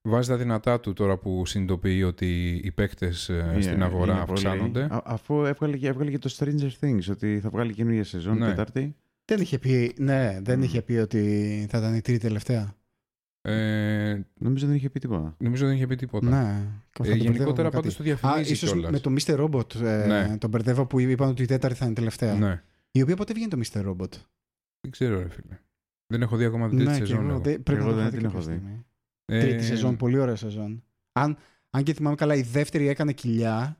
βάζει 0.01 0.29
τα 0.29 0.37
δυνατά 0.37 0.79
του 0.79 0.93
τώρα 0.93 1.17
που 1.17 1.45
συνειδητοποιεί 1.45 2.03
ότι 2.05 2.61
οι 2.63 2.71
παίκτες 2.71 3.29
ε, 3.29 3.49
Είναι- 3.51 3.61
στην 3.61 3.83
αγορά 3.83 4.13
είναι 4.13 4.25
πολύ. 4.25 4.47
αυξάνονται. 4.47 4.83
Α- 4.83 5.01
αφού 5.05 5.45
έβγαλε, 5.45 5.77
και- 5.77 5.87
έβγαλε 5.87 6.11
και 6.11 6.17
το 6.19 6.35
Stranger 6.37 6.69
Things, 6.79 7.01
ότι 7.09 7.39
θα 7.39 7.49
βγάλει 7.49 7.73
καινούργια 7.73 8.03
σεζόν, 8.03 8.37
Ναι. 8.37 8.45
Τετάρτη. 8.45 8.95
Δεν 9.25 9.41
είχε 9.41 9.59
πει, 9.59 9.95
ναι, 9.97 10.39
δεν 10.41 10.59
Μμ. 10.59 10.63
είχε 10.63 10.81
πει 10.81 10.93
ότι 10.93 11.65
θα 11.69 11.77
ήταν 11.77 11.95
η 11.95 12.01
τρίτη 12.01 12.19
τελευταία. 12.19 12.75
Ε, 13.41 14.21
Νομίζω 14.39 14.67
δεν 14.67 14.75
είχε 14.75 14.89
πει 14.89 14.99
τίποτα. 14.99 15.35
νομίζω 15.39 15.65
δεν 15.65 15.75
είχε 15.75 15.87
πει 15.87 15.95
τίποτα. 15.95 16.25
Ναι. 16.29 16.71
θα 16.91 17.03
Ε, 17.05 17.07
τον 17.09 17.17
γενικότερα 17.17 17.45
μπερδεύω 17.45 17.63
με 17.63 17.69
πάντως 17.69 17.95
κάτι. 17.95 17.95
το 17.95 18.01
Α, 18.01 18.05
διαφημίζει 18.05 18.51
ίσως 18.51 18.71
κιόλας. 18.71 18.91
με 18.91 18.99
το 18.99 19.13
Mr. 19.19 19.39
Robot 19.45 19.75
ε, 19.81 20.05
Ναι. 20.07 20.37
τον 20.37 20.49
μπερδεύω 20.49 20.85
που 20.85 20.99
είπαν 20.99 21.29
ότι 21.29 21.43
η 21.43 21.45
τέταρτη 21.45 21.77
θα 21.77 21.85
είναι 21.85 21.93
τελευταία. 21.93 22.33
Ναι, 22.35 22.63
Η 22.91 23.01
οποία 23.01 23.15
πότε 23.15 23.33
βγαίνει 23.33 23.49
το 23.49 23.59
Mr. 23.63 23.85
Robot; 23.89 24.11
δεν 24.81 24.91
ξέρω 24.91 25.21
ρε 25.21 25.29
φίλε. 25.29 25.59
Δεν 26.13 26.21
έχω 26.21 26.35
δει 26.37 26.43
ακόμα 26.45 26.67
την 26.69 26.77
τρίτη 26.77 26.91
ναι, 26.91 26.99
και 26.99 27.05
σεζόν. 27.05 27.19
εγώ, 27.23 27.29
εγώ. 27.33 27.39
δεν- 27.39 27.63
πρέπει 27.63 27.79
Εγώ 27.81 27.89
να 27.89 27.95
το 27.95 28.01
δεν 28.01 28.05
έχω 28.07 28.11
δει 28.15 28.17
την 28.21 28.25
κάποια 28.29 28.39
έχω 28.39 28.49
δει. 28.49 28.55
στιγμή. 28.57 28.85
Ε, 29.25 29.39
Τρίτη 29.39 29.63
σεζόν, 29.63 29.97
πολύ 29.97 30.17
ωραία 30.19 30.35
σεζόν. 30.35 30.83
Αν, 31.11 31.37
αν 31.69 31.83
και 31.83 31.93
θυμάμαι 31.93 32.15
καλά, 32.15 32.35
η 32.35 32.41
δεύτερη 32.41 32.87
έκανε 32.87 33.13
κοιλιά. 33.13 33.75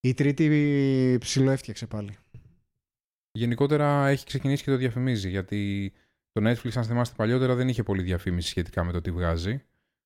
Η 0.00 0.14
τρίτη 0.14 1.16
ψηλό 1.20 1.50
έφτιαξε 1.50 1.86
πάλι. 1.86 2.16
Γενικότερα 3.38 4.06
έχει 4.08 4.24
ξεκινήσει 4.24 4.64
και 4.64 4.70
το 4.70 4.76
διαφημίζει 4.76 5.28
γιατί 5.28 5.92
το 6.32 6.50
Netflix, 6.50 6.70
αν 6.76 6.84
θυμάστε 6.84 7.14
παλιότερα, 7.16 7.54
δεν 7.54 7.68
είχε 7.68 7.82
πολύ 7.82 8.02
διαφήμιση 8.02 8.48
σχετικά 8.48 8.84
με 8.84 8.92
το 8.92 9.00
τι 9.00 9.10
βγάζει. 9.10 9.64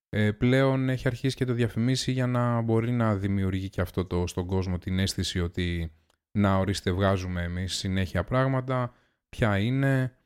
Ε, 0.08 0.32
πλέον 0.32 0.88
έχει 0.88 1.08
αρχίσει 1.08 1.36
και 1.36 1.44
το 1.44 1.52
διαφημίσει 1.52 2.12
για 2.12 2.26
να 2.26 2.60
μπορεί 2.60 2.90
να 2.90 3.16
δημιουργεί 3.16 3.68
και 3.68 3.80
αυτό 3.80 4.04
το, 4.04 4.26
στον 4.26 4.46
κόσμο 4.46 4.78
την 4.78 4.98
αίσθηση 4.98 5.40
ότι 5.40 5.92
να 6.38 6.58
ορίστε 6.58 6.92
βγάζουμε 6.92 7.42
εμείς 7.42 7.74
συνέχεια 7.74 8.24
πράγματα, 8.24 8.94
ποια 9.28 9.58
είναι; 9.58 10.18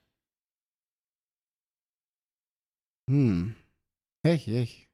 Μμ. 3.11 3.51
Έχει, 4.21 4.55
έχει. 4.55 4.87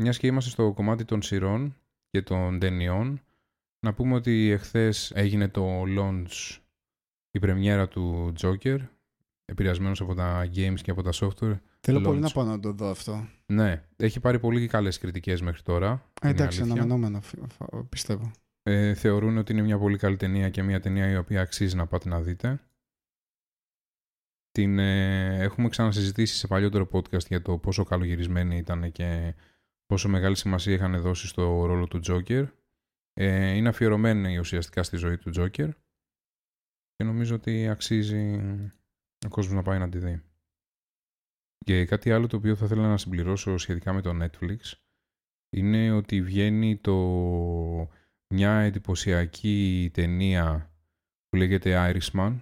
Μιας 0.00 0.18
και 0.18 0.26
είμαστε 0.26 0.50
στο 0.50 0.72
κομμάτι 0.72 1.04
των 1.04 1.22
σειρών 1.22 1.76
και 2.10 2.22
των 2.22 2.58
ταινιών, 2.58 3.22
να 3.80 3.94
πούμε 3.94 4.14
ότι 4.14 4.50
εχθές 4.50 5.10
έγινε 5.14 5.48
το 5.48 5.82
launch, 5.98 6.56
η 7.30 7.38
πρεμιέρα 7.38 7.88
του 7.88 8.32
Joker, 8.40 8.78
επηρεασμένος 9.44 10.00
από 10.00 10.14
τα 10.14 10.46
games 10.54 10.80
και 10.82 10.90
από 10.90 11.02
τα 11.02 11.10
software. 11.14 11.58
Θέλω 11.80 11.98
Launch. 11.98 12.02
πολύ 12.02 12.20
να 12.20 12.30
πάω 12.30 12.44
να 12.44 12.60
το 12.60 12.72
δω 12.72 12.90
αυτό. 12.90 13.28
Ναι, 13.46 13.84
έχει 13.96 14.20
πάρει 14.20 14.38
πολύ 14.38 14.66
καλές 14.66 14.98
κριτικές 14.98 15.40
μέχρι 15.40 15.62
τώρα. 15.62 15.90
Ε, 16.22 16.28
είναι 16.28 16.30
εντάξει, 16.36 16.60
αλήθεια. 16.60 16.82
αναμενόμενο 16.82 17.20
φ- 17.20 17.52
φ- 17.52 17.74
πιστεύω. 17.88 18.30
Ε, 18.62 18.94
θεωρούν 18.94 19.36
ότι 19.38 19.52
είναι 19.52 19.62
μια 19.62 19.78
πολύ 19.78 19.96
καλή 19.98 20.16
ταινία 20.16 20.50
και 20.50 20.62
μια 20.62 20.80
ταινία 20.80 21.10
η 21.10 21.16
οποία 21.16 21.40
αξίζει 21.40 21.76
να 21.76 21.86
πάτε 21.86 22.08
να 22.08 22.20
δείτε. 22.20 22.60
Την 24.50 24.78
ε, 24.78 25.38
έχουμε 25.42 25.68
ξανασυζητήσει 25.68 26.36
σε 26.36 26.46
παλιότερο 26.46 26.88
podcast 26.92 27.26
για 27.26 27.42
το 27.42 27.58
πόσο 27.58 27.84
καλογυρισμένη 27.84 28.56
ήταν 28.56 28.92
και 28.92 29.34
πόσο 29.86 30.08
μεγάλη 30.08 30.36
σημασία 30.36 30.74
είχαν 30.74 31.00
δώσει 31.00 31.26
στο 31.26 31.64
ρόλο 31.64 31.86
του 31.88 32.00
Joker. 32.06 32.46
Ε, 33.20 33.52
είναι 33.52 33.68
αφιερωμένη 33.68 34.38
ουσιαστικά 34.38 34.82
στη 34.82 34.96
ζωή 34.96 35.18
του 35.18 35.30
Joker 35.34 35.70
και 36.94 37.04
νομίζω 37.04 37.34
ότι 37.34 37.68
αξίζει 37.68 38.36
ο 39.26 39.28
κόσμος 39.28 39.54
να 39.54 39.62
πάει 39.62 39.78
να 39.78 39.88
τη 39.88 39.98
δει. 39.98 40.22
Και 41.58 41.84
κάτι 41.84 42.12
άλλο 42.12 42.26
το 42.26 42.36
οποίο 42.36 42.56
θα 42.56 42.64
ήθελα 42.64 42.88
να 42.88 42.96
συμπληρώσω 42.96 43.56
σχετικά 43.56 43.92
με 43.92 44.00
το 44.00 44.10
Netflix 44.22 44.58
είναι 45.56 45.92
ότι 45.92 46.22
βγαίνει 46.22 46.76
το 46.76 46.96
μια 48.34 48.58
εντυπωσιακή 48.58 49.90
ταινία 49.92 50.72
που 51.28 51.36
λέγεται 51.36 51.92
Irishman 51.92 52.38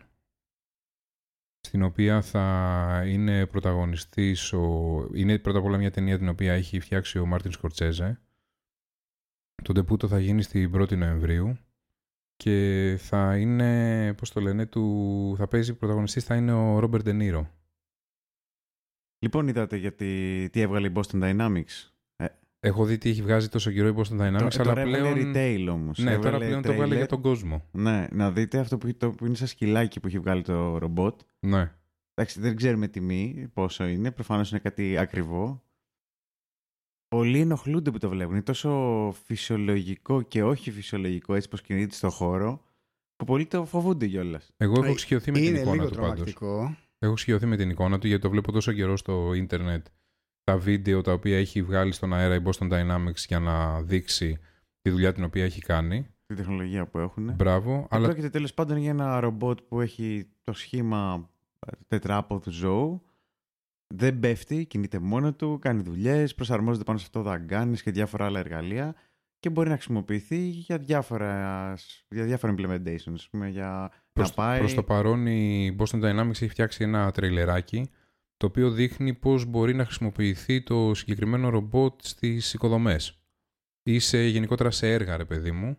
στην 1.61 1.83
οποία 1.83 2.23
θα 2.23 3.03
είναι 3.07 3.47
πρωταγωνιστής 3.47 4.53
ο... 4.53 5.09
είναι 5.15 5.39
πρώτα 5.39 5.59
απ' 5.59 5.65
όλα 5.65 5.79
μια 5.79 5.91
ταινία 5.91 6.19
την 6.19 6.29
οποία 6.29 6.53
έχει 6.53 6.81
φτιάξει 6.81 7.19
ο 7.19 7.27
Μάρτιν 7.27 7.53
Σκορτσέζε 7.53 8.21
το 9.63 9.73
ντεπούτο 9.73 10.09
θα 10.09 10.19
γίνει 10.19 10.43
στην 10.43 10.73
1η 10.77 10.97
Νοεμβρίου 10.97 11.59
και 12.37 12.95
θα 12.99 13.37
είναι, 13.37 14.15
πώς 14.15 14.33
το 14.33 14.41
λένε, 14.41 14.67
του... 14.67 15.35
θα 15.39 15.49
παίζει 15.49 15.75
πρωταγωνιστής 15.75 16.25
θα 16.25 16.35
είναι 16.37 16.53
ο 16.53 16.79
Ρόμπερ 16.79 17.03
Ντενίρο. 17.03 17.51
Λοιπόν, 19.19 19.49
είδατε 19.49 19.77
γιατί 19.77 20.49
τι 20.53 20.61
έβγαλε 20.61 20.87
η 20.89 20.93
Boston 20.95 21.23
Dynamics; 21.23 21.91
Έχω 22.61 22.85
δει 22.85 22.99
τι 22.99 23.09
έχει 23.11 23.23
βγάζει 23.23 23.49
τόσο 23.49 23.71
καιρό 23.71 23.89
η 23.89 23.95
Boston 23.97 24.21
Dynamics, 24.21 24.39
Το- 24.39 24.61
αλλά 24.61 24.65
τώρα 24.65 24.83
πλέον... 24.83 25.05
έβγαλε 25.19 25.31
retail 25.33 25.69
όμως. 25.73 25.99
Ναι, 25.99 26.15
τώρα 26.15 26.27
Έβγαλε 26.27 26.45
πλέον 26.47 26.63
το 26.63 26.73
βγάλε 26.73 26.95
trailer. 26.95 26.97
για 26.97 27.07
τον 27.07 27.21
κόσμο. 27.21 27.65
Ναι, 27.73 28.07
να 28.13 28.31
δείτε 28.33 28.59
αυτό 28.59 28.79
που, 28.79 28.95
το, 28.97 29.11
που 29.11 29.27
είναι 29.27 29.35
σαν 29.35 29.47
σκυλάκι 29.47 30.01
που 30.01 30.07
έχει 30.07 30.19
βγάλει 30.19 30.43
το 30.43 30.79
ρομπότ. 30.79 31.21
Ναι. 31.41 31.73
Εντάξει, 32.15 32.41
δεν 32.41 32.57
ξέρουμε 32.57 32.89
τιμή, 32.89 33.49
πόσο 33.53 33.87
είναι. 33.87 34.11
Προφανώς 34.11 34.51
είναι 34.51 34.61
κάτι 34.61 34.97
ακριβό. 34.99 35.63
Πολλοί 37.09 37.41
ενοχλούνται 37.41 37.91
που 37.91 37.99
το 37.99 38.09
βλέπουν. 38.09 38.33
Είναι 38.33 38.43
τόσο 38.43 38.71
φυσιολογικό 39.25 40.23
και 40.23 40.43
όχι 40.43 40.71
φυσιολογικό 40.71 41.35
έτσι 41.35 41.49
πως 41.49 41.63
κινείται 41.63 41.95
στο 41.95 42.11
χώρο 42.11 42.63
που 43.17 43.25
πολλοί 43.25 43.47
το 43.47 43.65
φοβούνται 43.65 44.07
κιόλας. 44.07 44.51
Εγώ 44.57 44.73
έχω 44.73 44.85
Ε, 44.85 44.91
εξοικειωθεί 44.91 45.31
με 45.31 45.39
την 45.39 45.47
Είναι 45.49 45.59
εικόνα 45.59 45.75
λίγο 45.75 45.89
του 45.89 45.95
πάντως. 45.95 46.09
τρομακτικό. 46.15 46.77
Έχω 46.99 47.13
εξοικειωθεί 47.13 47.47
με 47.47 47.57
την 47.57 47.71
εικόνα 47.71 47.99
του 47.99 48.07
γιατί 48.07 48.23
το 48.23 48.31
βλέπω 48.31 48.53
τόσο 48.53 48.73
καιρό 48.73 48.97
στο 48.97 49.33
ίντερνετ. 49.35 49.87
Τα 50.45 50.57
βίντεο 50.59 51.01
τα 51.01 51.13
οποία 51.13 51.39
έχει 51.39 51.63
βγάλει 51.63 51.93
στον 51.93 52.13
αέρα 52.15 52.35
η 52.35 52.41
Boston 52.45 52.71
Dynamics 52.73 53.17
για 53.29 53.39
να 53.39 53.83
δείξει 53.83 54.39
τη 54.83 54.91
δουλειά 54.91 55.13
την 55.13 55.25
οποία 55.25 55.45
έχει 55.45 55.61
κάνει. 55.61 56.07
Τη 56.27 56.35
τεχνολογία 56.35 56.87
που 56.87 56.99
έχουν. 56.99 57.33
Μπράβο. 57.35 57.73
Αλλά... 57.73 57.87
Αλλά 57.91 58.07
Πρόκειται 58.07 58.31
τέλος 58.31 58.55
πάντων 58.55 58.77
για 58.77 58.91
ένα 58.91 59.21
ρομπότ 59.21 59.59
που 59.69 59.81
έχει 59.81 60.27
το 60.45 60.53
σχήμα 60.53 61.31
ε, 61.67 61.71
τετράποδου 61.89 62.51
ζώου. 62.51 63.03
Δεν 63.95 64.21
πέφτει, 64.21 64.67
κινείται 64.67 64.99
μόνο 64.99 65.35
του, 65.35 65.59
κάνει 65.61 65.83
δουλειές, 65.83 66.35
προσαρμόζεται 66.35 66.85
πάνω 66.85 66.99
σε 66.99 67.05
αυτό 67.07 67.23
δαγκάνες 67.23 67.83
και 67.83 67.91
διάφορα 67.91 68.25
άλλα 68.25 68.39
εργαλεία 68.39 68.95
και 69.39 69.51
μπορεί 69.51 69.69
να 69.69 69.75
χρησιμοποιηθεί 69.75 70.39
για 70.39 70.79
διάφορα, 70.79 71.75
για 72.09 72.25
διάφορα 72.25 72.55
implementations. 72.59 73.13
Ας 73.13 73.29
πούμε, 73.29 73.49
για 73.49 73.91
προς, 74.13 74.29
να 74.29 74.35
πάει... 74.35 74.59
προς 74.59 74.75
το 74.75 74.83
παρόν 74.83 75.27
η 75.27 75.77
Boston 75.79 76.03
Dynamics 76.03 76.29
έχει 76.29 76.49
φτιάξει 76.49 76.85
ένα 76.85 77.11
τρέιλεράκι 77.11 77.91
το 78.37 78.47
οποίο 78.47 78.71
δείχνει 78.71 79.15
πώς 79.15 79.45
μπορεί 79.45 79.75
να 79.75 79.85
χρησιμοποιηθεί 79.85 80.63
το 80.63 80.95
συγκεκριμένο 80.95 81.49
ρομπότ 81.49 82.01
στις 82.03 82.55
οικοδομές 82.55 83.21
ή 83.83 83.99
σε, 83.99 84.23
γενικότερα 84.23 84.71
σε 84.71 84.93
έργα, 84.93 85.17
ρε 85.17 85.25
παιδί 85.25 85.51
μου. 85.51 85.79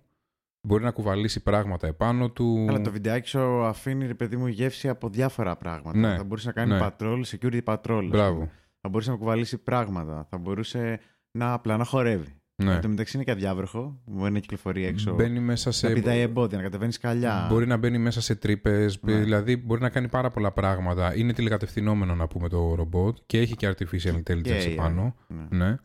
Μπορεί 0.61 0.83
να 0.83 0.91
κουβαλήσει 0.91 1.43
πράγματα 1.43 1.87
επάνω 1.87 2.29
του. 2.29 2.65
Αλλά 2.69 2.81
το 2.81 2.91
βιντεάκι 2.91 3.27
σου 3.27 3.63
αφήνει, 3.63 4.07
ρε 4.07 4.13
παιδί 4.13 4.37
μου, 4.37 4.47
γεύση 4.47 4.89
από 4.89 5.09
διάφορα 5.09 5.55
πράγματα. 5.57 5.97
Ναι, 5.97 6.15
Θα 6.15 6.23
μπορούσε 6.23 6.47
να 6.47 6.53
κάνει 6.53 6.71
ναι. 6.73 6.79
patrol, 6.81 7.21
security 7.25 7.63
patrol. 7.63 7.99
ας 8.03 8.09
Μπράβο. 8.09 8.33
πούμε. 8.35 8.51
Θα 8.81 8.89
μπορούσε 8.89 9.11
να 9.11 9.17
κουβαλήσει 9.17 9.57
πράγματα. 9.57 10.27
Θα 10.29 10.37
μπορούσε 10.37 10.99
να 11.31 11.53
απλά 11.53 11.77
να 11.77 11.83
χωρεύει. 11.83 12.35
Ναι. 12.63 12.73
Εν 12.73 12.81
τω 12.81 12.87
μεταξύ 12.89 13.15
είναι 13.15 13.25
και 13.25 13.31
αδιάβροχο. 13.31 14.01
Μπορεί 14.05 14.31
να 14.31 14.39
κυκλοφορεί 14.39 14.85
έξω. 14.85 15.13
Μπαίνει 15.15 15.39
μέσα 15.39 15.71
σε... 15.71 15.87
Να 15.87 15.93
πηδάει 15.93 16.19
εμπόδια, 16.19 16.57
να 16.57 16.63
κατεβαίνεις 16.63 16.95
σκαλιά. 16.95 17.47
Μπορεί 17.49 17.67
να 17.67 17.77
μπαίνει 17.77 17.97
μέσα 17.97 18.21
σε 18.21 18.35
τρύπες, 18.35 18.99
Ναι. 19.01 19.13
δηλαδή 19.19 19.57
μπορεί 19.57 19.81
να 19.81 19.89
κάνει 19.89 20.07
πάρα 20.07 20.29
πολλά 20.29 20.51
πράγματα. 20.51 21.15
Είναι 21.15 21.33
τηλεκατευθυνόμενο 21.33 22.15
να 22.15 22.27
πούμε 22.27 22.49
το 22.49 22.75
ρομπότ 22.75 23.17
και 23.25 23.39
έχει 23.39 23.55
και 23.55 23.69
artificial 23.69 24.15
intelligence 24.23 24.41
Και 24.41 24.63
AI. 24.67 24.71
επάνω. 24.71 25.15
Ναι. 25.27 25.65
Ναι. 25.65 25.75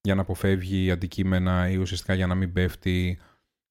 Για 0.00 0.14
να 0.14 0.20
αποφεύγει 0.20 0.90
αντικείμενα 0.90 1.68
ή 1.70 1.76
ουσιαστικά 1.76 2.14
για 2.14 2.26
να 2.26 2.34
μην 2.34 2.52
πέφτει. 2.52 3.18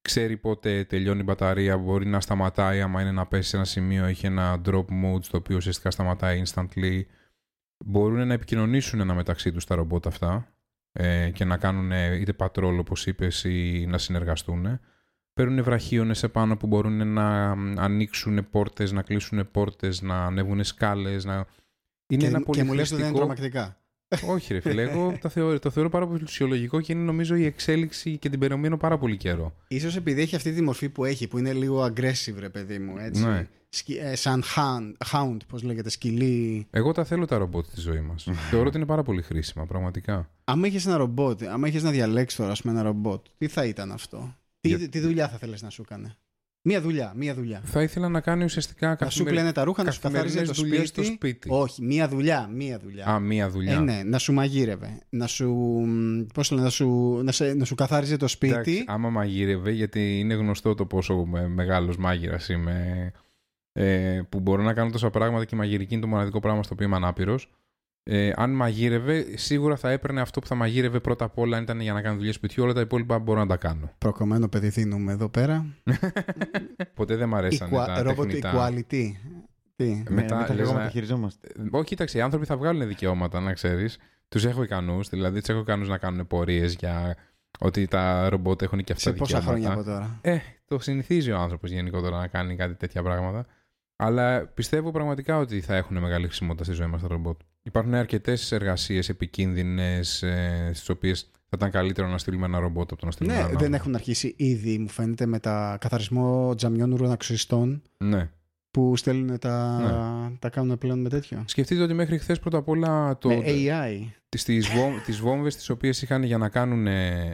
Ξέρει 0.04 0.38
πότε 0.38 0.84
τελειώνει 0.84 1.20
η 1.20 1.24
μπαταρία, 1.26 1.78
μπορεί 1.78 2.06
να 2.06 2.22
σταματάει 2.22 2.82
άμα 2.82 3.02
είναι 3.02 3.12
να 3.12 3.26
πέσει 3.26 3.50
σε 3.50 3.56
ένα 3.56 3.66
σημείο. 3.66 4.06
Έχει 4.06 4.26
ένα 4.26 4.62
drop 4.66 4.86
mode 4.86 5.24
στο 5.24 5.38
οποίο 5.38 5.56
ουσιαστικά 5.56 5.92
σταματάει 5.92 6.44
instantly. 6.46 7.02
Μπορούν 7.86 8.28
να 8.28 8.34
επικοινωνήσουν 8.34 9.00
ένα 9.00 9.14
μεταξύ 9.14 9.52
τους 9.52 9.66
τα 9.66 9.76
ρομπότ 9.76 10.08
αυτά 10.08 10.48
ε, 10.92 11.30
και 11.30 11.46
να 11.46 11.58
κάνουν 11.58 11.92
ε, 11.92 12.16
είτε 12.16 12.34
patrol 12.38 12.78
όπως 12.80 13.06
είπες 13.08 13.44
ή 13.44 13.86
να 13.90 13.98
συνεργαστούν. 13.98 14.80
Παίρνουν 15.34 15.64
βραχίονες 15.64 16.24
επάνω 16.24 16.58
που 16.58 16.68
μπορούν 16.68 17.08
να 17.08 17.56
μ, 17.56 17.80
ανοίξουν 17.80 18.50
πόρτες, 18.50 18.92
να 18.92 19.02
κλείσουν 19.02 19.52
πόρτες, 19.52 20.02
να 20.02 20.26
ανέβουν 20.26 20.64
σκάλες. 20.64 21.26
Να... 21.26 21.46
Είναι 22.08 22.22
Και, 22.22 22.28
ένα 22.28 22.38
και 22.38 22.44
πολύ 22.46 22.64
μου 22.64 22.74
λες 22.74 22.92
ότι 22.92 23.02
δεν 23.02 23.10
είναι 23.12 23.20
χρηστικό- 23.20 23.36
τρομακτικά. 23.38 23.83
Όχι, 24.28 24.54
ρε 24.54 24.60
φίλε. 24.60 24.82
Εγώ 24.82 25.18
το 25.22 25.30
θεωρώ, 25.30 25.60
το 25.60 25.70
θεωρώ 25.70 25.90
πάρα 25.90 26.08
πολύ 26.08 26.26
φυσιολογικό 26.26 26.82
και 26.82 26.92
είναι 26.92 27.02
νομίζω 27.04 27.36
η 27.36 27.46
εξέλιξη 27.46 28.18
και 28.18 28.30
την 28.30 28.40
περιμένω 28.40 28.78
πάρα 28.78 28.98
πολύ 28.98 29.18
καιρό. 29.18 29.56
Ίσως 29.68 29.96
επειδή 29.96 30.22
έχει 30.22 30.36
αυτή 30.36 30.52
τη 30.54 30.62
μορφή 30.62 30.90
που 30.90 31.06
έχει, 31.06 31.28
που 31.28 31.38
είναι 31.38 31.54
λίγο 31.54 31.86
aggressive, 31.86 32.36
ρε 32.40 32.50
παιδί 32.50 32.80
μου. 32.80 32.98
Έτσι. 32.98 33.24
Ναι. 33.26 33.48
Σκι- 33.70 33.98
ε, 34.02 34.16
σαν 34.16 34.44
hound, 34.56 34.94
hound, 35.12 35.38
πώς 35.48 35.64
λέγεται, 35.64 35.90
σκυλί. 35.90 36.68
Εγώ 36.72 36.92
τα 36.92 37.04
θέλω 37.04 37.26
τα 37.26 37.38
ρομπότ 37.38 37.66
στη 37.66 37.80
ζωή 37.80 38.00
μας. 38.02 38.28
θεωρώ 38.50 38.68
ότι 38.68 38.78
είναι 38.78 38.86
πάρα 38.86 39.04
πολύ 39.04 39.22
χρήσιμα, 39.22 39.66
πραγματικά. 39.66 40.30
Άμα 40.44 40.68
είχες 40.68 40.86
ένα 40.86 40.98
ρομπότ, 40.98 41.44
άμα 41.44 41.68
είχες 41.68 41.84
να 41.84 41.92
διαλέξεις 41.92 42.40
τώρα, 42.40 42.52
ας 42.52 42.62
πούμε, 42.62 42.74
ένα 42.74 42.84
ρομπότ, 42.84 43.26
τι 43.38 43.48
θα 43.48 43.66
ήταν 43.66 43.92
αυτό; 43.92 44.36
Τι, 44.60 44.68
Για- 44.70 44.90
τι 44.90 45.00
δουλειά 45.00 45.30
θα 45.30 45.38
θέλεις 45.38 45.62
να 45.62 45.70
σου 45.70 45.82
έκανε. 45.86 46.16
Μία 46.66 46.82
δουλειά, 46.82 47.14
μία 47.16 47.34
δουλειά. 47.34 47.62
Θα 47.64 47.82
ήθελα 47.82 48.10
να 48.10 48.22
κάνει 48.22 48.44
ουσιαστικά 48.44 48.88
Να 48.88 48.94
σου 48.94 48.98
καθημερι- 49.04 49.36
πλένε 49.36 49.52
τα 49.52 49.64
ρούχα, 49.64 49.84
να 49.84 49.92
σου 49.92 50.00
καθαρίζει 50.02 50.36
το 50.42 50.46
καθημερινές 50.46 50.70
δουλειές 50.72 50.88
σπίτι. 50.88 51.06
στο 51.06 51.16
σπίτι. 51.16 51.48
Όχι, 51.52 51.82
μία 51.84 52.08
δουλειά, 52.08 52.50
μία 52.54 52.80
δουλειά. 52.80 53.06
Α, 53.06 53.20
μία 53.20 53.50
δουλειά. 53.50 53.74
Ε, 53.74 53.80
ναι, 53.80 54.02
να 54.06 54.18
σου 54.18 54.34
μαγείρευε. 54.34 55.00
Να 55.10 55.28
σου, 55.28 55.56
πώς 56.34 56.48
το 56.48 56.56
λένε, 56.56 56.68
να 56.68 56.72
σου, 56.74 57.20
να 57.24 57.32
σε, 57.32 57.54
να 57.54 57.66
σου 57.66 57.76
καθάριζε 57.76 58.18
το 58.18 58.28
σπίτι. 58.28 58.54
Εντάξει, 58.54 58.84
άμα 58.88 59.10
μαγείρευε, 59.10 59.72
γιατί 59.72 60.20
είναι 60.20 60.34
γνωστό 60.34 60.76
το 60.76 60.86
πόσο 60.86 61.26
με- 61.26 61.48
μεγάλος 61.48 61.98
μάγειρας 61.98 62.50
είμαι, 62.50 63.12
ε, 63.72 64.22
που 64.30 64.40
μπορώ 64.40 64.64
να 64.64 64.74
κάνω 64.74 64.90
τόσα 64.92 65.10
πράγματα 65.10 65.46
και 65.46 65.56
η 65.56 65.58
μαγειρική 65.58 65.94
είναι 65.94 66.02
το 66.02 66.08
μοναδικό 66.08 66.40
πράγμα 66.40 66.64
στο 66.64 66.74
οποίο 66.74 66.86
είμαι 66.88 66.96
ανάπηρος. 66.96 67.50
Ε, 68.06 68.32
αν 68.36 68.52
μαγείρευε, 68.52 69.26
σίγουρα 69.38 69.76
θα 69.76 69.90
έπαιρνε 69.92 70.22
αυτό 70.22 70.40
που 70.40 70.48
θα 70.48 70.56
μαγείρευε 70.56 71.00
πρώτα 71.00 71.26
απ' 71.26 71.38
όλα 71.38 71.58
αν 71.58 71.64
ήταν 71.64 71.80
για 71.82 71.94
να 71.94 72.02
κάνει 72.02 72.18
δουλειές 72.18 72.36
σπιτιού. 72.36 72.64
Όλα 72.64 72.74
τα 72.74 72.82
υπόλοιπα 72.82 73.20
μπορώ 73.20 73.40
να 73.40 73.48
τα 73.48 73.58
κάνω. 73.58 73.92
Προκομμένο 73.98 74.48
παιδί 74.48 74.68
δίνουμε 74.70 75.12
εδώ 75.12 75.30
πέρα. 75.30 75.66
Ποτέ 76.94 77.16
δεν 77.16 77.28
μ' 77.30 77.36
αρέσαν 77.36 77.70
Equa- 77.72 77.86
τα 77.86 78.02
robot 78.04 78.16
τεχνητά. 78.16 78.54
equality. 78.56 79.12
Τι; 79.76 79.96
Μετά, 79.98 80.12
Μετά, 80.14 80.36
μετά 80.38 80.54
λες 80.54 80.66
λίγο 80.66 80.78
να- 80.78 80.84
τα 80.84 80.90
χειριζόμαστε. 80.90 81.48
Ε, 81.58 81.62
Όχι, 81.72 81.86
κοίταξε, 81.86 82.18
οι 82.18 82.22
άνθρωποι 82.22 82.46
θα 82.46 82.58
βγάλουν 82.58 82.88
δικαιώματα, 82.88 83.40
να 83.40 83.54
ξέρεις. 83.54 83.98
Τους 84.28 84.46
έχω 84.46 84.64
ικανούς, 84.64 85.10
δηλαδή 85.10 85.40
τους 85.40 85.50
έχω 85.50 85.60
ικανούς 85.60 85.88
να 85.88 85.98
κάνουν 85.98 86.28
πορείες 86.28 86.74
για 86.80 87.16
ότι 87.60 87.88
τα 87.88 88.30
ρομπότ 88.30 88.62
έχουν 88.62 88.84
και 88.84 88.92
αυτά 88.92 89.10
Σε 89.10 89.16
πόσα 89.16 89.40
δικαιώματα. 89.40 89.62
χρόνια 89.70 89.80
από 89.80 89.90
τώρα; 89.90 90.20
Ε, 90.22 90.38
το 90.66 90.80
συνηθίζει 90.80 91.32
ο 91.32 91.38
άνθρωπος 91.38 91.72
γενικότερα 91.72 92.18
να 92.18 92.28
κάνει 92.28 92.56
κάτι 92.56 92.76
τέτοια 92.76 93.04
πράγματα. 93.04 93.46
Αλλά 93.96 94.46
πιστεύω 94.48 94.92
πραγματικά 94.92 95.38
ότι 95.38 95.62
θα 95.62 95.76
έχουν 95.76 95.98
μεγάλη 95.98 96.26
χρησιμότητα 96.26 96.64
στη 96.64 96.74
ζωή 96.74 96.88
μας 96.88 97.02
τα 97.02 97.08
ρομπότ. 97.08 97.40
Υπάρχουν 97.64 97.94
αρκετές 97.94 98.52
εργασίες 98.52 99.10
επικίνδυνες, 99.10 100.24
ε, 100.24 100.70
στις 100.74 100.90
οποίες 100.90 101.22
θα 101.34 101.50
ήταν 101.56 101.72
καλύτερο 101.72 102.08
να 102.08 102.18
στείλουμε 102.18 102.46
ένα 102.46 102.60
ρομπότ 102.60 102.92
από 102.92 103.00
το 103.00 103.06
να 103.06 103.12
στείλουμε 103.12 103.36
Ναι, 103.36 103.40
έναν 103.42 103.52
δεν 103.52 103.62
άνθρωπο. 103.62 103.82
έχουν 103.82 103.96
αρχίσει 103.96 104.34
ήδη, 104.38 104.78
μου 104.78 104.88
φαίνεται, 104.90 105.26
με 105.26 105.40
τα 105.40 105.78
καθαρισμό 105.82 106.56
τζαμιών 106.56 106.92
ουρανοξυστών 106.92 107.82
Ναι. 107.98 108.30
που 108.72 108.96
στέλνουν 108.98 109.40
τα, 109.40 109.78
Ναι. 110.30 110.36
τα 110.40 110.50
κάνουν 110.50 110.78
πλέον 110.78 111.00
με 111.02 111.10
τέτοιο. 111.10 111.44
Σκεφτείτε 111.48 111.82
ότι 111.84 111.94
μέχρι 111.94 112.18
χθες 112.18 112.40
πρώτα 112.40 112.58
απ' 112.58 112.68
όλα 112.70 113.18
το, 113.18 113.28
Με 113.30 113.42
AI. 113.46 114.08
τις, 114.30 114.68
βόμ, 114.76 114.94
τις 115.06 115.20
βόμβες 115.20 115.56
τις 115.56 115.70
οποίες 115.70 116.02
είχαν 116.02 116.24
για 116.24 116.38
να, 116.38 116.50
κάνουν, 116.50 116.88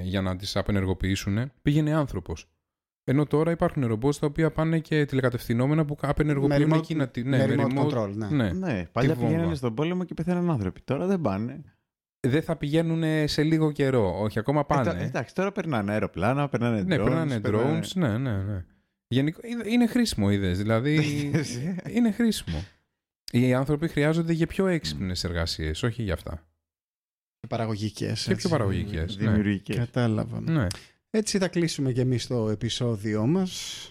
για 0.04 0.22
να 0.22 0.36
τις 0.36 0.56
απενεργοποιήσουν 0.56 1.52
πήγαινε 1.62 1.94
άνθρωπος. 1.94 2.48
Ενώ 3.10 3.26
τώρα 3.26 3.52
υπάρχουν 3.52 3.86
ρομπότ 3.88 4.16
τα 4.20 4.26
οποία 4.28 4.52
πάνε 4.52 4.80
και 4.80 5.06
τηλεκατευθυνόμενα 5.06 5.86
που 5.86 5.98
απενεργοποιούν 6.02 6.68
Με 6.68 6.76
remote- 6.76 6.78
εκείνα. 6.78 7.08
τη- 7.08 7.24
Ναι, 7.24 7.38
με 7.48 7.56
με 7.56 7.64
remote 7.64 7.78
remote. 7.78 7.88
control, 7.94 8.10
ναι. 8.14 8.28
Ναι. 8.30 8.52
Ναι, 8.52 8.86
παλιά 8.92 9.14
βόμβα. 9.14 9.28
πηγαίνανε 9.30 9.56
στον 9.56 9.74
πόλεμο 9.76 10.04
και 10.04 10.14
πεθαίναν 10.14 10.50
άνθρωποι. 10.50 10.82
Τώρα 10.84 11.06
δεν 11.06 11.22
πάνε. 11.22 11.62
Δεν 12.28 12.42
θα 12.42 12.56
πηγαίνουν 12.56 13.28
σε 13.28 13.44
λίγο 13.44 13.72
καιρό. 13.72 14.20
Όχι, 14.22 14.40
ακόμα 14.40 14.60
Ε, 14.60 14.64
πάνε. 14.68 14.84
τω- 14.92 14.96
εντάξει, 15.04 15.36
τώρα 15.36 15.52
περνάνε 15.52 15.92
αεροπλάνα, 15.92 16.50
περνάνε 16.50 16.82
ναι, 16.82 16.96
drones. 16.96 17.04
περνάνε 17.04 17.42
drones. 17.44 17.92
Ναι, 17.96 18.18
ναι, 18.18 18.38
ναι. 18.38 18.66
Γενικό, 19.08 19.40
είναι- 19.44 19.64
είναι 19.68 19.88
χρήσιμο, 19.88 20.32
είδες. 20.32 20.58
Δηλαδή, 20.58 20.96
είναι 21.96 22.12
χρήσιμο. 22.12 22.64
Οι 23.32 23.54
άνθρωποι 23.54 23.88
χρειάζονται 23.88 24.34
για 24.34 24.48
πιο 24.48 24.68
έξυπνες 24.68 25.24
εργασίες, 25.24 25.84
όχι 25.84 26.04
για 26.04 26.14
αυτά. 26.14 26.48
Και 27.40 27.48
παραγωγικές. 27.48 28.20
Και 28.20 28.24
πιο 28.26 28.34
έτσι. 28.34 28.50
παραγωγικές. 28.50 29.18
Ναι. 29.18 29.28
Δημιουργικές. 29.28 29.76
Κατάλαβα. 29.76 30.42
ναι. 30.42 30.68
Έτσι 31.10 31.38
θα 31.38 31.48
κλείσουμε 31.48 31.92
και 31.92 32.02
εμείς 32.02 32.28
το 32.28 32.50
επεισόδιό 32.50 33.26
μας, 33.28 33.84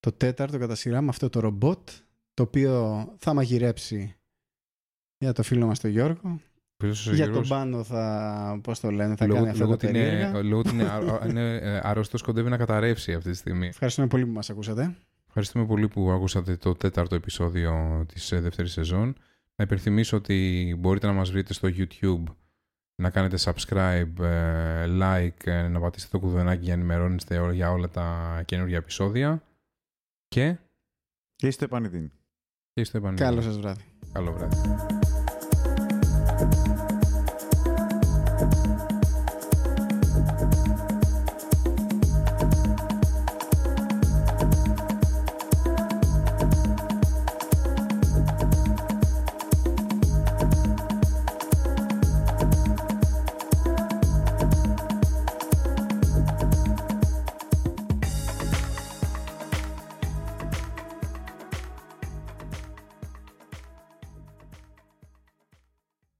το 0.00 0.12
τέταρτο 0.12 0.58
κατά 0.58 0.74
σειρά 0.74 1.00
με 1.00 1.08
αυτό 1.08 1.28
το 1.28 1.40
ρομπότ, 1.40 1.88
το 2.34 2.42
οποίο 2.42 3.04
θα 3.18 3.34
μαγειρέψει 3.34 4.16
για 5.18 5.32
το 5.32 5.42
φίλο 5.42 5.66
μας 5.66 5.80
τον 5.80 5.90
Γιώργο. 5.90 6.40
Ποιος 6.76 7.06
ο 7.06 7.14
για 7.14 7.24
Γιώργος; 7.24 7.48
τον 7.48 7.58
πάνω 7.58 7.84
θα, 7.84 8.60
πώς 8.62 8.80
το 8.80 8.90
λένε, 8.90 9.16
θα 9.16 9.26
λόγω, 9.26 9.38
κάνει 9.38 9.50
αυτά 9.50 9.64
λόγω 9.64 9.76
τα 9.76 9.88
ότι 9.88 9.98
είναι, 9.98 10.08
περίεργα. 10.08 10.42
λόγω 10.42 10.58
ότι 10.58 10.70
είναι, 10.70 10.84
α- 10.94 11.14
α- 11.22 11.26
είναι 11.26 11.56
ε, 11.56 11.80
αρρώστος, 11.82 12.22
κοντεύει 12.22 12.48
να 12.48 12.56
καταρρεύσει 12.56 13.12
αυτή 13.12 13.30
τη 13.30 13.36
στιγμή. 13.36 13.66
Ευχαριστούμε 13.66 14.06
πολύ 14.06 14.26
που 14.26 14.32
μας 14.32 14.50
ακούσατε. 14.50 14.96
Ευχαριστούμε 15.26 15.66
πολύ 15.66 15.88
που 15.88 16.10
ακούσατε 16.10 16.56
το 16.56 16.74
τέταρτο 16.74 17.14
επεισόδιο 17.14 18.04
της 18.08 18.32
ε, 18.32 18.40
δεύτερης 18.40 18.72
σεζόν. 18.72 19.16
Να 19.54 19.64
υπενθυμίσω 19.64 20.16
ότι 20.16 20.76
μπορείτε 20.78 21.06
να 21.06 21.12
μας 21.12 21.30
βρείτε 21.30 21.52
στο 21.52 21.68
YouTube, 21.76 22.22
να 23.02 23.10
κάνετε 23.10 23.36
subscribe, 23.40 24.18
ε, 24.24 24.84
like, 24.88 25.46
ε, 25.46 25.68
να 25.68 25.80
πατήσετε 25.80 26.18
το 26.18 26.24
κουδουνάκι 26.24 26.64
για 26.64 26.76
να 26.76 26.82
ενημερώνεστε 26.82 27.38
ό- 27.38 27.50
για 27.52 27.70
όλα 27.70 27.88
τα 27.88 28.42
καινούργια 28.44 28.76
επεισόδια. 28.76 29.42
Και, 30.28 30.56
Και 31.36 31.46
είστε 31.46 31.64
επανειδήν. 31.64 32.10
και 32.72 32.80
είστε 32.80 32.98
επανειλημμένοι. 32.98 33.36
Καλό 33.36 33.46
σας 33.52 33.60
βράδυ. 33.60 33.84
Καλό 34.12 34.32
βράδυ. 34.32 34.95